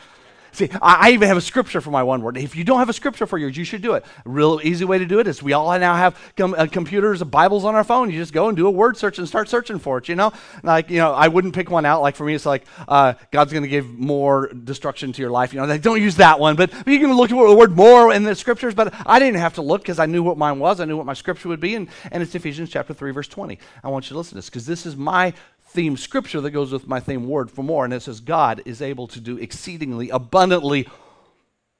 See, 0.54 0.70
I, 0.82 1.08
I, 1.08 1.12
even 1.12 1.28
have 1.28 1.38
a 1.38 1.42
scripture 1.42 1.82
for 1.82 1.90
my 1.90 2.04
one 2.04 2.22
word. 2.22 2.38
If 2.38 2.56
you 2.56 2.64
don't 2.64 2.78
have 2.78 2.90
a 2.90 2.94
scripture 2.94 3.26
for 3.26 3.40
yours, 3.40 3.58
you 3.58 3.64
should 3.64 3.82
do 3.82 3.94
it. 3.96 4.06
A 4.24 4.30
real 4.30 4.62
easy 4.64 4.86
way 4.86 5.00
to 5.00 5.06
do 5.06 5.20
it 5.20 5.28
is 5.28 5.42
we 5.42 5.54
all 5.54 5.78
now 5.80 5.96
have 5.96 6.16
com- 6.38 6.54
uh, 6.56 6.68
computers, 6.68 7.24
Bibles 7.24 7.66
on 7.66 7.74
our 7.74 7.84
phone. 7.84 8.12
You 8.12 8.20
just 8.20 8.34
go 8.34 8.50
and 8.50 8.56
do 8.56 8.68
a 8.68 8.72
word 8.72 8.96
search 8.96 9.18
and 9.18 9.28
start 9.28 9.50
searching 9.50 9.80
for 9.80 9.98
it. 9.98 10.08
You 10.08 10.16
know, 10.16 10.32
like 10.62 10.92
you 10.92 10.98
know, 10.98 11.12
I 11.12 11.28
wouldn't 11.28 11.56
pick 11.56 11.72
one 11.72 11.86
out. 11.86 12.04
Like 12.04 12.16
for 12.16 12.24
me, 12.24 12.36
it's 12.36 12.46
like 12.46 12.66
uh, 12.88 13.14
God's 13.32 13.52
going 13.52 13.64
to 13.64 13.70
give 13.70 13.88
more 13.88 14.48
destruction 14.48 15.12
to 15.12 15.22
your 15.24 15.32
life. 15.32 15.54
You 15.54 15.60
know, 15.60 15.66
they 15.66 15.80
don't 15.80 16.02
use 16.02 16.18
that 16.18 16.40
one, 16.40 16.56
but, 16.56 16.72
you 16.86 17.00
can 17.00 17.12
look 17.14 17.32
for 17.32 17.50
the 17.50 17.56
word 17.56 17.76
more 17.76 18.14
in 18.14 18.24
the 18.24 18.36
scriptures. 18.36 18.76
But 18.76 18.94
I 19.08 19.18
didn't 19.18 19.40
have 19.40 19.56
to 19.56 19.64
look 19.64 19.82
because 19.82 19.98
I 19.98 20.06
knew 20.06 20.22
what 20.22 20.38
mine 20.38 20.60
was. 20.60 20.80
I 20.80 20.86
knew 20.86 20.98
what 20.98 21.08
my 21.08 21.14
scripture 21.14 21.50
would 21.50 21.60
be, 21.60 21.74
and, 21.76 21.88
and 22.12 22.22
it's 22.22 22.36
Ephesians 22.36 22.70
chapter 22.70 22.94
three, 22.94 23.12
verse 23.12 23.28
twenty. 23.28 23.58
I 23.84 23.90
want 23.90 24.06
you 24.06 24.10
to 24.10 24.18
listen 24.18 24.32
to 24.32 24.36
this 24.36 24.50
because 24.50 24.68
this 24.68 24.86
is 24.86 24.96
my 24.96 25.34
theme 25.74 25.98
scripture 25.98 26.40
that 26.42 26.52
goes 26.52 26.72
with 26.72 26.88
my 26.88 27.00
theme 27.00 27.28
word 27.28 27.50
for 27.50 27.64
more. 27.64 27.84
And 27.84 27.94
it 27.94 28.02
says, 28.02 28.20
God 28.20 28.62
is 28.66 28.82
able 28.82 29.08
to 29.08 29.20
do 29.20 29.38
exceedingly 29.38 30.10
abundantly 30.10 30.88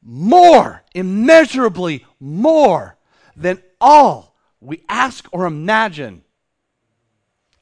more, 0.02 0.84
immeasurably 0.94 2.06
more 2.20 2.98
than 3.36 3.62
all 3.80 4.36
we 4.60 4.84
ask 4.90 5.28
or 5.32 5.46
imagine 5.46 6.24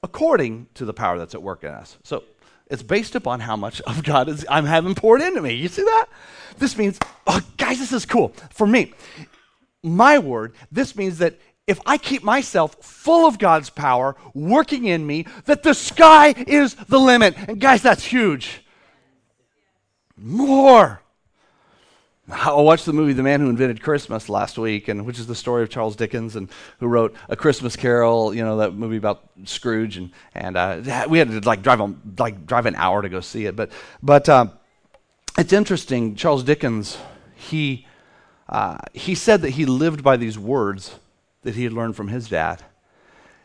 according 0.03 0.67
to 0.73 0.85
the 0.85 0.93
power 0.93 1.17
that's 1.17 1.35
at 1.35 1.43
work 1.43 1.63
in 1.63 1.69
us. 1.69 1.97
So 2.03 2.23
it's 2.67 2.83
based 2.83 3.15
upon 3.15 3.41
how 3.41 3.55
much 3.55 3.81
of 3.81 4.03
God 4.03 4.29
is 4.29 4.45
I'm 4.49 4.65
having 4.65 4.95
poured 4.95 5.21
into 5.21 5.41
me. 5.41 5.53
You 5.53 5.67
see 5.67 5.83
that? 5.83 6.07
This 6.57 6.77
means, 6.77 6.97
oh, 7.27 7.41
guys, 7.57 7.79
this 7.79 7.91
is 7.91 8.05
cool. 8.05 8.29
For 8.51 8.65
me, 8.65 8.93
my 9.83 10.19
word, 10.19 10.55
this 10.71 10.95
means 10.95 11.17
that 11.19 11.39
if 11.71 11.79
I 11.85 11.97
keep 11.97 12.23
myself 12.23 12.75
full 12.81 13.25
of 13.25 13.39
God's 13.39 13.69
power 13.69 14.15
working 14.33 14.85
in 14.85 15.07
me, 15.07 15.25
that 15.45 15.63
the 15.63 15.73
sky 15.73 16.33
is 16.45 16.75
the 16.75 16.99
limit. 16.99 17.35
And 17.47 17.59
guys, 17.59 17.81
that's 17.81 18.03
huge. 18.03 18.63
More. 20.17 21.01
I 22.29 22.53
watched 22.53 22.85
the 22.85 22.93
movie 22.93 23.13
The 23.13 23.23
Man 23.23 23.39
Who 23.39 23.49
Invented 23.49 23.81
Christmas 23.81 24.29
last 24.29 24.57
week, 24.57 24.87
and 24.87 25.05
which 25.05 25.17
is 25.17 25.27
the 25.27 25.35
story 25.35 25.63
of 25.63 25.69
Charles 25.69 25.95
Dickens, 25.95 26.35
and 26.35 26.49
who 26.79 26.87
wrote 26.87 27.15
A 27.29 27.35
Christmas 27.35 27.75
Carol. 27.75 28.33
You 28.33 28.43
know 28.43 28.57
that 28.57 28.73
movie 28.73 28.97
about 28.97 29.23
Scrooge, 29.45 29.97
and 29.97 30.11
and 30.35 30.57
uh, 30.57 31.05
we 31.09 31.19
had 31.19 31.29
to 31.29 31.39
like 31.39 31.61
drive 31.61 31.81
on 31.81 32.15
like 32.19 32.45
drive 32.45 32.65
an 32.65 32.75
hour 32.75 33.01
to 33.01 33.09
go 33.09 33.21
see 33.21 33.45
it. 33.45 33.55
But 33.55 33.71
but 34.03 34.29
um, 34.29 34.51
it's 35.37 35.53
interesting. 35.53 36.15
Charles 36.15 36.43
Dickens 36.43 36.97
he 37.35 37.87
uh, 38.47 38.77
he 38.93 39.15
said 39.15 39.41
that 39.41 39.51
he 39.51 39.65
lived 39.65 40.03
by 40.03 40.17
these 40.17 40.37
words 40.37 40.95
that 41.43 41.55
he 41.55 41.63
had 41.63 41.73
learned 41.73 41.95
from 41.95 42.09
his 42.09 42.29
dad, 42.29 42.63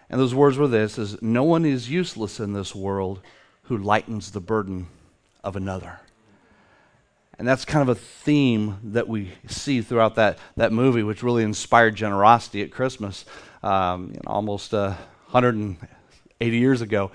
and 0.08 0.20
those 0.20 0.34
words 0.34 0.56
were 0.58 0.68
this: 0.68 0.98
"Is 0.98 1.20
no 1.22 1.42
one 1.42 1.64
is 1.64 1.90
useless 1.90 2.40
in 2.40 2.52
this 2.52 2.74
world 2.74 3.20
who 3.62 3.76
lightens 3.76 4.30
the 4.30 4.40
burden 4.40 4.88
of 5.42 5.56
another." 5.56 6.00
And 7.38 7.46
that's 7.46 7.66
kind 7.66 7.82
of 7.82 7.94
a 7.94 8.00
theme 8.00 8.78
that 8.82 9.08
we 9.08 9.32
see 9.46 9.82
throughout 9.82 10.14
that, 10.14 10.38
that 10.56 10.72
movie, 10.72 11.02
which 11.02 11.22
really 11.22 11.42
inspired 11.42 11.94
generosity 11.94 12.62
at 12.62 12.70
Christmas 12.70 13.26
um, 13.62 14.12
you 14.14 14.20
know, 14.24 14.32
almost 14.32 14.72
uh, 14.72 14.94
180 15.30 16.56
years 16.56 16.80
ago. 16.80 17.10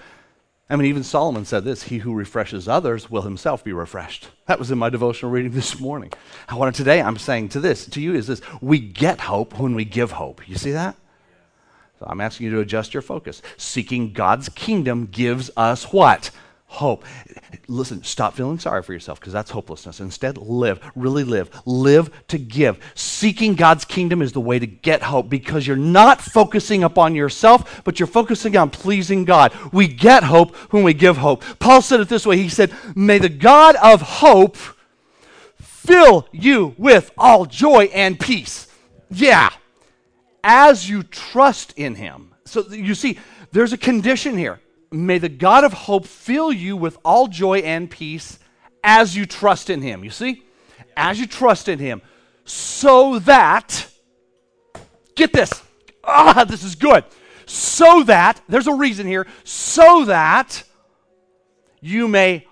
I 0.71 0.77
mean, 0.77 0.87
even 0.87 1.03
Solomon 1.03 1.43
said 1.43 1.65
this 1.65 1.83
He 1.83 1.97
who 1.97 2.13
refreshes 2.13 2.69
others 2.69 3.09
will 3.09 3.23
himself 3.23 3.61
be 3.61 3.73
refreshed. 3.73 4.29
That 4.45 4.57
was 4.57 4.71
in 4.71 4.77
my 4.77 4.89
devotional 4.89 5.29
reading 5.29 5.51
this 5.53 5.81
morning. 5.81 6.13
I 6.47 6.55
wanted 6.55 6.75
today, 6.75 7.01
I'm 7.01 7.17
saying 7.17 7.49
to 7.49 7.59
this, 7.59 7.85
to 7.87 8.01
you, 8.01 8.13
is 8.13 8.27
this 8.27 8.41
we 8.61 8.79
get 8.79 9.19
hope 9.19 9.59
when 9.59 9.75
we 9.75 9.83
give 9.83 10.13
hope. 10.13 10.47
You 10.47 10.55
see 10.55 10.71
that? 10.71 10.95
So 11.99 12.05
I'm 12.09 12.21
asking 12.21 12.45
you 12.45 12.53
to 12.53 12.61
adjust 12.61 12.93
your 12.93 13.01
focus. 13.01 13.41
Seeking 13.57 14.13
God's 14.13 14.47
kingdom 14.47 15.07
gives 15.07 15.51
us 15.57 15.91
what? 15.91 16.31
Hope. 16.71 17.03
Listen, 17.67 18.01
stop 18.01 18.33
feeling 18.33 18.57
sorry 18.57 18.81
for 18.81 18.93
yourself 18.93 19.19
because 19.19 19.33
that's 19.33 19.51
hopelessness. 19.51 19.99
Instead, 19.99 20.37
live, 20.37 20.79
really 20.95 21.25
live. 21.25 21.49
Live 21.65 22.09
to 22.29 22.39
give. 22.39 22.79
Seeking 22.95 23.55
God's 23.55 23.83
kingdom 23.83 24.21
is 24.21 24.31
the 24.31 24.39
way 24.39 24.57
to 24.57 24.65
get 24.65 25.03
hope 25.03 25.29
because 25.29 25.67
you're 25.67 25.75
not 25.75 26.21
focusing 26.21 26.81
upon 26.85 27.13
yourself, 27.13 27.83
but 27.83 27.99
you're 27.99 28.07
focusing 28.07 28.55
on 28.55 28.69
pleasing 28.69 29.25
God. 29.25 29.53
We 29.73 29.89
get 29.89 30.23
hope 30.23 30.55
when 30.71 30.83
we 30.83 30.93
give 30.93 31.17
hope. 31.17 31.43
Paul 31.59 31.81
said 31.81 31.99
it 31.99 32.07
this 32.07 32.25
way 32.25 32.37
He 32.37 32.47
said, 32.47 32.73
May 32.95 33.19
the 33.19 33.27
God 33.27 33.75
of 33.75 34.01
hope 34.01 34.55
fill 35.59 36.29
you 36.31 36.73
with 36.77 37.11
all 37.17 37.45
joy 37.45 37.89
and 37.93 38.17
peace. 38.17 38.67
Yeah, 39.09 39.49
as 40.41 40.89
you 40.89 41.03
trust 41.03 41.73
in 41.77 41.95
Him. 41.95 42.33
So 42.45 42.65
you 42.69 42.95
see, 42.95 43.19
there's 43.51 43.73
a 43.73 43.77
condition 43.77 44.37
here 44.37 44.61
may 44.91 45.17
the 45.17 45.29
God 45.29 45.63
of 45.63 45.73
hope 45.73 46.05
fill 46.05 46.51
you 46.51 46.75
with 46.75 46.97
all 47.03 47.27
joy 47.27 47.59
and 47.59 47.89
peace 47.89 48.39
as 48.83 49.15
you 49.15 49.25
trust 49.25 49.69
in 49.69 49.81
him. 49.81 50.03
You 50.03 50.09
see? 50.09 50.43
As 50.97 51.19
you 51.19 51.27
trust 51.27 51.69
in 51.69 51.79
him, 51.79 52.01
so 52.43 53.19
that 53.19 53.87
get 55.15 55.33
this. 55.33 55.51
Ah, 56.03 56.43
this 56.43 56.63
is 56.63 56.75
good. 56.75 57.05
So 57.45 58.03
that, 58.03 58.41
there's 58.47 58.67
a 58.67 58.73
reason 58.73 59.05
here, 59.05 59.27
so 59.43 60.05
that 60.05 60.63
you 61.79 62.07
may 62.07 62.47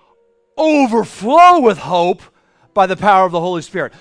overflow 0.56 1.60
with 1.60 1.78
hope 1.78 2.22
by 2.74 2.86
the 2.86 2.96
power 2.96 3.26
of 3.26 3.32
the 3.32 3.40
Holy 3.40 3.62
Spirit. 3.62 3.92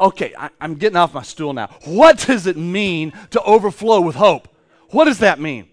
Okay, 0.00 0.32
I, 0.36 0.50
am 0.60 0.76
getting 0.76 0.96
off 0.96 1.12
my 1.12 1.22
stool 1.22 1.52
now. 1.52 1.68
What 1.84 2.24
does 2.26 2.46
it 2.46 2.56
mean 2.56 3.12
to 3.30 3.42
overflow 3.42 4.00
with 4.00 4.16
hope? 4.16 4.48
What 4.90 5.04
does 5.04 5.18
that 5.18 5.38
mean? 5.38 5.68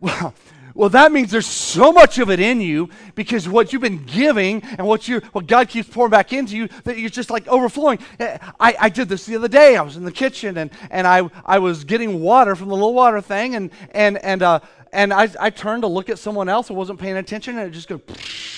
Well, 0.00 0.34
well, 0.74 0.88
that 0.88 1.12
means 1.12 1.30
there's 1.30 1.46
so 1.46 1.92
much 1.92 2.18
of 2.18 2.30
it 2.30 2.40
in 2.40 2.60
you 2.60 2.88
because 3.14 3.48
what 3.48 3.72
you've 3.72 3.82
been 3.82 4.04
giving 4.04 4.60
and 4.62 4.86
what 4.86 5.06
you 5.06 5.20
what 5.32 5.46
God 5.46 5.68
keeps 5.68 5.88
pouring 5.88 6.10
back 6.10 6.32
into 6.32 6.56
you 6.56 6.68
that 6.82 6.98
you're 6.98 7.10
just 7.10 7.30
like 7.30 7.46
overflowing. 7.46 8.00
I, 8.18 8.74
I 8.80 8.88
did 8.88 9.08
this 9.08 9.24
the 9.24 9.36
other 9.36 9.46
day. 9.46 9.76
I 9.76 9.82
was 9.82 9.96
in 9.96 10.04
the 10.04 10.12
kitchen 10.12 10.58
and, 10.58 10.72
and 10.90 11.06
I, 11.06 11.30
I 11.44 11.60
was 11.60 11.84
getting 11.84 12.20
water 12.20 12.56
from 12.56 12.68
the 12.68 12.74
little 12.74 12.94
water 12.94 13.20
thing 13.20 13.54
and 13.54 13.70
and 13.92 14.18
and 14.24 14.42
uh, 14.42 14.60
and 14.92 15.12
I, 15.12 15.28
I 15.38 15.50
turned 15.50 15.82
to 15.82 15.88
look 15.88 16.08
at 16.08 16.18
someone 16.18 16.48
else 16.48 16.68
who 16.68 16.74
wasn't 16.74 16.98
paying 16.98 17.16
attention 17.16 17.56
and 17.56 17.68
it 17.68 17.70
just 17.70 17.88
go 17.88 18.00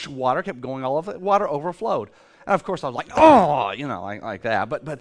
water 0.09 0.43
kept 0.43 0.63
going 0.63 0.85
all 0.85 0.97
over. 0.97 1.19
Water 1.19 1.47
overflowed. 1.47 2.09
And 2.47 2.55
of 2.55 2.65
course 2.65 2.83
I 2.83 2.87
was 2.87 2.97
like, 2.97 3.11
oh, 3.17 3.73
you 3.73 3.89
know, 3.89 4.03
like, 4.03 4.23
like 4.23 4.43
that. 4.43 4.71
But 4.71 4.87
but 4.87 5.01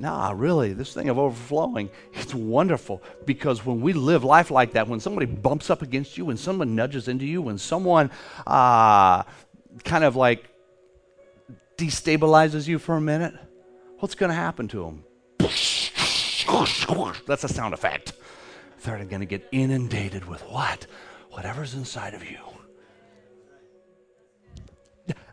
Nah, 0.00 0.32
really, 0.34 0.72
this 0.72 0.94
thing 0.94 1.08
of 1.08 1.18
overflowing, 1.18 1.90
it's 2.12 2.32
wonderful 2.32 3.02
because 3.24 3.66
when 3.66 3.80
we 3.80 3.92
live 3.92 4.22
life 4.22 4.50
like 4.50 4.72
that, 4.72 4.86
when 4.86 5.00
somebody 5.00 5.26
bumps 5.26 5.70
up 5.70 5.82
against 5.82 6.16
you, 6.16 6.24
when 6.26 6.36
someone 6.36 6.76
nudges 6.76 7.08
into 7.08 7.26
you, 7.26 7.42
when 7.42 7.58
someone 7.58 8.10
uh, 8.46 9.24
kind 9.84 10.04
of 10.04 10.14
like 10.14 10.48
destabilizes 11.76 12.68
you 12.68 12.78
for 12.78 12.96
a 12.96 13.00
minute, 13.00 13.34
what's 13.98 14.14
going 14.14 14.30
to 14.30 14.36
happen 14.36 14.68
to 14.68 14.84
them? 14.84 15.04
That's 17.26 17.44
a 17.44 17.48
sound 17.48 17.74
effect. 17.74 18.12
They're 18.84 19.04
going 19.04 19.20
to 19.20 19.26
get 19.26 19.48
inundated 19.50 20.26
with 20.26 20.42
what? 20.42 20.86
Whatever's 21.30 21.74
inside 21.74 22.14
of 22.14 22.24
you 22.24 22.38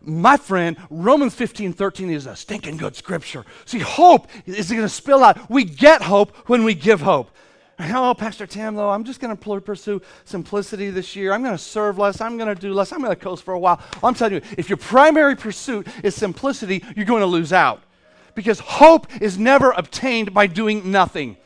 my 0.05 0.37
friend, 0.37 0.77
Romans 0.89 1.33
15, 1.35 1.73
13 1.73 2.09
is 2.09 2.25
a 2.25 2.35
stinking 2.35 2.77
good 2.77 2.95
scripture. 2.95 3.45
See, 3.65 3.79
hope 3.79 4.27
is 4.45 4.69
going 4.69 4.81
to 4.81 4.89
spill 4.89 5.23
out. 5.23 5.49
We 5.49 5.63
get 5.63 6.01
hope 6.01 6.35
when 6.47 6.63
we 6.63 6.73
give 6.73 7.01
hope. 7.01 7.31
Oh, 7.77 8.15
Pastor 8.17 8.47
Tim, 8.47 8.75
though, 8.75 8.89
I'm 8.89 9.03
just 9.03 9.19
going 9.19 9.35
to 9.35 9.61
pursue 9.61 10.01
simplicity 10.23 10.89
this 10.89 11.15
year. 11.15 11.33
I'm 11.33 11.43
going 11.43 11.55
to 11.55 11.61
serve 11.61 11.97
less. 11.97 12.21
I'm 12.21 12.37
going 12.37 12.53
to 12.53 12.59
do 12.59 12.73
less. 12.73 12.93
I'm 12.93 12.99
going 12.99 13.11
to 13.11 13.17
coast 13.17 13.43
for 13.43 13.53
a 13.53 13.59
while. 13.59 13.81
I'm 14.01 14.13
telling 14.13 14.35
you, 14.35 14.41
if 14.57 14.69
your 14.69 14.77
primary 14.77 15.35
pursuit 15.35 15.87
is 16.01 16.15
simplicity, 16.15 16.83
you're 16.95 17.05
going 17.05 17.21
to 17.21 17.25
lose 17.25 17.51
out. 17.51 17.83
Because 18.33 18.59
hope 18.59 19.07
is 19.21 19.37
never 19.37 19.71
obtained 19.71 20.33
by 20.33 20.47
doing 20.47 20.89
nothing 20.91 21.37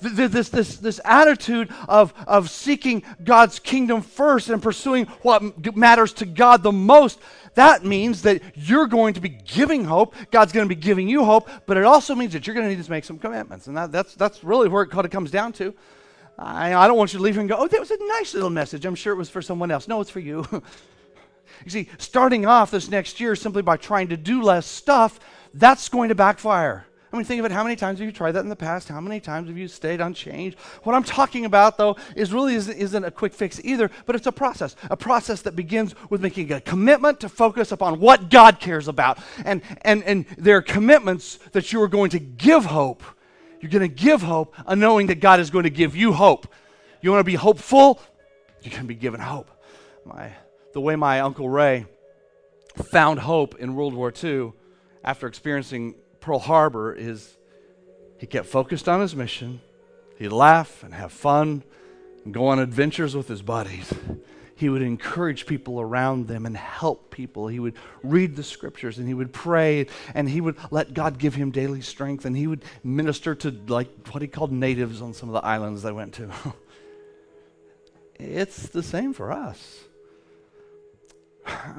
this, 0.00 0.48
this, 0.48 0.76
this 0.76 1.00
attitude 1.04 1.72
of, 1.88 2.12
of 2.26 2.50
seeking 2.50 3.02
God's 3.22 3.58
kingdom 3.58 4.02
first 4.02 4.48
and 4.48 4.62
pursuing 4.62 5.06
what 5.22 5.76
matters 5.76 6.12
to 6.14 6.26
God 6.26 6.62
the 6.62 6.72
most, 6.72 7.18
that 7.54 7.84
means 7.84 8.22
that 8.22 8.40
you're 8.54 8.86
going 8.86 9.14
to 9.14 9.20
be 9.20 9.30
giving 9.30 9.84
hope. 9.84 10.14
God's 10.30 10.52
going 10.52 10.68
to 10.68 10.74
be 10.74 10.80
giving 10.80 11.08
you 11.08 11.24
hope, 11.24 11.48
but 11.66 11.76
it 11.76 11.84
also 11.84 12.14
means 12.14 12.32
that 12.32 12.46
you're 12.46 12.54
going 12.54 12.68
to 12.68 12.74
need 12.74 12.84
to 12.84 12.90
make 12.90 13.04
some 13.04 13.18
commitments. 13.18 13.66
And 13.66 13.76
that, 13.76 13.90
that's, 13.90 14.14
that's 14.14 14.44
really 14.44 14.68
where 14.68 14.82
it 14.82 14.90
kind 14.90 15.04
of 15.04 15.10
comes 15.10 15.30
down 15.30 15.52
to. 15.54 15.74
I, 16.38 16.74
I 16.74 16.86
don't 16.86 16.96
want 16.96 17.12
you 17.12 17.18
to 17.18 17.22
leave 17.22 17.34
here 17.34 17.40
and 17.40 17.48
go, 17.48 17.56
oh, 17.58 17.66
that 17.66 17.80
was 17.80 17.90
a 17.90 17.98
nice 17.98 18.32
little 18.32 18.50
message. 18.50 18.84
I'm 18.84 18.94
sure 18.94 19.12
it 19.12 19.16
was 19.16 19.28
for 19.28 19.42
someone 19.42 19.70
else. 19.70 19.88
No, 19.88 20.00
it's 20.00 20.10
for 20.10 20.20
you. 20.20 20.46
you 21.64 21.70
see, 21.70 21.88
starting 21.98 22.46
off 22.46 22.70
this 22.70 22.88
next 22.88 23.18
year 23.18 23.34
simply 23.34 23.62
by 23.62 23.76
trying 23.76 24.08
to 24.08 24.16
do 24.16 24.42
less 24.42 24.64
stuff, 24.64 25.18
that's 25.52 25.88
going 25.88 26.10
to 26.10 26.14
backfire. 26.14 26.86
I 27.10 27.16
mean, 27.16 27.24
think 27.24 27.38
of 27.38 27.46
it. 27.46 27.52
How 27.52 27.62
many 27.62 27.74
times 27.74 28.00
have 28.00 28.06
you 28.06 28.12
tried 28.12 28.32
that 28.32 28.40
in 28.40 28.50
the 28.50 28.56
past? 28.56 28.88
How 28.88 29.00
many 29.00 29.18
times 29.18 29.48
have 29.48 29.56
you 29.56 29.66
stayed 29.66 30.00
unchanged? 30.00 30.58
What 30.82 30.94
I'm 30.94 31.04
talking 31.04 31.46
about, 31.46 31.78
though, 31.78 31.96
is 32.14 32.32
really 32.32 32.54
isn't, 32.54 33.04
a 33.04 33.10
quick 33.10 33.32
fix 33.32 33.60
either, 33.64 33.90
but 34.04 34.14
it's 34.14 34.26
a 34.26 34.32
process. 34.32 34.76
A 34.90 34.96
process 34.96 35.40
that 35.42 35.56
begins 35.56 35.94
with 36.10 36.20
making 36.20 36.52
a 36.52 36.60
commitment 36.60 37.20
to 37.20 37.30
focus 37.30 37.72
upon 37.72 37.98
what 37.98 38.28
God 38.28 38.60
cares 38.60 38.88
about. 38.88 39.18
And, 39.46 39.62
and, 39.82 40.02
and 40.04 40.26
there 40.36 40.58
are 40.58 40.62
commitments 40.62 41.38
that 41.52 41.72
you 41.72 41.80
are 41.80 41.88
going 41.88 42.10
to 42.10 42.18
give 42.18 42.66
hope. 42.66 43.02
You're 43.60 43.70
going 43.70 43.88
to 43.88 43.94
give 43.94 44.20
hope, 44.20 44.54
knowing 44.76 45.06
that 45.06 45.20
God 45.20 45.40
is 45.40 45.50
going 45.50 45.64
to 45.64 45.70
give 45.70 45.96
you 45.96 46.12
hope. 46.12 46.46
You 47.00 47.10
want 47.10 47.20
to 47.20 47.24
be 47.24 47.36
hopeful? 47.36 48.00
You're 48.62 48.72
going 48.72 48.82
to 48.82 48.88
be 48.88 48.94
given 48.94 49.20
hope. 49.20 49.50
My, 50.04 50.32
the 50.74 50.80
way 50.80 50.94
my 50.94 51.20
Uncle 51.20 51.48
Ray 51.48 51.86
found 52.76 53.20
hope 53.20 53.56
in 53.56 53.74
World 53.74 53.94
War 53.94 54.12
II 54.22 54.52
after 55.02 55.26
experiencing 55.26 55.94
Pearl 56.28 56.40
Harbor 56.40 56.92
is 56.92 57.38
he 58.18 58.26
kept 58.26 58.44
focused 58.44 58.86
on 58.86 59.00
his 59.00 59.16
mission. 59.16 59.62
He'd 60.18 60.28
laugh 60.28 60.82
and 60.82 60.92
have 60.92 61.10
fun 61.10 61.62
and 62.22 62.34
go 62.34 62.48
on 62.48 62.58
adventures 62.58 63.16
with 63.16 63.28
his 63.28 63.40
buddies. 63.40 63.90
He 64.54 64.68
would 64.68 64.82
encourage 64.82 65.46
people 65.46 65.80
around 65.80 66.28
them 66.28 66.44
and 66.44 66.54
help 66.54 67.10
people. 67.10 67.48
He 67.48 67.58
would 67.58 67.76
read 68.02 68.36
the 68.36 68.42
scriptures 68.42 68.98
and 68.98 69.08
he 69.08 69.14
would 69.14 69.32
pray 69.32 69.86
and 70.12 70.28
he 70.28 70.42
would 70.42 70.56
let 70.70 70.92
God 70.92 71.18
give 71.18 71.34
him 71.34 71.50
daily 71.50 71.80
strength 71.80 72.26
and 72.26 72.36
he 72.36 72.46
would 72.46 72.62
minister 72.84 73.34
to 73.36 73.50
like 73.66 73.88
what 74.08 74.20
he 74.20 74.28
called 74.28 74.52
natives 74.52 75.00
on 75.00 75.14
some 75.14 75.30
of 75.30 75.32
the 75.32 75.46
islands 75.46 75.80
they 75.80 75.92
went 75.92 76.12
to. 76.12 76.30
it's 78.16 78.68
the 78.68 78.82
same 78.82 79.14
for 79.14 79.32
us 79.32 79.87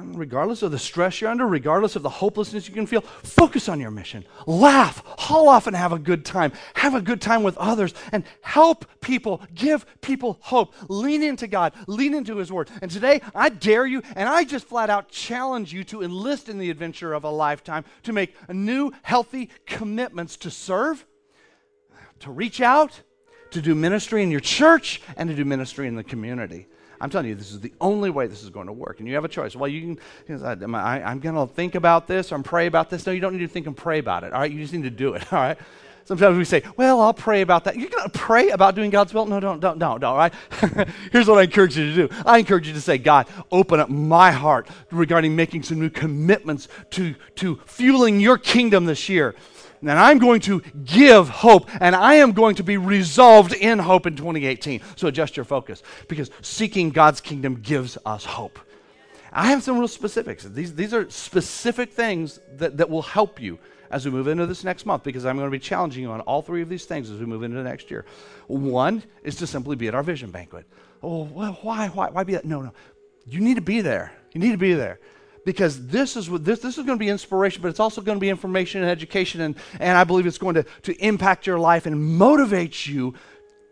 regardless 0.00 0.62
of 0.62 0.70
the 0.70 0.78
stress 0.78 1.20
you're 1.20 1.30
under, 1.30 1.46
regardless 1.46 1.96
of 1.96 2.02
the 2.02 2.08
hopelessness 2.08 2.68
you 2.68 2.74
can 2.74 2.86
feel, 2.86 3.00
focus 3.00 3.68
on 3.68 3.80
your 3.80 3.90
mission. 3.90 4.24
Laugh, 4.46 5.02
haul 5.18 5.48
off 5.48 5.66
and 5.66 5.76
have 5.76 5.92
a 5.92 5.98
good 5.98 6.24
time. 6.24 6.52
Have 6.74 6.94
a 6.94 7.00
good 7.00 7.20
time 7.20 7.42
with 7.42 7.56
others 7.58 7.94
and 8.12 8.24
help 8.42 8.84
people, 9.00 9.40
give 9.54 9.86
people 10.00 10.38
hope. 10.40 10.74
Lean 10.88 11.22
into 11.22 11.46
God, 11.46 11.72
lean 11.86 12.14
into 12.14 12.36
His 12.36 12.52
Word. 12.52 12.70
And 12.82 12.90
today, 12.90 13.20
I 13.34 13.48
dare 13.48 13.86
you 13.86 14.02
and 14.16 14.28
I 14.28 14.44
just 14.44 14.66
flat 14.66 14.90
out 14.90 15.08
challenge 15.08 15.72
you 15.72 15.84
to 15.84 16.02
enlist 16.02 16.48
in 16.48 16.58
the 16.58 16.70
adventure 16.70 17.12
of 17.12 17.24
a 17.24 17.30
lifetime, 17.30 17.84
to 18.04 18.12
make 18.12 18.34
new, 18.50 18.92
healthy 19.02 19.50
commitments 19.66 20.36
to 20.38 20.50
serve, 20.50 21.04
to 22.20 22.30
reach 22.30 22.60
out, 22.60 23.02
to 23.50 23.60
do 23.60 23.74
ministry 23.74 24.22
in 24.22 24.30
your 24.30 24.40
church, 24.40 25.02
and 25.16 25.28
to 25.28 25.34
do 25.34 25.44
ministry 25.44 25.88
in 25.88 25.96
the 25.96 26.04
community. 26.04 26.66
I'm 27.00 27.08
telling 27.08 27.28
you, 27.28 27.34
this 27.34 27.50
is 27.50 27.60
the 27.60 27.72
only 27.80 28.10
way 28.10 28.26
this 28.26 28.42
is 28.42 28.50
going 28.50 28.66
to 28.66 28.72
work. 28.72 28.98
And 28.98 29.08
you 29.08 29.14
have 29.14 29.24
a 29.24 29.28
choice. 29.28 29.56
Well, 29.56 29.68
you 29.68 29.96
can, 30.26 30.44
I, 30.74 31.02
I'm 31.02 31.20
going 31.20 31.34
to 31.34 31.52
think 31.52 31.74
about 31.74 32.06
this 32.06 32.30
or 32.30 32.34
I'm 32.34 32.42
pray 32.42 32.66
about 32.66 32.90
this. 32.90 33.06
No, 33.06 33.12
you 33.12 33.20
don't 33.20 33.32
need 33.32 33.40
to 33.40 33.48
think 33.48 33.66
and 33.66 33.76
pray 33.76 33.98
about 33.98 34.24
it. 34.24 34.32
All 34.32 34.40
right, 34.40 34.50
you 34.50 34.60
just 34.60 34.74
need 34.74 34.82
to 34.82 34.90
do 34.90 35.14
it. 35.14 35.32
All 35.32 35.38
right. 35.38 35.58
Sometimes 36.04 36.36
we 36.36 36.44
say, 36.44 36.62
well, 36.76 37.00
I'll 37.00 37.14
pray 37.14 37.40
about 37.40 37.64
that. 37.64 37.76
You're 37.76 37.88
going 37.88 38.10
to 38.10 38.18
pray 38.18 38.50
about 38.50 38.74
doing 38.74 38.90
God's 38.90 39.14
will? 39.14 39.26
No, 39.26 39.38
don't, 39.38 39.60
don't, 39.60 39.78
don't, 39.78 40.00
don't, 40.00 40.10
all 40.10 40.16
right? 40.16 40.34
Here's 41.12 41.28
what 41.28 41.38
I 41.38 41.42
encourage 41.42 41.78
you 41.78 41.94
to 41.94 42.08
do. 42.08 42.14
I 42.26 42.38
encourage 42.38 42.66
you 42.66 42.72
to 42.72 42.80
say, 42.80 42.98
God, 42.98 43.28
open 43.52 43.78
up 43.78 43.90
my 43.90 44.32
heart 44.32 44.66
regarding 44.90 45.36
making 45.36 45.62
some 45.62 45.78
new 45.78 45.90
commitments 45.90 46.66
to, 46.92 47.14
to 47.36 47.60
fueling 47.64 48.18
your 48.18 48.38
kingdom 48.38 48.86
this 48.86 49.08
year 49.08 49.36
and 49.82 49.90
I'm 49.90 50.18
going 50.18 50.40
to 50.42 50.60
give 50.84 51.28
hope, 51.28 51.68
and 51.80 51.96
I 51.96 52.14
am 52.16 52.32
going 52.32 52.56
to 52.56 52.62
be 52.62 52.76
resolved 52.76 53.52
in 53.52 53.78
hope 53.78 54.06
in 54.06 54.16
2018. 54.16 54.80
So 54.96 55.08
adjust 55.08 55.36
your 55.36 55.44
focus 55.44 55.82
because 56.08 56.30
seeking 56.42 56.90
God's 56.90 57.20
kingdom 57.20 57.56
gives 57.56 57.96
us 58.04 58.24
hope. 58.24 58.58
I 59.32 59.46
have 59.48 59.62
some 59.62 59.78
real 59.78 59.88
specifics. 59.88 60.44
These, 60.44 60.74
these 60.74 60.92
are 60.92 61.08
specific 61.08 61.92
things 61.92 62.40
that, 62.56 62.76
that 62.78 62.90
will 62.90 63.02
help 63.02 63.40
you 63.40 63.58
as 63.90 64.04
we 64.04 64.10
move 64.10 64.28
into 64.28 64.46
this 64.46 64.64
next 64.64 64.86
month 64.86 65.02
because 65.02 65.24
I'm 65.24 65.36
going 65.36 65.46
to 65.46 65.50
be 65.50 65.58
challenging 65.58 66.02
you 66.02 66.10
on 66.10 66.20
all 66.22 66.42
three 66.42 66.62
of 66.62 66.68
these 66.68 66.84
things 66.84 67.10
as 67.10 67.18
we 67.18 67.26
move 67.26 67.42
into 67.42 67.56
the 67.56 67.62
next 67.62 67.90
year. 67.90 68.04
One 68.48 69.02
is 69.22 69.36
to 69.36 69.46
simply 69.46 69.76
be 69.76 69.88
at 69.88 69.94
our 69.94 70.02
vision 70.02 70.30
banquet. 70.30 70.66
Oh, 71.02 71.24
well, 71.24 71.58
why, 71.62 71.88
why, 71.88 72.10
why 72.10 72.24
be 72.24 72.34
that? 72.34 72.44
No, 72.44 72.60
no. 72.60 72.72
You 73.24 73.40
need 73.40 73.54
to 73.54 73.62
be 73.62 73.80
there. 73.80 74.12
You 74.32 74.40
need 74.40 74.52
to 74.52 74.58
be 74.58 74.74
there 74.74 74.98
because 75.44 75.86
this 75.86 76.16
is 76.16 76.28
what 76.28 76.44
this, 76.44 76.60
this 76.60 76.78
is 76.78 76.84
going 76.84 76.98
to 76.98 77.02
be 77.02 77.08
inspiration, 77.08 77.62
but 77.62 77.68
it's 77.68 77.80
also 77.80 78.00
going 78.00 78.16
to 78.16 78.20
be 78.20 78.28
information 78.28 78.82
and 78.82 78.90
education, 78.90 79.40
and, 79.40 79.56
and 79.78 79.96
I 79.96 80.04
believe 80.04 80.26
it's 80.26 80.38
going 80.38 80.54
to, 80.54 80.64
to 80.82 80.94
impact 81.04 81.46
your 81.46 81.58
life 81.58 81.86
and 81.86 82.02
motivate 82.02 82.86
you 82.86 83.14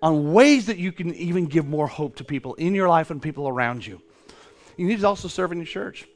on 0.01 0.33
ways 0.33 0.67
that 0.67 0.79
you 0.79 0.93
can 0.93 1.15
even 1.15 1.47
give 1.47 1.67
more 1.67 1.87
hope 1.87 2.17
to 2.17 2.25
people 2.25 2.55
in 2.55 2.75
your 2.75 2.89
life 2.89 3.11
and 3.11 3.21
people 3.21 3.49
around 3.49 3.85
you. 3.85 4.01
You 4.77 4.87
need 4.87 5.01
to 5.01 5.07
also 5.07 5.29
serve 5.29 5.53
in 5.53 5.59
your 5.59 5.67
church. 5.67 6.07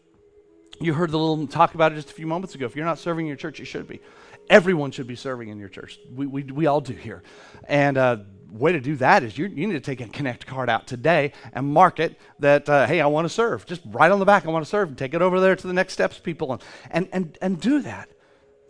You 0.80 0.94
heard 0.94 1.10
the 1.10 1.18
little 1.18 1.46
talk 1.46 1.74
about 1.74 1.92
it 1.92 1.96
just 1.96 2.10
a 2.10 2.14
few 2.14 2.26
moments 2.26 2.54
ago. 2.54 2.64
If 2.64 2.76
you're 2.76 2.84
not 2.84 2.98
serving 2.98 3.26
in 3.26 3.28
your 3.28 3.36
church, 3.36 3.58
you 3.58 3.64
should 3.64 3.86
be. 3.86 4.00
Everyone 4.48 4.90
should 4.90 5.06
be 5.06 5.16
serving 5.16 5.48
in 5.48 5.58
your 5.58 5.68
church. 5.68 5.98
We, 6.10 6.26
we, 6.26 6.42
we 6.44 6.66
all 6.66 6.80
do 6.80 6.94
here. 6.94 7.22
And 7.68 7.98
uh, 7.98 8.16
way 8.52 8.72
to 8.72 8.80
do 8.80 8.96
that 8.96 9.22
is 9.22 9.38
you, 9.38 9.46
you 9.46 9.66
need 9.66 9.72
to 9.72 9.80
take 9.80 10.00
a 10.00 10.08
connect 10.08 10.46
card 10.46 10.68
out 10.68 10.86
today 10.86 11.32
and 11.52 11.66
mark 11.66 11.98
it 11.98 12.18
that 12.38 12.68
uh, 12.68 12.86
hey 12.86 13.00
i 13.00 13.06
want 13.06 13.24
to 13.24 13.28
serve. 13.28 13.64
Just 13.66 13.82
write 13.86 14.10
on 14.10 14.18
the 14.18 14.24
back 14.24 14.46
i 14.46 14.50
want 14.50 14.64
to 14.64 14.68
serve 14.68 14.88
and 14.88 14.98
take 14.98 15.14
it 15.14 15.22
over 15.22 15.40
there 15.40 15.56
to 15.56 15.66
the 15.66 15.72
next 15.72 15.94
steps 15.94 16.18
people 16.18 16.52
and, 16.52 16.62
and, 16.90 17.08
and, 17.12 17.38
and 17.40 17.60
do 17.60 17.80
that. 17.82 18.10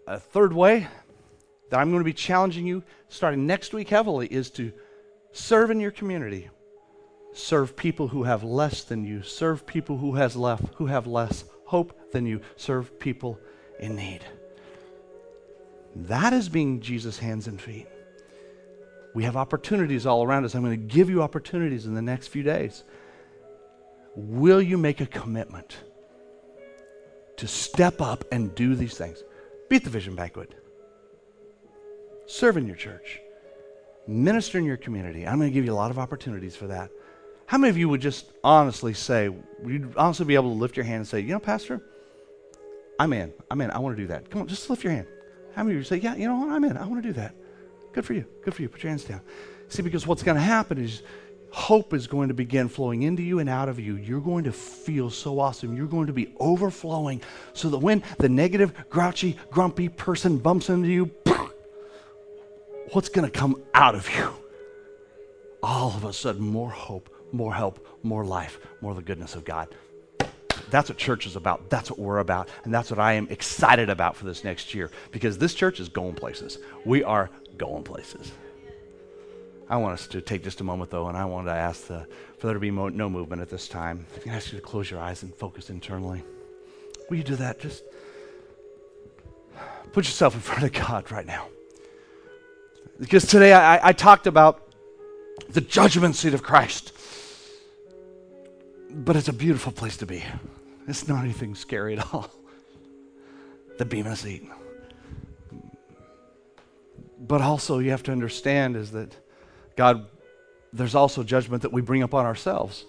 A 0.06 0.18
third 0.18 0.52
way 0.52 0.86
that 1.70 1.80
i'm 1.80 1.90
going 1.90 2.00
to 2.00 2.04
be 2.04 2.12
challenging 2.12 2.66
you 2.66 2.82
starting 3.08 3.46
next 3.46 3.74
week 3.74 3.88
heavily 3.88 4.26
is 4.28 4.50
to 4.50 4.72
serve 5.32 5.70
in 5.70 5.80
your 5.80 5.90
community. 5.90 6.48
Serve 7.34 7.74
people 7.76 8.08
who 8.08 8.24
have 8.24 8.44
less 8.44 8.84
than 8.84 9.04
you. 9.04 9.22
Serve 9.22 9.66
people 9.66 9.96
who 9.96 10.14
has 10.14 10.36
left 10.36 10.64
who 10.74 10.86
have 10.86 11.06
less 11.06 11.44
hope 11.66 12.12
than 12.12 12.26
you. 12.26 12.40
Serve 12.56 12.98
people 13.00 13.40
in 13.80 13.96
need. 13.96 14.20
That 15.96 16.32
is 16.32 16.48
being 16.48 16.80
jesus 16.80 17.18
hands 17.18 17.48
and 17.48 17.60
feet 17.60 17.86
We 19.14 19.24
have 19.24 19.36
opportunities 19.36 20.06
all 20.06 20.24
around 20.24 20.44
us. 20.44 20.54
I'm 20.54 20.62
going 20.62 20.78
to 20.78 20.94
give 20.94 21.10
you 21.10 21.22
opportunities 21.22 21.86
in 21.86 21.94
the 21.94 22.02
next 22.02 22.28
few 22.28 22.42
days. 22.42 22.84
Will 24.14 24.60
you 24.62 24.78
make 24.78 25.00
a 25.00 25.06
commitment 25.06 25.76
to 27.36 27.46
step 27.46 28.00
up 28.00 28.24
and 28.32 28.54
do 28.54 28.74
these 28.74 28.96
things? 28.96 29.22
Be 29.68 29.76
at 29.76 29.84
the 29.84 29.90
Vision 29.90 30.14
Banquet, 30.14 30.54
serve 32.26 32.56
in 32.56 32.66
your 32.66 32.76
church, 32.76 33.20
minister 34.06 34.58
in 34.58 34.64
your 34.64 34.76
community. 34.76 35.26
I'm 35.26 35.38
going 35.38 35.50
to 35.50 35.54
give 35.54 35.64
you 35.64 35.72
a 35.72 35.74
lot 35.74 35.90
of 35.90 35.98
opportunities 35.98 36.56
for 36.56 36.66
that. 36.66 36.90
How 37.46 37.58
many 37.58 37.70
of 37.70 37.76
you 37.76 37.88
would 37.88 38.00
just 38.00 38.26
honestly 38.42 38.94
say, 38.94 39.30
you'd 39.64 39.96
honestly 39.96 40.26
be 40.26 40.34
able 40.34 40.52
to 40.52 40.58
lift 40.58 40.76
your 40.76 40.84
hand 40.84 40.98
and 40.98 41.08
say, 41.08 41.20
you 41.20 41.32
know, 41.32 41.38
Pastor, 41.38 41.82
I'm 42.98 43.12
in. 43.12 43.32
I'm 43.50 43.60
in. 43.60 43.70
I 43.70 43.78
want 43.78 43.96
to 43.96 44.02
do 44.02 44.08
that. 44.08 44.30
Come 44.30 44.42
on, 44.42 44.48
just 44.48 44.68
lift 44.70 44.84
your 44.84 44.92
hand. 44.92 45.06
How 45.54 45.62
many 45.62 45.74
of 45.76 45.80
you 45.80 45.84
say, 45.84 45.96
yeah, 45.96 46.14
you 46.14 46.28
know 46.28 46.36
what? 46.36 46.50
I'm 46.50 46.64
in. 46.64 46.76
I 46.76 46.86
want 46.86 47.02
to 47.02 47.08
do 47.08 47.12
that. 47.14 47.34
Good 47.92 48.04
for 48.04 48.14
you. 48.14 48.24
Good 48.44 48.54
for 48.54 48.62
you. 48.62 48.68
Put 48.68 48.82
your 48.82 48.90
hands 48.90 49.04
down. 49.04 49.20
See, 49.68 49.82
because 49.82 50.06
what's 50.06 50.22
going 50.22 50.36
to 50.36 50.42
happen 50.42 50.78
is 50.78 51.02
hope 51.50 51.92
is 51.92 52.06
going 52.06 52.28
to 52.28 52.34
begin 52.34 52.68
flowing 52.68 53.02
into 53.02 53.22
you 53.22 53.38
and 53.38 53.48
out 53.48 53.68
of 53.68 53.78
you. 53.78 53.96
You're 53.96 54.20
going 54.20 54.44
to 54.44 54.52
feel 54.52 55.10
so 55.10 55.38
awesome. 55.38 55.76
You're 55.76 55.86
going 55.86 56.06
to 56.06 56.12
be 56.12 56.32
overflowing 56.40 57.20
so 57.52 57.68
that 57.70 57.78
when 57.78 58.02
the 58.18 58.28
negative, 58.28 58.88
grouchy, 58.88 59.36
grumpy 59.50 59.88
person 59.88 60.38
bumps 60.38 60.70
into 60.70 60.88
you, 60.88 61.10
what's 62.92 63.10
going 63.10 63.30
to 63.30 63.38
come 63.38 63.62
out 63.74 63.94
of 63.94 64.08
you? 64.14 64.32
All 65.62 65.88
of 65.88 66.04
a 66.04 66.12
sudden, 66.12 66.42
more 66.42 66.70
hope, 66.70 67.14
more 67.32 67.54
help, 67.54 67.86
more 68.02 68.24
life, 68.24 68.58
more 68.80 68.94
the 68.94 69.02
goodness 69.02 69.34
of 69.34 69.44
God. 69.44 69.68
That's 70.70 70.88
what 70.88 70.96
church 70.96 71.26
is 71.26 71.36
about. 71.36 71.68
That's 71.68 71.90
what 71.90 71.98
we're 71.98 72.18
about. 72.18 72.48
And 72.64 72.72
that's 72.72 72.90
what 72.90 72.98
I 72.98 73.12
am 73.12 73.28
excited 73.28 73.90
about 73.90 74.16
for 74.16 74.24
this 74.24 74.42
next 74.42 74.72
year 74.72 74.90
because 75.10 75.36
this 75.36 75.52
church 75.54 75.80
is 75.80 75.90
going 75.90 76.14
places. 76.14 76.58
We 76.86 77.04
are 77.04 77.28
going 77.62 77.84
places. 77.84 78.32
I 79.68 79.76
want 79.76 79.94
us 79.94 80.08
to 80.08 80.20
take 80.20 80.42
just 80.42 80.60
a 80.60 80.64
moment, 80.64 80.90
though, 80.90 81.06
and 81.06 81.16
I 81.16 81.24
want 81.24 81.46
to 81.46 81.52
ask 81.52 81.86
the, 81.86 82.06
for 82.38 82.48
there 82.48 82.54
to 82.54 82.60
be 82.60 82.72
mo- 82.72 82.88
no 82.88 83.08
movement 83.08 83.40
at 83.40 83.48
this 83.48 83.68
time. 83.68 84.04
I 84.16 84.18
can 84.18 84.32
ask 84.32 84.52
you 84.52 84.58
to 84.58 84.64
close 84.64 84.90
your 84.90 85.00
eyes 85.00 85.22
and 85.22 85.32
focus 85.34 85.70
internally. 85.70 86.24
Will 87.08 87.18
you 87.18 87.22
do 87.22 87.36
that? 87.36 87.60
Just 87.60 87.84
put 89.92 90.04
yourself 90.04 90.34
in 90.34 90.40
front 90.40 90.64
of 90.64 90.72
God 90.72 91.10
right 91.12 91.24
now. 91.26 91.46
Because 92.98 93.26
today 93.26 93.52
I, 93.52 93.88
I 93.88 93.92
talked 93.92 94.26
about 94.26 94.68
the 95.48 95.60
judgment 95.60 96.16
seat 96.16 96.34
of 96.34 96.42
Christ. 96.42 96.92
But 98.90 99.14
it's 99.14 99.28
a 99.28 99.32
beautiful 99.32 99.72
place 99.72 99.96
to 99.98 100.06
be. 100.06 100.24
It's 100.88 101.06
not 101.06 101.22
anything 101.24 101.54
scary 101.54 101.96
at 101.96 102.12
all. 102.12 102.28
The 103.78 103.84
Bema 103.84 104.16
seat. 104.16 104.42
But 107.22 107.40
also, 107.40 107.78
you 107.78 107.90
have 107.90 108.02
to 108.04 108.12
understand 108.12 108.76
is 108.76 108.90
that 108.90 109.16
God, 109.76 110.06
there's 110.72 110.96
also 110.96 111.22
judgment 111.22 111.62
that 111.62 111.72
we 111.72 111.80
bring 111.80 112.02
upon 112.02 112.26
ourselves, 112.26 112.84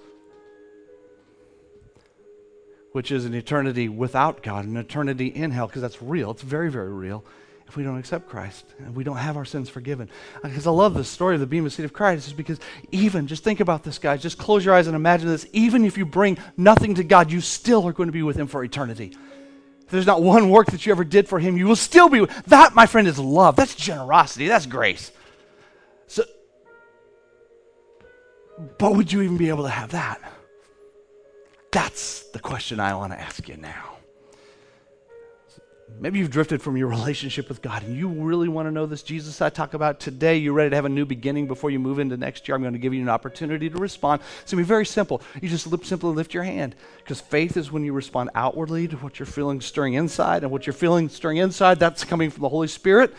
which 2.94 3.12
is 3.12 3.26
an 3.26 3.36
eternity 3.36 3.90
without 3.90 4.42
God, 4.42 4.66
an 4.66 4.76
eternity 4.76 5.28
in 5.28 5.52
hell, 5.52 5.68
because 5.68 5.84
that's 5.84 6.02
real. 6.02 6.32
It's 6.32 6.42
very, 6.42 6.72
very 6.72 6.92
real 6.92 7.24
if 7.68 7.78
we 7.78 7.84
don't 7.84 7.98
accept 7.98 8.28
Christ 8.28 8.66
and 8.80 8.96
we 8.96 9.04
don't 9.04 9.18
have 9.18 9.38
our 9.38 9.46
sins 9.46 9.70
forgiven. 9.70 10.10
Uh, 10.44 10.48
because 10.48 10.66
I 10.66 10.72
love 10.72 10.96
the 10.96 11.04
story 11.04 11.36
of 11.36 11.40
the 11.40 11.48
Bema 11.48 11.70
seat 11.70 11.86
of 11.86 11.94
Christ, 11.94 12.28
is 12.28 12.34
because 12.34 12.60
even, 12.92 13.28
just 13.28 13.44
think 13.44 13.60
about 13.60 13.84
this, 13.84 14.00
guys. 14.00 14.22
Just 14.22 14.40
close 14.40 14.66
your 14.66 14.74
eyes 14.74 14.88
and 14.88 14.96
imagine 14.96 15.28
this. 15.28 15.46
Even 15.54 15.86
if 15.86 15.98
you 15.98 16.06
bring 16.08 16.40
nothing 16.58 16.96
to 16.96 17.04
God, 17.04 17.32
you 17.32 17.40
still 17.40 17.88
are 17.88 17.94
going 17.94 18.08
to 18.08 18.14
be 18.14 18.24
with 18.24 18.36
Him 18.36 18.48
for 18.48 18.64
eternity. 18.64 19.16
There's 19.94 20.08
not 20.08 20.24
one 20.24 20.50
work 20.50 20.72
that 20.72 20.88
you 20.88 20.92
ever 20.92 21.04
did 21.04 21.30
for 21.30 21.38
Him, 21.38 21.56
you 21.56 21.68
will 21.68 21.76
still 21.76 22.10
be. 22.10 22.26
That, 22.48 22.74
my 22.74 22.88
friend, 22.88 23.08
is 23.08 23.20
love. 23.20 23.56
That's 23.56 23.76
generosity. 23.76 24.48
That's 24.48 24.66
grace. 24.66 25.12
So, 26.08 26.24
but 28.80 28.96
would 28.96 29.14
you 29.14 29.22
even 29.22 29.38
be 29.38 29.50
able 29.50 29.66
to 29.66 29.70
have 29.70 29.92
that? 29.92 30.20
That's 31.72 32.24
the 32.32 32.40
question 32.40 32.80
I 32.80 32.96
want 32.96 33.14
to 33.14 33.20
ask 33.20 33.48
you 33.48 33.56
now. 33.56 33.93
Maybe 36.00 36.20
you've 36.20 36.32
drifted 36.32 36.62
from 36.62 36.78
your 36.78 36.88
relationship 37.00 37.50
with 37.50 37.62
God 37.62 37.84
and 37.84 37.96
you 37.96 38.08
really 38.08 38.48
want 38.48 38.68
to 38.68 38.72
know 38.72 38.86
this 38.86 39.04
Jesus 39.04 39.42
I 39.42 39.50
talk 39.50 39.74
about 39.74 40.00
today. 40.00 40.38
You're 40.38 40.54
ready 40.54 40.70
to 40.70 40.76
have 40.76 40.86
a 40.86 40.90
new 40.90 41.06
beginning 41.06 41.48
before 41.48 41.70
you 41.72 41.80
move 41.80 42.00
into 42.00 42.18
next 42.18 42.48
year. 42.48 42.56
I'm 42.56 42.62
going 42.62 42.74
to 42.74 42.80
give 42.80 42.94
you 42.94 43.02
an 43.02 43.10
opportunity 43.10 43.70
to 43.70 43.78
respond. 43.78 44.22
It's 44.42 44.52
going 44.52 44.64
to 44.64 44.66
be 44.66 44.68
very 44.68 44.86
simple. 44.86 45.22
You 45.42 45.50
just 45.50 45.70
simply 45.86 46.10
lift 46.12 46.34
your 46.34 46.44
hand 46.44 46.76
because 46.98 47.22
faith 47.22 47.58
is 47.58 47.72
when 47.72 47.84
you 47.84 47.94
respond 47.94 48.32
outwardly 48.36 48.88
to 48.90 48.98
what 48.98 49.20
you're 49.20 49.26
feeling 49.26 49.62
stirring 49.62 49.94
inside. 49.94 50.44
And 50.44 50.52
what 50.52 50.66
you're 50.66 50.74
feeling 50.74 51.10
stirring 51.10 51.38
inside, 51.38 51.80
that's 51.80 52.04
coming 52.04 52.30
from 52.30 52.42
the 52.42 52.50
Holy 52.50 52.68
Spirit. 52.68 53.14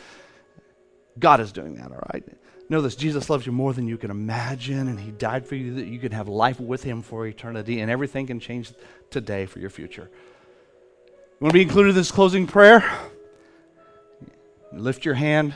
God 1.18 1.40
is 1.40 1.52
doing 1.52 1.76
that, 1.76 1.92
all 1.92 2.02
right? 2.12 2.24
Know 2.68 2.80
this 2.80 2.96
Jesus 2.96 3.28
loves 3.28 3.44
you 3.44 3.52
more 3.52 3.72
than 3.72 3.86
you 3.86 3.98
can 3.98 4.10
imagine, 4.10 4.88
and 4.88 4.98
He 4.98 5.10
died 5.10 5.46
for 5.46 5.54
you 5.54 5.74
that 5.74 5.86
you 5.86 5.98
can 5.98 6.12
have 6.12 6.28
life 6.28 6.58
with 6.58 6.82
Him 6.82 7.02
for 7.02 7.26
eternity, 7.26 7.80
and 7.80 7.90
everything 7.90 8.26
can 8.26 8.40
change 8.40 8.72
today 9.10 9.46
for 9.46 9.58
your 9.58 9.70
future. 9.70 10.10
Want 11.40 11.52
to 11.52 11.58
be 11.58 11.62
included 11.62 11.90
in 11.90 11.94
this 11.96 12.10
closing 12.10 12.46
prayer? 12.46 12.84
Lift 14.72 15.04
your 15.04 15.14
hand 15.14 15.54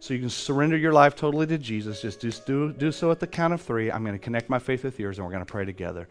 so 0.00 0.14
you 0.14 0.20
can 0.20 0.30
surrender 0.30 0.76
your 0.76 0.92
life 0.92 1.14
totally 1.14 1.46
to 1.46 1.58
Jesus. 1.58 2.00
Just 2.00 2.20
do, 2.20 2.30
do, 2.30 2.72
do 2.72 2.92
so 2.92 3.10
at 3.10 3.20
the 3.20 3.26
count 3.26 3.52
of 3.52 3.60
three. 3.60 3.90
I'm 3.90 4.02
going 4.02 4.14
to 4.14 4.22
connect 4.22 4.48
my 4.48 4.58
faith 4.58 4.84
with 4.84 4.98
yours, 4.98 5.18
and 5.18 5.26
we're 5.26 5.32
going 5.32 5.44
to 5.44 5.50
pray 5.50 5.64
together. 5.64 6.08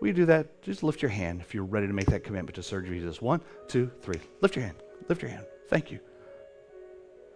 Will 0.00 0.08
you 0.08 0.14
do 0.14 0.26
that? 0.26 0.62
Just 0.62 0.82
lift 0.82 1.00
your 1.00 1.10
hand 1.10 1.40
if 1.40 1.54
you're 1.54 1.64
ready 1.64 1.86
to 1.86 1.92
make 1.92 2.06
that 2.06 2.24
commitment 2.24 2.54
to 2.56 2.62
serve 2.62 2.86
Jesus. 2.86 3.22
One, 3.22 3.40
two, 3.68 3.90
three. 4.02 4.20
Lift 4.42 4.56
your 4.56 4.64
hand. 4.64 4.76
Lift 5.08 5.22
your 5.22 5.30
hand. 5.30 5.46
Thank 5.68 5.90
you. 5.90 6.00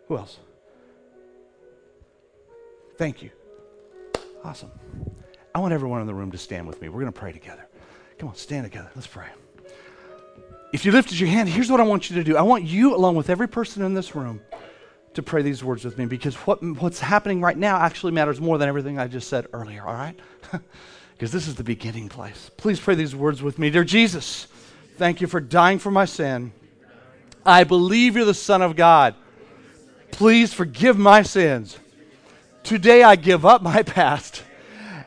Who 0.08 0.18
else? 0.18 0.38
Thank 2.98 3.22
you. 3.22 3.30
Awesome. 4.44 4.70
I 5.54 5.60
want 5.60 5.72
everyone 5.72 6.02
in 6.02 6.06
the 6.06 6.14
room 6.14 6.30
to 6.32 6.38
stand 6.38 6.66
with 6.66 6.80
me. 6.82 6.88
We're 6.88 7.00
going 7.00 7.12
to 7.12 7.18
pray 7.18 7.32
together. 7.32 7.66
Come 8.18 8.28
on, 8.28 8.34
stand 8.34 8.64
together. 8.64 8.90
Let's 8.94 9.06
pray 9.06 9.28
if 10.72 10.84
you 10.84 10.92
lifted 10.92 11.18
your 11.18 11.28
hand, 11.28 11.48
here's 11.48 11.70
what 11.70 11.80
I 11.80 11.84
want 11.84 12.10
you 12.10 12.16
to 12.16 12.24
do. 12.24 12.36
I 12.36 12.42
want 12.42 12.64
you, 12.64 12.94
along 12.94 13.16
with 13.16 13.30
every 13.30 13.48
person 13.48 13.82
in 13.84 13.94
this 13.94 14.14
room, 14.14 14.40
to 15.14 15.22
pray 15.22 15.42
these 15.42 15.64
words 15.64 15.84
with 15.84 15.98
me 15.98 16.06
because 16.06 16.36
what, 16.36 16.62
what's 16.62 17.00
happening 17.00 17.40
right 17.40 17.56
now 17.56 17.78
actually 17.78 18.12
matters 18.12 18.40
more 18.40 18.58
than 18.58 18.68
everything 18.68 18.98
I 18.98 19.08
just 19.08 19.28
said 19.28 19.46
earlier, 19.52 19.86
all 19.86 19.94
right? 19.94 20.18
Because 21.20 21.32
this 21.32 21.48
is 21.48 21.54
the 21.54 21.64
beginning 21.64 22.08
place. 22.08 22.50
Please 22.56 22.80
pray 22.80 22.94
these 22.94 23.14
words 23.14 23.42
with 23.42 23.58
me. 23.58 23.68
Dear 23.68 23.84
Jesus, 23.84 24.46
thank 24.96 25.20
you 25.20 25.26
for 25.26 25.38
dying 25.38 25.78
for 25.78 25.90
my 25.90 26.06
sin. 26.06 26.50
I 27.44 27.64
believe 27.64 28.16
you're 28.16 28.24
the 28.24 28.32
Son 28.32 28.62
of 28.62 28.74
God. 28.74 29.14
Please 30.12 30.54
forgive 30.54 30.96
my 30.96 31.20
sins. 31.20 31.78
Today 32.62 33.02
I 33.02 33.16
give 33.16 33.44
up 33.44 33.60
my 33.60 33.82
past 33.98 34.44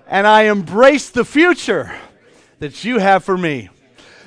and 0.08 0.28
I 0.28 0.44
embrace 0.44 1.10
the 1.10 1.26
future 1.26 1.92
that 2.60 2.84
you 2.84 3.00
have 3.00 3.24
for 3.24 3.36
me. 3.36 3.70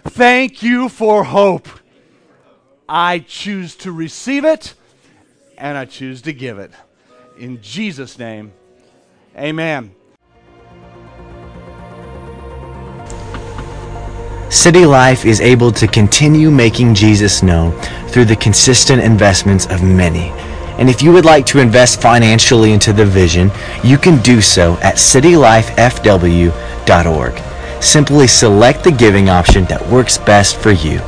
Thank 0.08 0.62
you 0.62 0.88
for 0.88 1.24
hope. 1.24 1.68
I 2.88 3.18
choose 3.18 3.74
to 3.76 3.92
receive 3.92 4.44
it 4.44 4.74
and 5.58 5.76
I 5.76 5.84
choose 5.84 6.22
to 6.22 6.32
give 6.32 6.58
it. 6.58 6.70
In 7.38 7.60
Jesus' 7.60 8.18
name, 8.18 8.52
amen. 9.36 9.94
City 14.48 14.86
Life 14.86 15.26
is 15.26 15.40
able 15.40 15.72
to 15.72 15.86
continue 15.86 16.50
making 16.50 16.94
Jesus 16.94 17.42
known 17.42 17.78
through 18.08 18.26
the 18.26 18.36
consistent 18.36 19.02
investments 19.02 19.66
of 19.66 19.82
many. 19.82 20.30
And 20.78 20.88
if 20.88 21.02
you 21.02 21.12
would 21.12 21.24
like 21.24 21.46
to 21.46 21.58
invest 21.58 22.00
financially 22.00 22.72
into 22.72 22.92
the 22.92 23.04
vision, 23.04 23.50
you 23.82 23.98
can 23.98 24.22
do 24.22 24.40
so 24.40 24.74
at 24.82 24.96
citylifefw.org. 24.96 27.55
Simply 27.80 28.26
select 28.26 28.84
the 28.84 28.90
giving 28.90 29.28
option 29.28 29.64
that 29.66 29.86
works 29.88 30.18
best 30.18 30.56
for 30.56 30.72
you. 30.72 30.98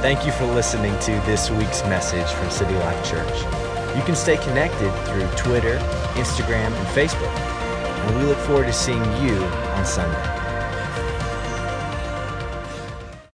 Thank 0.00 0.24
you 0.24 0.32
for 0.32 0.46
listening 0.46 0.98
to 1.00 1.12
this 1.26 1.50
week's 1.50 1.82
message 1.84 2.26
from 2.26 2.50
City 2.50 2.74
Life 2.74 3.10
Church. 3.10 3.36
You 3.96 4.02
can 4.02 4.14
stay 4.14 4.38
connected 4.38 4.90
through 5.06 5.28
Twitter, 5.36 5.78
Instagram, 6.14 6.72
and 6.72 6.86
Facebook. 6.88 7.34
And 7.36 8.16
we 8.16 8.24
look 8.24 8.38
forward 8.38 8.66
to 8.66 8.72
seeing 8.72 9.02
you 9.22 9.36
on 9.44 9.84
Sunday. 9.84 10.39